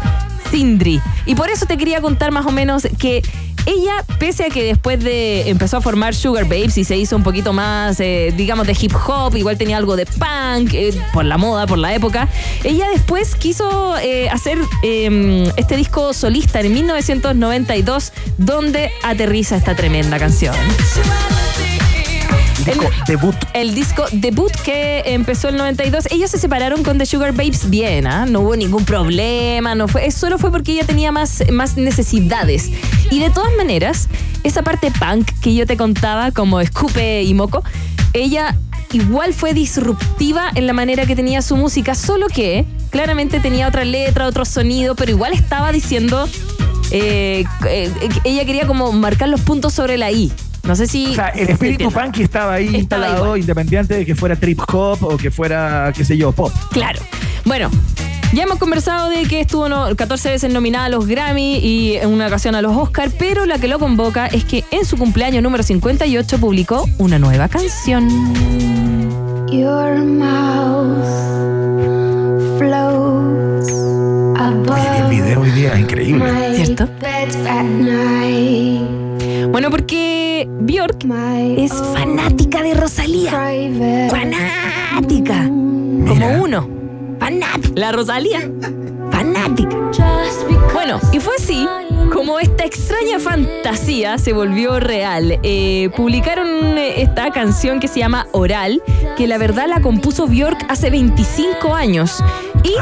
Sindri 0.51 1.01
y 1.25 1.35
por 1.35 1.51
eso 1.51 1.67
te 1.67 1.77
quería 1.77 2.01
contar 2.01 2.33
más 2.33 2.47
o 2.47 2.51
menos 2.51 2.87
que 2.99 3.23
ella, 3.67 4.05
pese 4.21 4.45
a 4.45 4.49
que 4.49 4.63
después 4.63 5.03
de 5.03 5.51
empezó 5.51 5.79
a 5.79 5.81
formar 5.81 6.15
Sugar 6.15 6.45
Babes 6.45 6.79
y 6.79 6.85
se 6.85 6.97
hizo 6.97 7.17
un 7.17 7.25
poquito 7.25 7.53
más, 7.53 7.99
eh, 7.99 8.33
digamos, 8.37 8.67
de 8.67 8.77
hip 8.81 8.93
hop, 8.95 9.37
igual 9.37 9.59
tenía 9.59 9.77
algo 9.77 9.97
de 9.97 10.07
punk, 10.07 10.73
eh, 10.73 10.95
por 11.13 11.25
la 11.25 11.37
moda, 11.37 11.67
por 11.67 11.79
la 11.79 11.93
época, 11.93 12.29
ella 12.63 12.89
después 12.93 13.35
quiso 13.35 13.97
eh, 13.99 14.29
hacer 14.31 14.59
eh, 14.85 15.53
este 15.57 15.77
disco 15.77 16.15
solista 16.15 16.61
en 16.61 16.73
1992, 16.73 18.13
donde 18.39 18.93
aterriza 19.03 19.57
esta 19.57 19.75
tremenda 19.75 20.19
canción. 20.19 20.55
Disco 22.65 22.91
debut. 23.07 23.37
El 23.53 23.75
disco 23.75 24.05
debut 24.13 24.53
que 24.65 25.03
empezó 25.07 25.49
el 25.49 25.57
92, 25.57 26.07
ellos 26.11 26.31
se 26.31 26.39
separaron 26.39 26.83
con 26.83 26.97
The 26.99 27.07
Sugar 27.07 27.33
Babes 27.33 27.69
bien, 27.69 28.07
¿ah? 28.07 28.27
no 28.27 28.41
hubo 28.41 28.57
ningún 28.57 28.85
problema, 28.85 29.75
no 29.75 29.89
fue, 29.89 30.11
solo 30.11 30.39
fue 30.39 30.51
porque 30.51 30.73
ella 30.73 30.85
tenía 30.85 31.13
más, 31.13 31.45
más 31.53 31.77
necesidades. 31.77 32.71
Y 33.11 33.21
de 33.21 33.31
todas 33.31 33.53
maneras, 33.57 34.09
esa 34.43 34.63
parte 34.63 34.91
punk 34.91 35.31
que 35.41 35.55
yo 35.55 35.67
te 35.67 35.77
contaba, 35.77 36.31
como 36.31 36.61
Escupe 36.61 37.23
y 37.23 37.35
Moco, 37.35 37.63
ella 38.13 38.57
igual 38.93 39.35
fue 39.35 39.53
disruptiva 39.53 40.51
en 40.55 40.67
la 40.67 40.73
manera 40.73 41.07
que 41.07 41.15
tenía 41.15 41.43
su 41.43 41.57
música, 41.57 41.95
solo 41.95 42.29
que 42.29 42.65
claramente 42.91 43.41
tenía 43.41 43.69
otra 43.69 43.85
letra, 43.85 44.27
otro 44.27 44.45
sonido, 44.45 44.95
pero 44.95 45.11
igual 45.11 45.35
estaba 45.35 45.73
diciendo, 45.73 46.27
eh, 46.91 47.45
eh, 47.69 47.93
ella 48.25 48.45
quería 48.45 48.67
como 48.67 48.93
marcar 48.93 49.29
los 49.29 49.43
puntos 49.43 49.75
sobre 49.75 49.99
la 49.99 50.11
I. 50.11 50.33
No 50.67 50.75
sé 50.75 50.87
si... 50.87 51.07
O 51.07 51.15
sea, 51.15 51.29
el 51.29 51.49
espíritu 51.51 51.91
punky 51.91 52.23
estaba 52.23 52.55
ahí 52.55 52.65
Estaba 52.67 52.79
instalado, 52.79 53.25
igual. 53.25 53.41
independiente 53.41 53.95
de 53.95 54.05
que 54.07 54.15
fuera 54.15 54.35
trip 54.37 54.61
hop 54.73 54.99
o 55.05 55.17
que 55.17 55.31
fuera, 55.31 55.93
qué 55.97 56.05
sé 56.05 56.17
yo, 56.17 56.33
pop. 56.33 56.53
Claro. 56.73 57.01
Bueno, 57.45 57.71
ya 58.33 58.43
hemos 58.43 58.59
conversado 58.59 59.09
de 59.09 59.23
que 59.27 59.41
estuvo 59.43 59.69
no- 59.69 59.95
14 59.95 60.31
veces 60.31 60.53
nominada 60.53 60.87
a 60.87 60.89
los 60.89 61.07
Grammy 61.07 61.59
y 61.59 61.97
en 61.97 62.09
una 62.09 62.27
ocasión 62.27 62.57
a 62.57 62.63
los 62.63 62.77
Oscar, 62.77 63.11
pero 63.17 63.47
la 63.47 63.59
que 63.59 63.69
lo 63.69 63.79
convoca 63.79 64.27
es 64.27 64.45
que 64.45 64.65
en 64.73 64.85
su 64.85 64.97
cumpleaños 64.97 65.43
número 65.45 65.63
58 65.63 66.39
publicó 66.39 66.85
una 66.99 67.19
nueva 67.21 67.49
canción. 67.49 68.09
Your 69.49 69.99
mouth 70.05 71.07
floats 72.59 73.71
above 74.37 74.99
El 74.99 75.11
video 75.11 75.41
hoy 75.43 75.51
día 75.53 75.75
es 75.75 75.79
increíble. 75.81 76.57
¿Cierto? 76.57 76.89
Bueno, 79.57 79.71
porque 79.71 80.47
Bjork 80.61 81.07
es 81.57 81.73
fanática 81.73 82.63
de 82.63 82.75
Rosalía. 82.75 83.31
Fanática. 84.11 85.45
Como 85.45 86.43
uno. 86.43 86.69
Fanática. 87.19 87.73
La 87.75 87.91
Rosalía. 87.91 88.51
Fanática. 89.11 89.75
Bueno, 90.75 91.01
y 91.11 91.21
fue 91.21 91.33
así 91.39 91.67
como 92.13 92.39
esta 92.39 92.67
extraña 92.67 93.19
fantasía 93.19 94.19
se 94.19 94.35
volvió 94.35 94.79
real. 94.79 95.39
Eh, 95.43 95.89
publicaron 95.97 96.77
eh, 96.77 97.01
esta 97.01 97.31
canción 97.31 97.81
que 97.81 97.89
se 97.89 98.01
llama 98.01 98.27
Oral, 98.33 98.83
que 99.17 99.27
la 99.27 99.39
verdad 99.39 99.69
la 99.69 99.81
compuso 99.81 100.27
Bjork 100.27 100.67
hace 100.69 100.91
25 100.91 101.75
años. 101.75 102.23
Y 102.63 102.75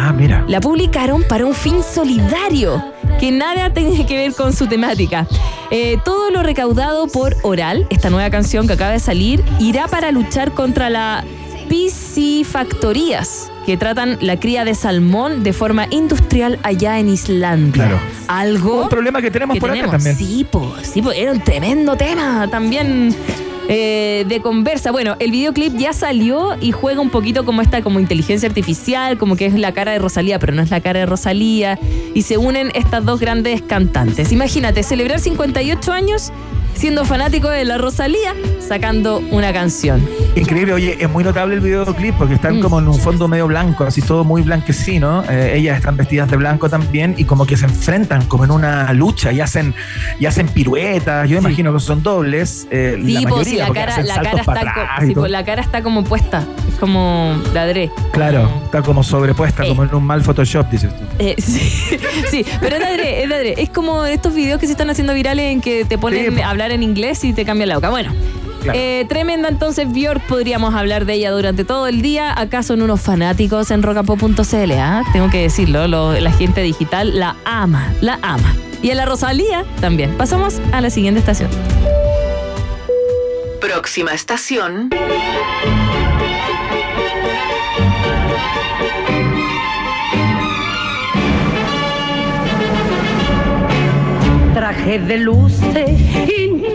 la 0.48 0.60
publicaron 0.60 1.22
para 1.22 1.46
un 1.46 1.54
fin 1.54 1.84
solidario, 1.84 2.82
que 3.18 3.30
nada 3.30 3.72
tiene 3.72 4.06
que 4.06 4.16
ver 4.16 4.34
con 4.34 4.52
su 4.52 4.66
temática. 4.66 5.26
Eh, 5.70 5.98
todo 6.04 6.30
lo 6.30 6.42
recaudado 6.42 7.06
por 7.08 7.36
Oral, 7.42 7.86
esta 7.90 8.10
nueva 8.10 8.30
canción 8.30 8.66
que 8.66 8.74
acaba 8.74 8.92
de 8.92 9.00
salir, 9.00 9.42
irá 9.58 9.88
para 9.88 10.10
luchar 10.12 10.52
contra 10.52 10.90
la 10.90 11.24
piscifactorías 11.68 13.50
que 13.64 13.76
tratan 13.76 14.18
la 14.20 14.38
cría 14.38 14.64
de 14.64 14.74
salmón 14.74 15.42
de 15.42 15.52
forma 15.52 15.86
industrial 15.90 16.58
allá 16.62 16.98
en 16.98 17.08
Islandia. 17.08 17.72
Claro. 17.86 18.00
Algo 18.28 18.82
Un 18.82 18.88
problema 18.90 19.22
que 19.22 19.30
tenemos 19.30 19.58
por 19.58 19.70
acá 19.70 19.76
tenemos. 19.80 19.90
también. 19.92 20.16
Sí, 20.16 20.46
pues, 20.50 20.86
sí, 20.86 21.00
po, 21.00 21.12
era 21.12 21.32
un 21.32 21.40
tremendo 21.40 21.96
tema 21.96 22.46
también 22.50 23.16
eh, 23.68 24.24
de 24.28 24.40
conversa. 24.40 24.90
Bueno, 24.90 25.16
el 25.18 25.30
videoclip 25.30 25.76
ya 25.76 25.92
salió 25.92 26.56
y 26.60 26.72
juega 26.72 27.00
un 27.00 27.10
poquito 27.10 27.44
como 27.44 27.62
esta 27.62 27.82
como 27.82 28.00
inteligencia 28.00 28.48
artificial, 28.48 29.18
como 29.18 29.36
que 29.36 29.46
es 29.46 29.54
la 29.54 29.72
cara 29.72 29.92
de 29.92 29.98
Rosalía, 29.98 30.38
pero 30.38 30.52
no 30.52 30.62
es 30.62 30.70
la 30.70 30.80
cara 30.80 31.00
de 31.00 31.06
Rosalía. 31.06 31.78
Y 32.14 32.22
se 32.22 32.38
unen 32.38 32.70
estas 32.74 33.04
dos 33.04 33.20
grandes 33.20 33.62
cantantes. 33.62 34.32
Imagínate, 34.32 34.82
celebrar 34.82 35.20
58 35.20 35.92
años 35.92 36.32
siendo 36.74 37.04
fanático 37.04 37.48
de 37.48 37.64
la 37.64 37.78
Rosalía, 37.78 38.34
sacando 38.66 39.18
una 39.30 39.52
canción. 39.52 40.06
Increíble, 40.36 40.72
oye, 40.72 40.96
es 41.00 41.08
muy 41.10 41.22
notable 41.24 41.54
el 41.54 41.60
videoclip 41.60 42.14
porque 42.16 42.32
Mm. 42.34 42.36
están 42.36 42.60
como 42.60 42.78
en 42.78 42.88
un 42.88 42.98
fondo 42.98 43.28
medio 43.28 43.46
blanco, 43.46 43.84
así 43.84 44.02
todo 44.02 44.24
muy 44.24 44.42
blanquecino. 44.42 45.22
Eh, 45.28 45.54
ellas 45.56 45.76
están 45.78 45.96
vestidas 45.96 46.30
de 46.30 46.36
blanco 46.36 46.68
también 46.68 47.14
y 47.18 47.24
como 47.24 47.46
que 47.46 47.56
se 47.56 47.66
enfrentan 47.66 48.24
como 48.26 48.44
en 48.44 48.50
una 48.50 48.92
lucha 48.92 49.32
y 49.32 49.40
hacen, 49.40 49.74
y 50.18 50.26
hacen 50.26 50.48
piruetas. 50.48 51.28
Yo 51.28 51.38
imagino 51.38 51.72
que 51.72 51.80
son 51.80 52.02
dobles. 52.02 52.66
eh, 52.70 52.98
Sí, 53.04 53.12
la 53.12 53.20
pues 53.28 53.34
mayoría, 53.46 53.68
la 53.68 53.74
cara, 53.74 53.92
hacen 53.92 54.06
la 54.08 54.14
cara 54.16 54.40
está, 54.40 55.06
sí, 55.06 55.14
pues 55.14 55.30
la 55.30 55.44
cara 55.44 55.62
está 55.62 55.82
como 55.82 56.04
puesta, 56.04 56.44
es 56.68 56.74
como 56.78 57.36
de 57.52 57.58
adré. 57.58 57.90
Claro, 58.12 58.50
está 58.64 58.82
como 58.82 59.02
sobrepuesta, 59.02 59.64
Eh. 59.64 59.68
como 59.68 59.84
en 59.84 59.94
un 59.94 60.04
mal 60.04 60.22
Photoshop, 60.22 60.68
dices 60.70 60.90
tú. 60.96 61.04
Eh, 61.18 61.34
sí, 61.38 61.98
sí, 62.30 62.44
pero 62.60 62.76
es 62.76 62.80
de 62.82 62.86
adré, 62.88 63.22
es 63.22 63.28
de 63.28 63.34
adré. 63.34 63.54
Es 63.58 63.70
como 63.70 64.04
estos 64.04 64.34
videos 64.34 64.58
que 64.60 64.66
se 64.66 64.72
están 64.72 64.90
haciendo 64.90 65.14
virales 65.14 65.52
en 65.52 65.60
que 65.60 65.84
te 65.84 65.98
ponen 65.98 66.34
Sí, 66.36 66.40
a 66.42 66.50
hablar 66.50 66.70
en 66.70 66.82
inglés 66.82 67.22
y 67.24 67.32
te 67.32 67.44
cambian 67.44 67.68
la 67.68 67.76
boca. 67.76 67.90
Bueno. 67.90 68.12
Claro. 68.64 68.78
eh, 68.78 69.04
tremenda 69.08 69.48
entonces 69.48 69.92
Bjork, 69.92 70.26
podríamos 70.26 70.74
hablar 70.74 71.04
de 71.04 71.14
ella 71.14 71.30
durante 71.30 71.64
todo 71.64 71.86
el 71.86 72.02
día. 72.02 72.32
Acá 72.38 72.62
son 72.62 72.82
unos 72.82 73.00
fanáticos 73.00 73.70
en 73.70 73.82
rocapo.cl, 73.82 74.72
¿ah? 74.78 75.02
tengo 75.12 75.30
que 75.30 75.42
decirlo, 75.42 75.86
lo- 75.86 76.18
la 76.18 76.32
gente 76.32 76.62
digital 76.62 77.18
la 77.18 77.36
ama, 77.44 77.92
la 78.00 78.18
ama. 78.22 78.54
Y 78.82 78.90
a 78.90 78.94
la 78.94 79.04
Rosalía 79.06 79.64
también. 79.80 80.14
Pasamos 80.16 80.56
a 80.72 80.80
la 80.80 80.90
siguiente 80.90 81.20
estación. 81.20 81.48
Próxima 83.60 84.12
estación. 84.12 84.90
Traje 94.54 94.98
de 95.00 95.18
luces. 95.18 95.90
Provocador, 96.34 96.73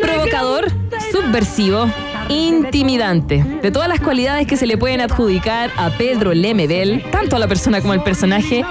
subversivo, 1.30 1.88
intimidante. 2.28 3.46
De 3.62 3.70
todas 3.70 3.88
las 3.88 4.00
cualidades 4.00 4.48
que 4.48 4.58
se 4.58 4.66
le 4.66 4.80
pueden 4.80 5.00
adjudicar 5.00 5.70
a 5.78 5.92
Pedro 5.92 6.34
Lemebel, 6.34 7.04
tanto 7.12 7.36
a 7.36 7.40
la 7.40 7.48
persona 7.48 7.82
como 7.82 7.94
al 7.94 8.04
personaje, 8.04 8.64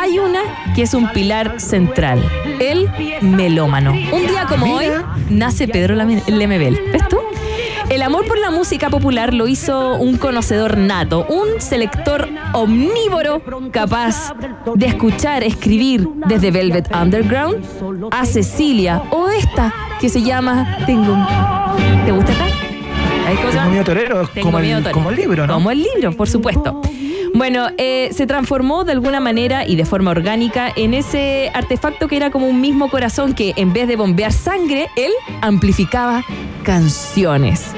hay 0.00 0.20
una 0.20 0.38
que 0.76 0.82
es 0.82 0.94
un 0.94 1.10
pilar 1.10 1.58
central, 1.60 2.22
el 2.60 2.88
melómano. 3.20 3.90
Un 3.90 4.28
día 4.28 4.46
como 4.48 4.76
hoy 4.76 4.86
nace 5.28 5.66
Pedro 5.66 5.96
Lemebel. 5.96 6.80
¿Ves 6.92 7.08
tú? 7.08 7.18
El 7.94 8.02
amor 8.02 8.26
por 8.26 8.40
la 8.40 8.50
música 8.50 8.90
popular 8.90 9.32
lo 9.32 9.46
hizo 9.46 9.94
un 9.94 10.16
conocedor 10.16 10.78
nato, 10.78 11.24
un 11.28 11.60
selector 11.60 12.28
omnívoro 12.52 13.40
capaz 13.70 14.34
de 14.74 14.86
escuchar, 14.86 15.44
escribir 15.44 16.08
desde 16.26 16.50
Velvet 16.50 16.92
Underground 16.92 17.64
a 18.10 18.26
Cecilia 18.26 19.00
o 19.12 19.28
esta 19.28 19.72
que 20.00 20.08
se 20.08 20.22
llama 20.22 20.78
Tengo. 20.86 21.16
¿Te 22.04 22.10
gusta 22.10 22.32
esta? 22.32 22.46
Tengo 23.52 23.70
miedo 23.70 23.84
torero, 23.84 24.26
Tengo 24.26 24.46
como 24.46 24.58
el, 24.58 24.68
torero. 24.72 24.92
como 24.92 25.10
el 25.10 25.16
libro, 25.16 25.46
¿no? 25.46 25.54
Como 25.54 25.70
el 25.70 25.78
libro, 25.80 26.16
por 26.16 26.28
supuesto. 26.28 26.82
Bueno, 27.32 27.68
eh, 27.78 28.10
se 28.12 28.26
transformó 28.26 28.82
de 28.82 28.90
alguna 28.90 29.20
manera 29.20 29.66
y 29.68 29.76
de 29.76 29.84
forma 29.84 30.10
orgánica 30.10 30.72
en 30.74 30.94
ese 30.94 31.52
artefacto 31.54 32.08
que 32.08 32.16
era 32.16 32.32
como 32.32 32.48
un 32.48 32.60
mismo 32.60 32.90
corazón 32.90 33.34
que 33.34 33.54
en 33.56 33.72
vez 33.72 33.86
de 33.86 33.94
bombear 33.94 34.32
sangre, 34.32 34.88
él 34.96 35.12
amplificaba 35.42 36.24
canciones. 36.64 37.72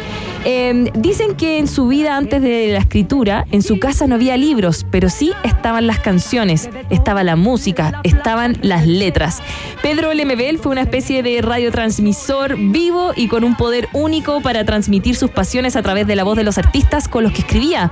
Eh, 0.49 0.93
dicen 0.95 1.35
que 1.35 1.59
en 1.59 1.67
su 1.67 1.89
vida 1.89 2.17
antes 2.17 2.41
de 2.41 2.69
la 2.69 2.79
escritura, 2.79 3.47
en 3.51 3.63
su 3.63 3.81
casa 3.81 4.07
no 4.07 4.15
había 4.15 4.37
libros, 4.37 4.87
pero 4.93 5.09
sí 5.11 5.33
estaban 5.43 5.89
las 5.89 5.99
canciones, 5.99 6.71
estaba 6.89 7.25
la 7.25 7.35
música, 7.35 8.01
estaban 8.05 8.57
las 8.63 8.87
letras. 8.87 9.43
Pedro 9.83 10.15
Lemebel 10.15 10.59
fue 10.61 10.71
una 10.71 10.83
especie 10.83 11.25
de 11.25 11.43
radiotransmisor 11.43 12.57
vivo 12.57 13.11
y 13.17 13.27
con 13.27 13.43
un 13.43 13.57
poder 13.57 13.89
único 13.93 14.41
para 14.41 14.65
transmitir 14.65 15.17
sus 15.17 15.31
pasiones 15.31 15.75
a 15.75 15.83
través 15.83 16.07
de 16.07 16.15
la 16.15 16.23
voz 16.23 16.37
de 16.37 16.45
los 16.45 16.59
artistas 16.59 17.09
con 17.09 17.25
los 17.25 17.33
que 17.33 17.41
escribía. 17.41 17.91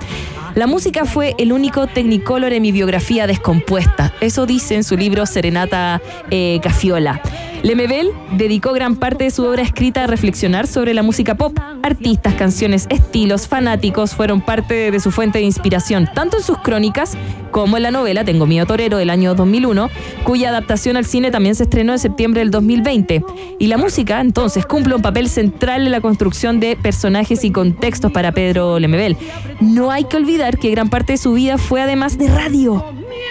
La 0.55 0.69
música 0.69 1.07
fue 1.07 1.35
el 1.39 1.53
único 1.53 1.89
technicolor 1.89 2.53
en 2.53 2.63
mi 2.63 2.71
biografía 2.71 3.27
descompuesta. 3.27 4.15
Eso 4.21 4.47
dice 4.47 4.77
en 4.77 4.85
su 4.85 4.97
libro 4.97 5.27
Serenata 5.27 6.01
eh, 6.31 6.61
Cafiola. 6.63 7.21
Lemebel 7.65 8.11
dedicó 8.37 8.75
gran 8.75 8.95
parte 8.95 9.25
de 9.25 9.31
su 9.31 9.43
obra 9.43 9.63
escrita 9.63 10.05
a 10.05 10.07
reflexionar 10.07 10.67
sobre 10.67 10.93
la 10.93 11.03
música 11.03 11.35
pop. 11.35 11.59
Artistas, 11.83 12.35
canciones, 12.35 12.87
estilos, 12.91 13.49
fanáticos 13.49 14.15
fueron 14.15 14.43
parte 14.43 14.91
de 14.91 15.01
su 15.01 15.11
fuente 15.11 15.39
de 15.39 15.47
inspiración, 15.47 16.07
tanto 16.15 16.37
en 16.37 16.43
sus 16.43 16.59
crónicas 16.59 17.17
como 17.51 17.79
en 17.79 17.85
la 17.85 17.91
novela 17.91 18.23
Tengo 18.23 18.45
miedo 18.45 18.67
torero 18.67 18.99
del 18.99 19.09
año 19.09 19.35
2001, 19.35 19.89
cuya 20.25 20.51
adaptación 20.51 20.99
al 20.99 21.07
cine 21.07 21.31
también 21.31 21.55
se 21.55 21.63
estrenó 21.63 21.95
en 21.95 21.99
septiembre 21.99 22.41
del 22.41 22.51
2020. 22.51 23.25
Y 23.59 23.67
la 23.69 23.79
música, 23.79 24.21
entonces, 24.21 24.67
cumple 24.67 24.95
un 24.95 25.03
papel 25.03 25.31
central 25.31 25.87
en 25.87 25.93
la 25.93 26.03
construcción 26.03 26.61
de 26.61 26.77
personajes 26.77 27.45
y 27.45 27.51
contextos 27.51 28.13
para 28.13 28.33
Pedro 28.33 28.79
Lemebel. 28.79 29.17
No 29.63 29.91
hay 29.91 30.05
que 30.05 30.19
olvidar 30.19 30.59
que 30.59 30.71
gran 30.71 30.91
parte 30.91 31.15
de 31.15 31.17
su 31.17 31.33
vida 31.33 31.57
fue 31.57 31.81
además 31.81 32.19
de 32.19 32.29
radio. 32.29 32.85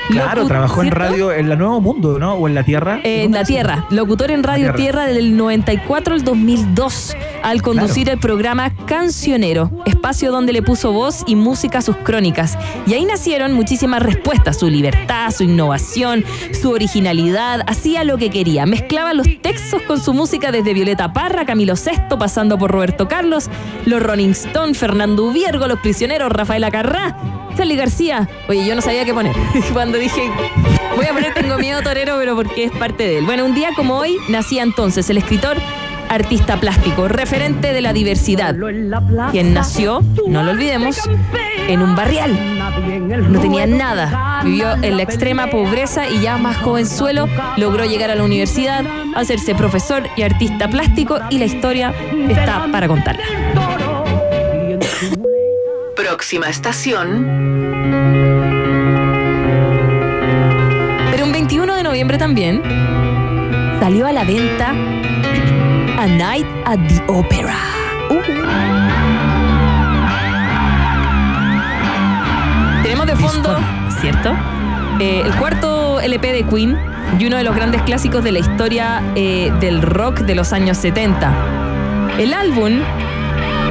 Claro, 0.10 0.46
trabajó 0.48 0.84
en 0.84 0.92
radio 0.92 1.32
en 1.32 1.50
la 1.50 1.56
Nuevo 1.56 1.80
Mundo, 1.80 2.20
¿no? 2.20 2.34
O 2.34 2.48
en 2.48 2.56
la 2.56 2.64
Tierra. 2.64 3.00
Eh, 3.04 3.24
en 3.24 3.32
la 3.32 3.44
Tierra, 3.44 3.86
locutor 3.90 4.32
en 4.32 4.44
Radio 4.44 4.68
La 4.68 4.76
Tierra. 4.76 5.06
Tierra 5.06 5.14
del 5.14 5.38
94 5.38 6.16
al 6.16 6.24
2002, 6.24 7.16
al 7.42 7.62
conducir 7.62 8.10
el 8.10 8.18
programa 8.18 8.76
Cancionero, 8.86 9.72
espacio 9.86 10.32
donde 10.32 10.52
le 10.52 10.62
puso 10.62 10.92
voz 10.92 11.24
y 11.26 11.36
música 11.36 11.80
a 11.80 11.82
sus 11.82 11.96
crónicas. 11.98 12.58
Y 12.86 12.94
ahí 12.94 13.06
nacieron 13.06 13.54
muchísimas 13.54 14.04
respuestas, 14.04 14.58
su 14.60 14.70
libertad, 14.70 15.32
su 15.32 15.44
innovación, 15.44 16.26
su 16.52 16.72
originalidad, 16.72 17.62
hacía 17.68 18.04
lo 18.04 18.18
que 18.18 18.30
quería, 18.30 18.66
mezclaba 18.66 19.14
los 19.14 19.28
textos 19.42 19.82
con 19.84 20.02
su 20.02 20.14
música 20.14 20.52
desde 20.52 20.74
Violeta 20.74 21.14
Parra, 21.14 21.46
Camilo 21.46 21.76
VI, 21.76 22.18
pasando 22.18 22.58
por 22.58 22.72
Roberto 22.72 23.08
Carlos, 23.08 23.50
los 23.86 24.04
Rolling 24.04 24.32
Stone, 24.32 24.74
Fernando 24.74 25.32
Viergo, 25.32 25.68
Los 25.68 25.80
Prisioneros, 25.80 26.32
Rafael 26.32 26.64
Acarrá. 26.64 27.43
Charlie 27.56 27.76
García, 27.76 28.28
oye, 28.48 28.66
yo 28.66 28.76
no 28.76 28.82
sabía 28.82 29.06
qué 29.06 29.14
poner. 29.14 29.36
Cuando 29.74 29.98
dije, 29.98 30.30
voy 30.96 31.06
a 31.06 31.14
poner 31.14 31.34
Tengo 31.34 31.58
miedo 31.58 31.82
torero, 31.82 32.16
pero 32.20 32.36
porque 32.36 32.66
es 32.66 32.72
parte 32.72 33.08
de 33.08 33.20
él. 33.20 33.26
Bueno, 33.26 33.46
un 33.46 33.54
día 33.54 33.70
como 33.76 33.98
hoy 33.98 34.18
nacía 34.30 34.64
entonces 34.64 35.10
el 35.10 35.18
escritor, 35.18 35.58
artista 36.10 36.60
plástico, 36.60 37.08
referente 37.08 37.74
de 37.74 37.82
la 37.82 37.92
diversidad, 37.92 38.56
quien 39.32 39.54
nació, 39.54 40.02
no 40.28 40.44
lo 40.44 40.52
olvidemos, 40.52 40.98
en 41.68 41.82
un 41.82 41.96
barrial. 41.96 42.32
No 43.32 43.40
tenía 43.40 43.66
nada. 43.66 44.42
Vivió 44.44 44.74
en 44.82 44.98
la 44.98 45.04
extrema 45.04 45.48
pobreza 45.48 46.08
y 46.10 46.22
ya 46.22 46.38
más 46.38 46.58
jovenzuelo 46.58 47.28
logró 47.58 47.86
llegar 47.86 48.12
a 48.12 48.16
la 48.16 48.24
universidad, 48.24 48.86
hacerse 49.16 49.56
profesor 49.56 50.04
y 50.16 50.22
artista 50.22 50.70
plástico 50.70 51.20
y 51.30 51.40
la 51.40 51.46
historia 51.46 51.94
está 52.30 52.68
para 52.72 52.88
contarla. 52.88 53.24
Próxima 56.14 56.48
estación. 56.48 57.26
Pero 61.10 61.26
un 61.26 61.32
21 61.32 61.76
de 61.76 61.82
noviembre 61.82 62.20
también 62.20 62.62
salió 63.80 64.06
a 64.06 64.12
la 64.12 64.24
venta 64.24 64.76
A 65.98 66.06
Night 66.06 66.46
at 66.66 66.78
the 66.88 67.04
Opera. 67.08 67.58
Tenemos 72.84 73.08
de 73.08 73.16
fondo, 73.16 73.58
¿cierto? 74.00 74.36
Eh, 75.00 75.24
el 75.26 75.34
cuarto 75.38 76.00
LP 76.00 76.32
de 76.32 76.44
Queen 76.44 76.78
y 77.18 77.26
uno 77.26 77.38
de 77.38 77.44
los 77.44 77.56
grandes 77.56 77.82
clásicos 77.82 78.24
de 78.24 78.34
la 78.34 78.40
historia 78.40 79.02
eh, 79.16 79.52
del 79.60 79.82
rock 79.82 80.20
de 80.20 80.36
los 80.36 80.54
años 80.54 80.78
70. 80.78 81.34
El 82.20 82.36
álbum 82.36 82.84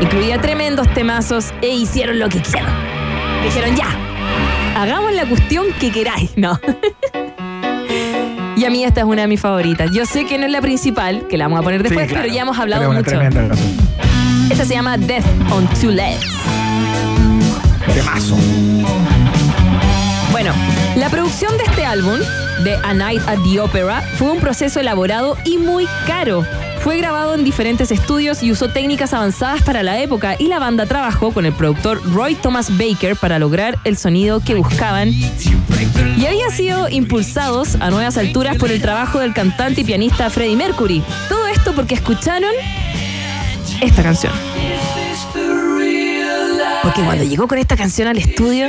incluía 0.02 0.40
tremendos 0.40 0.92
temazos 0.94 1.52
e 1.62 1.68
hicieron 1.68 2.18
lo 2.18 2.28
que 2.28 2.40
quisieron. 2.40 2.70
Dijeron 3.44 3.76
ya, 3.76 3.86
hagamos 4.76 5.12
la 5.12 5.26
cuestión 5.26 5.66
que 5.78 5.92
queráis, 5.92 6.32
¿no? 6.36 6.58
y 8.56 8.64
a 8.64 8.70
mí 8.70 8.84
esta 8.84 9.02
es 9.02 9.06
una 9.06 9.22
de 9.22 9.28
mis 9.28 9.40
favoritas. 9.40 9.92
Yo 9.92 10.04
sé 10.04 10.26
que 10.26 10.38
no 10.38 10.46
es 10.46 10.52
la 10.52 10.60
principal, 10.60 11.28
que 11.28 11.38
la 11.38 11.44
vamos 11.44 11.60
a 11.60 11.62
poner 11.62 11.82
después, 11.84 12.08
claro. 12.08 12.22
pero 12.22 12.34
ya 12.34 12.42
hemos 12.42 12.58
hablado 12.58 12.92
mucho. 12.92 13.02
tremenda. 13.04 13.54
Esta 14.50 14.64
se 14.64 14.74
llama 14.74 14.98
Death 14.98 15.24
on 15.52 15.68
Two 15.80 15.92
Legs. 15.92 16.26
Temazo. 17.94 18.36
Bueno, 20.32 20.52
la 20.96 21.10
producción 21.10 21.56
de 21.58 21.64
este 21.64 21.84
álbum, 21.84 22.18
de 22.64 22.74
A 22.82 22.92
Night 22.92 23.22
at 23.28 23.38
the 23.44 23.60
Opera, 23.60 24.00
fue 24.16 24.32
un 24.32 24.40
proceso 24.40 24.80
elaborado 24.80 25.36
y 25.44 25.58
muy 25.58 25.86
caro. 26.06 26.44
Fue 26.82 26.96
grabado 26.96 27.34
en 27.34 27.44
diferentes 27.44 27.92
estudios 27.92 28.42
y 28.42 28.50
usó 28.50 28.68
técnicas 28.68 29.12
avanzadas 29.14 29.62
para 29.62 29.84
la 29.84 30.00
época 30.00 30.34
y 30.36 30.48
la 30.48 30.58
banda 30.58 30.84
trabajó 30.84 31.32
con 31.32 31.46
el 31.46 31.52
productor 31.52 32.02
Roy 32.12 32.34
Thomas 32.34 32.76
Baker 32.76 33.14
para 33.14 33.38
lograr 33.38 33.78
el 33.84 33.96
sonido 33.96 34.40
que 34.40 34.56
buscaban 34.56 35.10
y 35.10 36.26
habían 36.26 36.50
sido 36.50 36.88
impulsados 36.88 37.76
a 37.80 37.90
nuevas 37.90 38.16
alturas 38.18 38.56
por 38.56 38.72
el 38.72 38.82
trabajo 38.82 39.20
del 39.20 39.32
cantante 39.32 39.82
y 39.82 39.84
pianista 39.84 40.28
Freddie 40.28 40.56
Mercury. 40.56 41.02
Todo 41.28 41.46
esto 41.46 41.72
porque 41.72 41.94
escucharon 41.94 42.50
esta 43.80 44.02
canción. 44.02 44.32
Porque 46.82 47.02
cuando 47.02 47.22
llegó 47.22 47.46
con 47.46 47.58
esta 47.58 47.76
canción 47.76 48.08
al 48.08 48.18
estudio, 48.18 48.66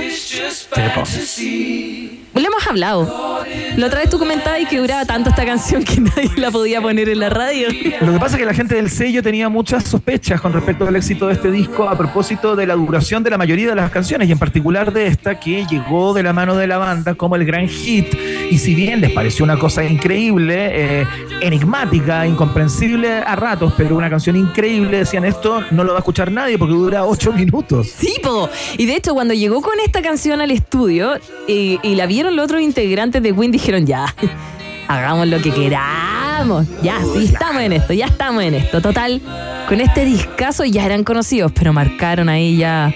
lo 2.42 2.48
hemos 2.48 2.68
hablado. 2.68 3.44
La 3.78 3.88
otra 3.88 4.00
vez 4.00 4.10
tú 4.10 4.20
comentabas 4.20 4.60
que 4.70 4.78
duraba 4.78 5.06
tanto 5.06 5.30
esta 5.30 5.46
canción 5.46 5.84
que 5.84 6.00
nadie 6.02 6.32
la 6.38 6.52
podía 6.52 6.82
poner 6.82 7.10
en 7.10 7.20
la 7.20 7.30
radio. 7.30 7.68
Lo 8.02 8.14
que 8.14 8.20
pasa 8.20 8.36
es 8.36 8.40
que 8.40 8.46
la 8.46 8.54
gente 8.54 8.76
del 8.76 8.90
sello 8.90 9.24
tenía 9.24 9.50
muchas 9.50 9.84
sospechas 9.84 10.42
con 10.42 10.54
respecto 10.54 10.88
al 10.88 10.96
éxito 10.96 11.28
de 11.28 11.34
este 11.34 11.52
disco 11.52 11.88
a 11.88 11.98
propósito 11.98 12.56
de 12.56 12.68
la 12.68 12.76
duración 12.76 13.24
de 13.24 13.30
la 13.30 13.38
mayoría 13.38 13.70
de 13.70 13.76
las 13.76 13.92
canciones 13.92 14.30
y 14.30 14.32
en 14.32 14.40
particular 14.40 14.94
de 14.94 15.08
esta 15.08 15.40
que 15.40 15.66
llegó 15.66 16.14
de 16.14 16.24
la 16.24 16.34
mano 16.34 16.56
de 16.56 16.68
la 16.68 16.78
banda 16.78 17.16
como 17.16 17.36
el 17.36 17.46
gran 17.46 17.68
hit 17.68 18.14
y 18.54 18.60
si 18.60 18.76
bien 18.76 19.02
les 19.02 19.10
pareció 19.10 19.44
una 19.44 19.58
cosa 19.58 19.84
increíble, 19.84 21.02
eh, 21.02 21.08
enigmática, 21.42 22.28
incomprensible 22.28 23.12
a 23.12 23.36
ratos, 23.36 23.74
pero 23.76 23.96
una 23.96 24.12
canción 24.12 24.36
increíble, 24.36 25.00
decían 25.00 25.26
esto 25.26 25.64
no 25.72 25.84
lo 25.84 25.94
va 25.94 25.98
a 25.98 26.02
escuchar 26.02 26.32
nadie 26.32 26.60
porque 26.60 26.76
dura 26.76 27.04
ocho 27.04 27.34
minutos. 27.34 27.88
Sí, 27.98 28.14
po. 28.22 28.48
Y 28.78 28.86
de 28.86 28.96
hecho, 28.96 29.16
cuando 29.16 29.34
llegó 29.34 29.60
con 29.64 29.80
esta 29.80 30.04
canción 30.04 30.40
al 30.40 30.52
estudio 30.52 31.14
y, 31.48 31.80
y 31.82 31.96
la 31.96 32.06
vieron 32.06 32.36
los 32.36 32.46
otros 32.46 32.62
integrantes 32.62 33.24
de 33.24 33.34
Queen, 33.34 33.52
dijeron 33.52 33.88
ya, 33.88 34.14
hagamos 34.88 35.28
lo 35.30 35.42
que 35.42 35.50
queramos. 35.50 36.68
Ya, 36.84 37.00
sí, 37.12 37.26
estamos 37.26 37.64
en 37.64 37.74
esto, 37.74 37.94
ya 37.94 38.06
estamos 38.06 38.44
en 38.44 38.54
esto. 38.54 38.82
Total, 38.82 39.20
con 39.68 39.82
este 39.82 40.06
discazo 40.06 40.64
ya 40.64 40.86
eran 40.86 41.04
conocidos, 41.04 41.52
pero 41.54 41.74
marcaron 41.74 42.30
ahí 42.30 42.58
ya 42.58 42.94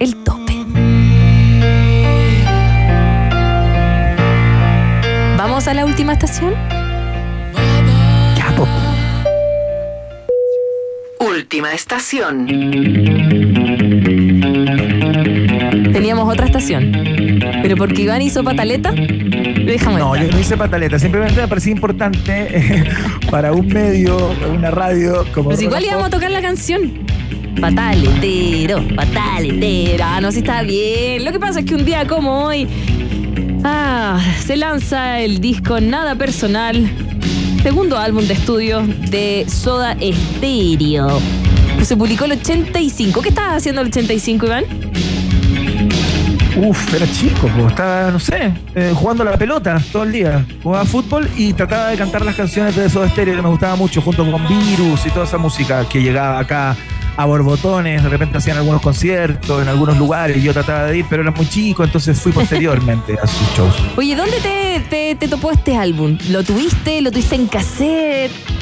el 0.00 0.16
tope. 0.16 0.59
¿Vamos 5.42 5.66
a 5.68 5.72
la 5.72 5.86
última 5.86 6.12
estación? 6.12 6.52
Ya, 8.36 8.54
po. 8.54 8.68
Última 11.18 11.72
estación. 11.72 12.46
Teníamos 15.94 16.30
otra 16.30 16.44
estación. 16.44 16.92
Pero 17.62 17.74
porque 17.78 18.02
Iván 18.02 18.20
hizo 18.20 18.44
pataleta, 18.44 18.92
lo 18.92 19.64
dejamos 19.64 19.98
No, 19.98 20.14
estar. 20.14 20.28
yo 20.28 20.36
no 20.36 20.40
hice 20.42 20.58
pataleta, 20.58 20.98
simplemente 20.98 21.40
me 21.40 21.48
parecía 21.48 21.72
importante 21.72 22.84
para 23.30 23.54
un 23.54 23.66
medio, 23.66 24.32
una 24.52 24.70
radio 24.70 25.24
como 25.32 25.48
Pues 25.48 25.62
igual 25.62 25.82
íbamos 25.82 26.08
a 26.08 26.10
tocar 26.10 26.30
la 26.30 26.42
canción. 26.42 26.98
Pataletero, 27.58 28.86
pataletero. 28.94 30.04
Ah, 30.06 30.20
no, 30.20 30.32
sí 30.32 30.40
está 30.40 30.60
bien. 30.60 31.24
Lo 31.24 31.32
que 31.32 31.40
pasa 31.40 31.60
es 31.60 31.64
que 31.64 31.74
un 31.76 31.86
día 31.86 32.06
como 32.06 32.44
hoy 32.44 32.68
ah, 33.64 34.20
se 34.44 34.56
lanza 34.56 35.20
el 35.20 35.40
disco 35.40 35.80
Nada 35.80 36.14
Personal, 36.14 36.90
segundo 37.62 37.98
álbum 37.98 38.26
de 38.26 38.34
estudio 38.34 38.82
de 38.82 39.46
Soda 39.48 39.96
Stereo. 40.00 41.20
Se 41.82 41.96
publicó 41.96 42.26
el 42.26 42.32
85. 42.32 43.22
¿Qué 43.22 43.30
estabas 43.30 43.58
haciendo 43.58 43.80
el 43.80 43.88
85, 43.88 44.46
Iván? 44.46 44.64
Uf, 46.56 46.94
era 46.94 47.10
chico, 47.10 47.48
po, 47.48 47.68
estaba, 47.68 48.10
no 48.10 48.18
sé, 48.18 48.52
eh, 48.74 48.92
jugando 48.94 49.24
la 49.24 49.36
pelota 49.36 49.80
todo 49.92 50.02
el 50.02 50.12
día. 50.12 50.44
Jugaba 50.62 50.84
fútbol 50.84 51.28
y 51.36 51.52
trataba 51.52 51.88
de 51.88 51.96
cantar 51.96 52.24
las 52.24 52.34
canciones 52.34 52.76
de 52.76 52.90
Soda 52.90 53.08
Stereo 53.08 53.36
que 53.36 53.42
me 53.42 53.48
gustaba 53.48 53.76
mucho, 53.76 54.02
junto 54.02 54.30
con 54.30 54.46
Virus 54.46 55.06
y 55.06 55.10
toda 55.10 55.24
esa 55.24 55.38
música 55.38 55.88
que 55.88 56.02
llegaba 56.02 56.38
acá 56.38 56.76
a 57.20 57.26
borbotones. 57.26 58.02
De 58.02 58.08
repente 58.08 58.38
hacían 58.38 58.56
algunos 58.56 58.80
conciertos 58.80 59.62
en 59.62 59.68
algunos 59.68 59.98
lugares 59.98 60.36
y 60.36 60.42
yo 60.42 60.52
trataba 60.52 60.84
de 60.84 60.98
ir, 60.98 61.06
pero 61.08 61.22
era 61.22 61.30
muy 61.30 61.46
chico, 61.46 61.84
entonces 61.84 62.20
fui 62.20 62.32
posteriormente 62.32 63.16
a 63.22 63.26
sus 63.26 63.48
shows. 63.56 63.74
Oye, 63.96 64.16
¿dónde 64.16 64.38
te, 64.40 64.80
te, 64.88 65.14
te 65.14 65.28
topó 65.28 65.50
este 65.50 65.76
álbum? 65.76 66.16
¿Lo 66.30 66.42
tuviste? 66.42 67.00
¿Lo 67.02 67.10
tuviste 67.10 67.34
en 67.34 67.46
cassette? 67.46 68.59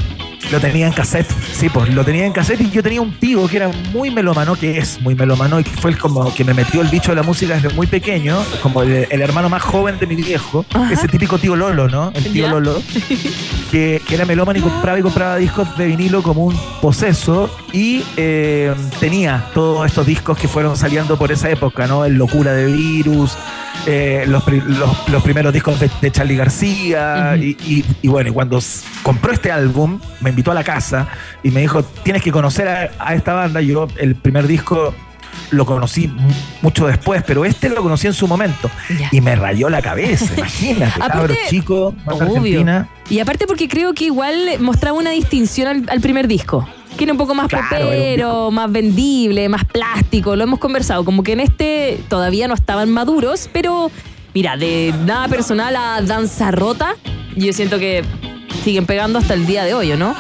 Lo 0.51 0.61
tenía 0.61 0.87
en 0.87 0.95
cassette, 0.95 1.29
sí, 1.53 1.69
pues 1.69 1.93
lo 1.93 2.03
tenía 2.07 2.25
en 2.25 2.33
cassette 2.33 2.63
y 2.63 2.71
yo 2.71 2.83
tenía 2.83 3.03
un 3.03 3.13
tío 3.19 3.47
que 3.49 3.59
era 3.59 3.71
muy 3.93 4.11
melómano, 4.11 4.57
que 4.57 4.79
es 4.79 4.99
muy 5.03 5.15
melómano 5.15 5.61
y 5.61 5.65
que 5.65 5.71
fue 5.73 5.91
el 5.91 5.99
como 5.99 6.33
que 6.35 6.43
me 6.43 6.55
metió 6.55 6.81
el 6.81 6.89
bicho 6.89 7.11
de 7.11 7.17
la 7.17 7.23
música 7.23 7.55
desde 7.55 7.69
muy 7.75 7.87
pequeño, 7.87 8.43
como 8.63 8.83
el, 8.83 9.07
el 9.11 9.21
hermano 9.21 9.51
más 9.51 9.61
joven 9.61 9.99
de 9.99 10.07
mi 10.07 10.15
viejo, 10.17 10.65
Ajá. 10.73 10.91
ese 10.91 11.07
típico 11.07 11.37
tío 11.39 11.55
Lolo, 11.55 11.89
¿no? 11.89 12.13
El 12.15 12.33
tío 12.33 12.47
Ya. 12.47 12.51
Lolo. 12.53 12.81
que, 13.71 14.01
que 14.07 14.15
era 14.15 14.25
melómano 14.25 14.59
y 14.59 14.63
compraba 14.63 14.99
y 14.99 15.03
compraba 15.03 15.37
discos 15.37 15.77
de 15.77 15.87
vinilo 15.87 16.23
como 16.23 16.47
un 16.47 16.57
poseso 16.81 17.51
y 17.75 18.03
eh, 18.17 18.73
tenía 19.01 19.45
todos 19.53 19.85
estos 19.87 20.07
discos 20.07 20.39
que 20.39 20.49
fueron 20.49 20.77
saliendo 20.79 21.19
por 21.19 21.31
esa 21.31 21.51
época, 21.51 21.87
¿no? 21.87 22.07
El 22.07 22.15
Locura 22.15 22.53
de 22.53 22.65
Virus, 22.73 23.33
eh, 23.87 24.25
los, 24.27 24.43
los- 24.49 25.09
los 25.09 25.23
primeros 25.23 25.53
discos 25.53 25.79
de, 25.79 25.91
de 26.01 26.11
Charlie 26.11 26.37
García 26.37 27.37
y, 27.37 27.51
y- 27.67 27.85
y 28.01 28.09
bueno, 28.09 28.31
y 28.31 28.33
cuando 28.33 28.59
compró 29.03 29.33
este 29.33 29.53
álbum, 29.53 30.01
me 30.21 30.31
invitó 30.39 30.53
a 30.53 30.55
la 30.55 30.63
casa 30.65 31.09
y 31.43 31.51
me 31.51 31.61
dijo, 31.61 31.83
tienes 31.83 32.23
que 32.23 32.31
conocer 32.31 32.69
a, 32.69 32.91
a 33.01 33.15
esta 33.15 33.33
banda. 33.35 33.61
Yo 33.61 33.89
el 33.99 34.15
primer 34.15 34.47
disco 34.47 34.95
lo 35.51 35.67
conocí 35.67 36.07
mu- 36.09 36.31
mucho 36.63 36.87
después, 36.87 37.25
pero 37.27 37.45
este 37.45 37.69
lo 37.71 37.83
conocí 37.83 38.07
en 38.07 38.13
su 38.13 38.29
momento 38.29 38.71
y 39.11 39.21
me 39.21 39.35
rayó 39.35 39.69
la 39.69 39.83
cabeza, 39.83 40.33
imagínate, 40.37 41.01
cabro 41.09 41.35
chico. 41.49 41.95
Argentina. 42.07 42.89
Y 43.11 43.19
aparte 43.19 43.47
porque 43.47 43.67
creo 43.69 43.95
que 43.95 44.05
igual 44.05 44.37
mostraba 44.61 44.97
una 44.99 45.11
distinción 45.11 45.67
al, 45.69 45.85
al 45.89 46.01
primer 46.01 46.29
disco. 46.29 46.69
Que 46.97 47.05
era 47.05 47.13
un 47.13 47.19
poco 47.19 47.35
más 47.35 47.47
Claro, 47.49 47.67
popero, 47.87 48.51
más 48.51 48.71
vendible, 48.73 49.49
más 49.49 49.65
plástico. 49.65 50.35
Lo 50.37 50.43
hemos 50.45 50.59
conversado. 50.59 51.05
Como 51.05 51.23
que 51.23 51.33
en 51.33 51.41
este 51.41 52.01
todavía 52.09 52.49
no 52.49 52.55
estaban 52.55 52.91
maduros, 52.91 53.49
pero 53.53 53.91
mira, 54.35 54.57
de 54.57 54.93
nada 55.07 55.29
personal 55.29 55.77
a 55.77 56.01
danza 56.03 56.51
rota, 56.51 56.95
yo 57.37 57.53
siento 57.53 57.79
que 57.79 58.05
siguen 58.63 58.87
pegando 58.87 59.19
hasta 59.19 59.35
el 59.35 59.47
día 59.47 59.65
de 59.65 59.75
hoy, 59.75 59.93
¿o 59.93 59.97
no? 59.97 60.15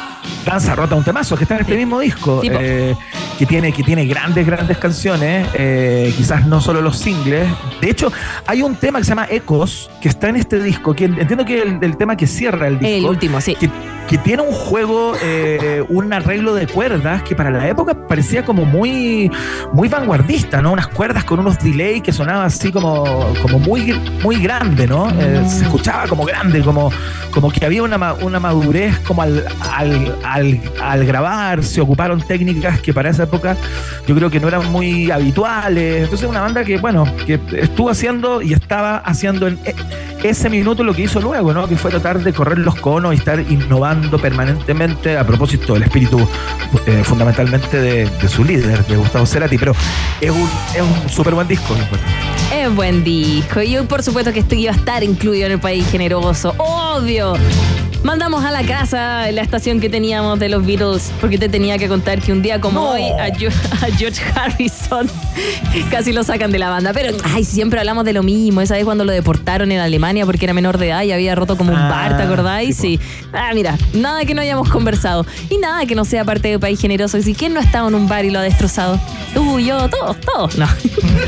Danza 0.45 0.75
Rota, 0.75 0.95
un 0.95 1.05
temazo 1.05 1.37
que 1.37 1.45
está 1.45 1.57
en 1.57 1.61
este 1.63 1.77
mismo 1.77 2.01
disco, 2.01 2.41
Sí, 2.41 2.49
eh, 2.51 2.95
que, 3.39 3.47
tiene, 3.47 3.73
que 3.73 3.83
tiene 3.83 4.07
grandes, 4.07 4.47
grandes 4.47 4.79
canciones, 4.79 5.47
eh, 5.55 6.13
quizás 6.17 6.47
no 6.47 6.61
solo 6.61 6.81
los 6.81 6.99
singles. 6.99 7.47
De 7.81 7.91
hecho, 7.91 8.11
hay 8.47 8.63
un 8.63 8.77
tema 8.77 8.99
que 8.99 9.05
se 9.05 9.11
llama 9.11 9.27
Ecos, 9.31 9.91
que 10.01 10.09
está 10.09 10.29
en 10.29 10.37
este 10.37 10.63
disco, 10.63 10.95
que 10.95 11.05
entiendo 11.05 11.45
que 11.45 11.59
es 11.59 11.65
el, 11.65 11.79
el 11.83 11.97
tema 11.97 12.17
que 12.17 12.27
cierra 12.27 12.69
el 12.69 12.79
disco. 12.79 12.97
El 12.97 13.05
último, 13.05 13.41
sí. 13.41 13.55
Que, 13.57 13.71
que 14.09 14.17
tiene 14.17 14.43
un 14.43 14.53
juego, 14.53 15.13
eh, 15.23 15.85
un 15.91 16.13
arreglo 16.15 16.55
de 16.55 16.67
cuerdas 16.67 17.23
que 17.23 17.37
para 17.37 17.51
la 17.51 17.69
época 17.69 18.07
parecía 18.09 18.43
como 18.43 18.65
muy, 18.65 19.31
muy 19.75 19.89
vanguardista, 19.89 20.63
¿no? 20.63 20.73
Unas 20.73 20.89
cuerdas 20.89 21.25
con 21.25 21.41
unos 21.41 21.59
delay 21.59 22.01
que 22.01 22.13
sonaba 22.13 22.47
así 22.47 22.73
como, 22.73 23.05
como 23.43 23.59
muy, 23.59 23.93
muy 24.23 24.41
grande, 24.41 24.87
¿no? 24.87 25.11
Eh, 25.11 25.45
se 25.47 25.65
escuchaba 25.65 26.07
como 26.09 26.25
grande, 26.25 26.63
como, 26.63 26.91
como 27.31 27.51
que 27.51 27.65
había 27.67 27.83
una, 27.83 28.15
una 28.15 28.41
madurez 28.41 28.99
como 29.01 29.21
al, 29.21 29.45
al, 29.71 30.18
al, 30.25 30.61
al 30.81 31.05
grabar, 31.07 31.65
se 31.65 31.81
ocuparon 31.81 32.21
técnicas 32.21 32.81
que 32.81 32.93
para 32.93 33.11
esa 33.11 33.25
época 33.25 33.57
yo 34.07 34.15
creo 34.15 34.31
que 34.31 34.41
no 34.41 34.49
eran 34.49 34.71
muy 34.71 35.11
habituales. 35.11 36.05
Entonces 36.05 36.29
una 36.29 36.41
banda 36.41 36.65
que, 36.65 36.79
bueno, 36.79 37.05
que 37.27 37.41
estuvo 37.53 37.91
haciendo 37.91 38.43
y 38.43 38.53
estaba 38.53 38.99
haciendo 38.99 39.47
en 39.47 39.59
e- 39.65 39.75
ese 40.23 40.51
minuto 40.51 40.83
lo 40.83 40.95
que 40.95 41.03
hizo 41.03 41.21
luego, 41.21 41.53
¿no? 41.53 41.69
Que 41.69 41.77
fue 41.77 41.91
tratar 41.91 42.21
de 42.21 42.33
correr 42.33 42.59
los 42.59 42.75
conos 42.77 43.15
y 43.15 43.19
estar 43.19 43.39
innovando 43.41 44.19
permanentemente 44.19 45.17
a 45.17 45.25
propósito 45.25 45.75
del 45.75 45.85
espíritu 45.85 46.19
eh, 46.87 47.03
fundamentalmente 47.05 47.81
de, 47.81 48.29
su 48.29 48.45
líder, 48.45 48.85
de 48.87 48.97
Gustavo 48.97 49.27
Cerati. 49.27 49.59
Pero 49.59 49.75
es 50.21 50.31
un, 50.31 50.49
es 50.75 50.83
un 50.83 51.09
súper 51.09 51.35
buen 51.35 51.47
disco. 51.47 51.75
yo. 51.77 52.57
Es 52.57 52.75
buen 52.75 53.05
disco. 53.05 53.63
Y 53.63 53.77
por 53.83 54.03
supuesto 54.03 54.33
que 54.33 54.41
esto 54.41 54.55
iba 54.55 54.73
a 54.73 54.75
estar 54.75 55.05
incluido 55.05 55.47
en 55.47 55.53
el 55.53 55.61
país 55.61 55.89
generoso. 55.91 56.55
Obvio. 56.59 57.35
Mandamos 58.05 58.45
a 58.45 58.51
la 58.53 58.63
casa 58.63 59.31
la 59.33 59.43
estación 59.43 59.81
que 59.81 59.89
teníamos 60.09 60.39
de 60.39 60.49
los 60.49 60.65
Beatles, 60.65 61.13
porque 61.21 61.37
te 61.37 61.51
tenía 61.51 61.77
que 61.77 61.87
contar 61.87 62.23
que 62.23 62.33
un 62.33 62.41
día 62.41 62.59
como 62.59 62.81
hoy 62.81 63.03
a, 63.19 63.27
George 63.95 64.23
Harrison 64.35 65.07
casi 65.91 66.15
lo 66.15 66.25
sacan 66.25 66.51
de 66.51 66.59
la 66.59 66.71
banda. 66.71 66.95
Pero 66.95 67.15
ay, 67.25 67.45
siempre 67.45 67.79
hablamos 67.79 68.07
de 68.07 68.15
lo 68.15 68.23
mismo. 68.23 68.63
Esa 68.63 68.77
vez 68.77 68.87
cuando 68.87 69.05
lo 69.05 69.13
deportaron 69.13 69.71
en 69.71 69.81
Alemania 69.81 70.25
porque 70.25 70.47
era 70.47 70.55
menor 70.55 70.79
de 70.79 70.89
edad 70.89 71.03
y 71.03 71.13
había 71.13 71.35
roto 71.35 71.59
como 71.59 71.73
un 71.73 71.79
Ah, 71.79 71.91
bar, 71.91 72.17
¿te 72.17 72.23
acordáis? 72.23 72.75
Sí. 72.75 72.99
Ah, 73.35 73.51
mira, 73.53 73.77
nada 73.93 74.25
que 74.25 74.33
no 74.33 74.41
hayamos 74.41 74.71
conversado. 74.71 75.27
Y 75.51 75.59
nada 75.59 75.85
que 75.85 75.95
no 75.95 76.07
sea 76.07 76.25
parte 76.25 76.49
del 76.49 76.59
país 76.59 76.81
generoso. 76.81 77.19
¿Y 77.19 77.35
quién 77.35 77.53
no 77.53 77.61
ha 77.61 77.63
estado 77.63 77.89
en 77.89 77.95
un 77.95 78.09
bar 78.09 78.25
y 78.25 78.31
lo 78.31 78.39
ha 78.39 78.43
destrozado? 78.43 78.99
Tú, 79.35 79.61
yo, 79.61 79.91
todos, 79.91 80.17
todos. 80.23 80.57
No. 80.57 80.67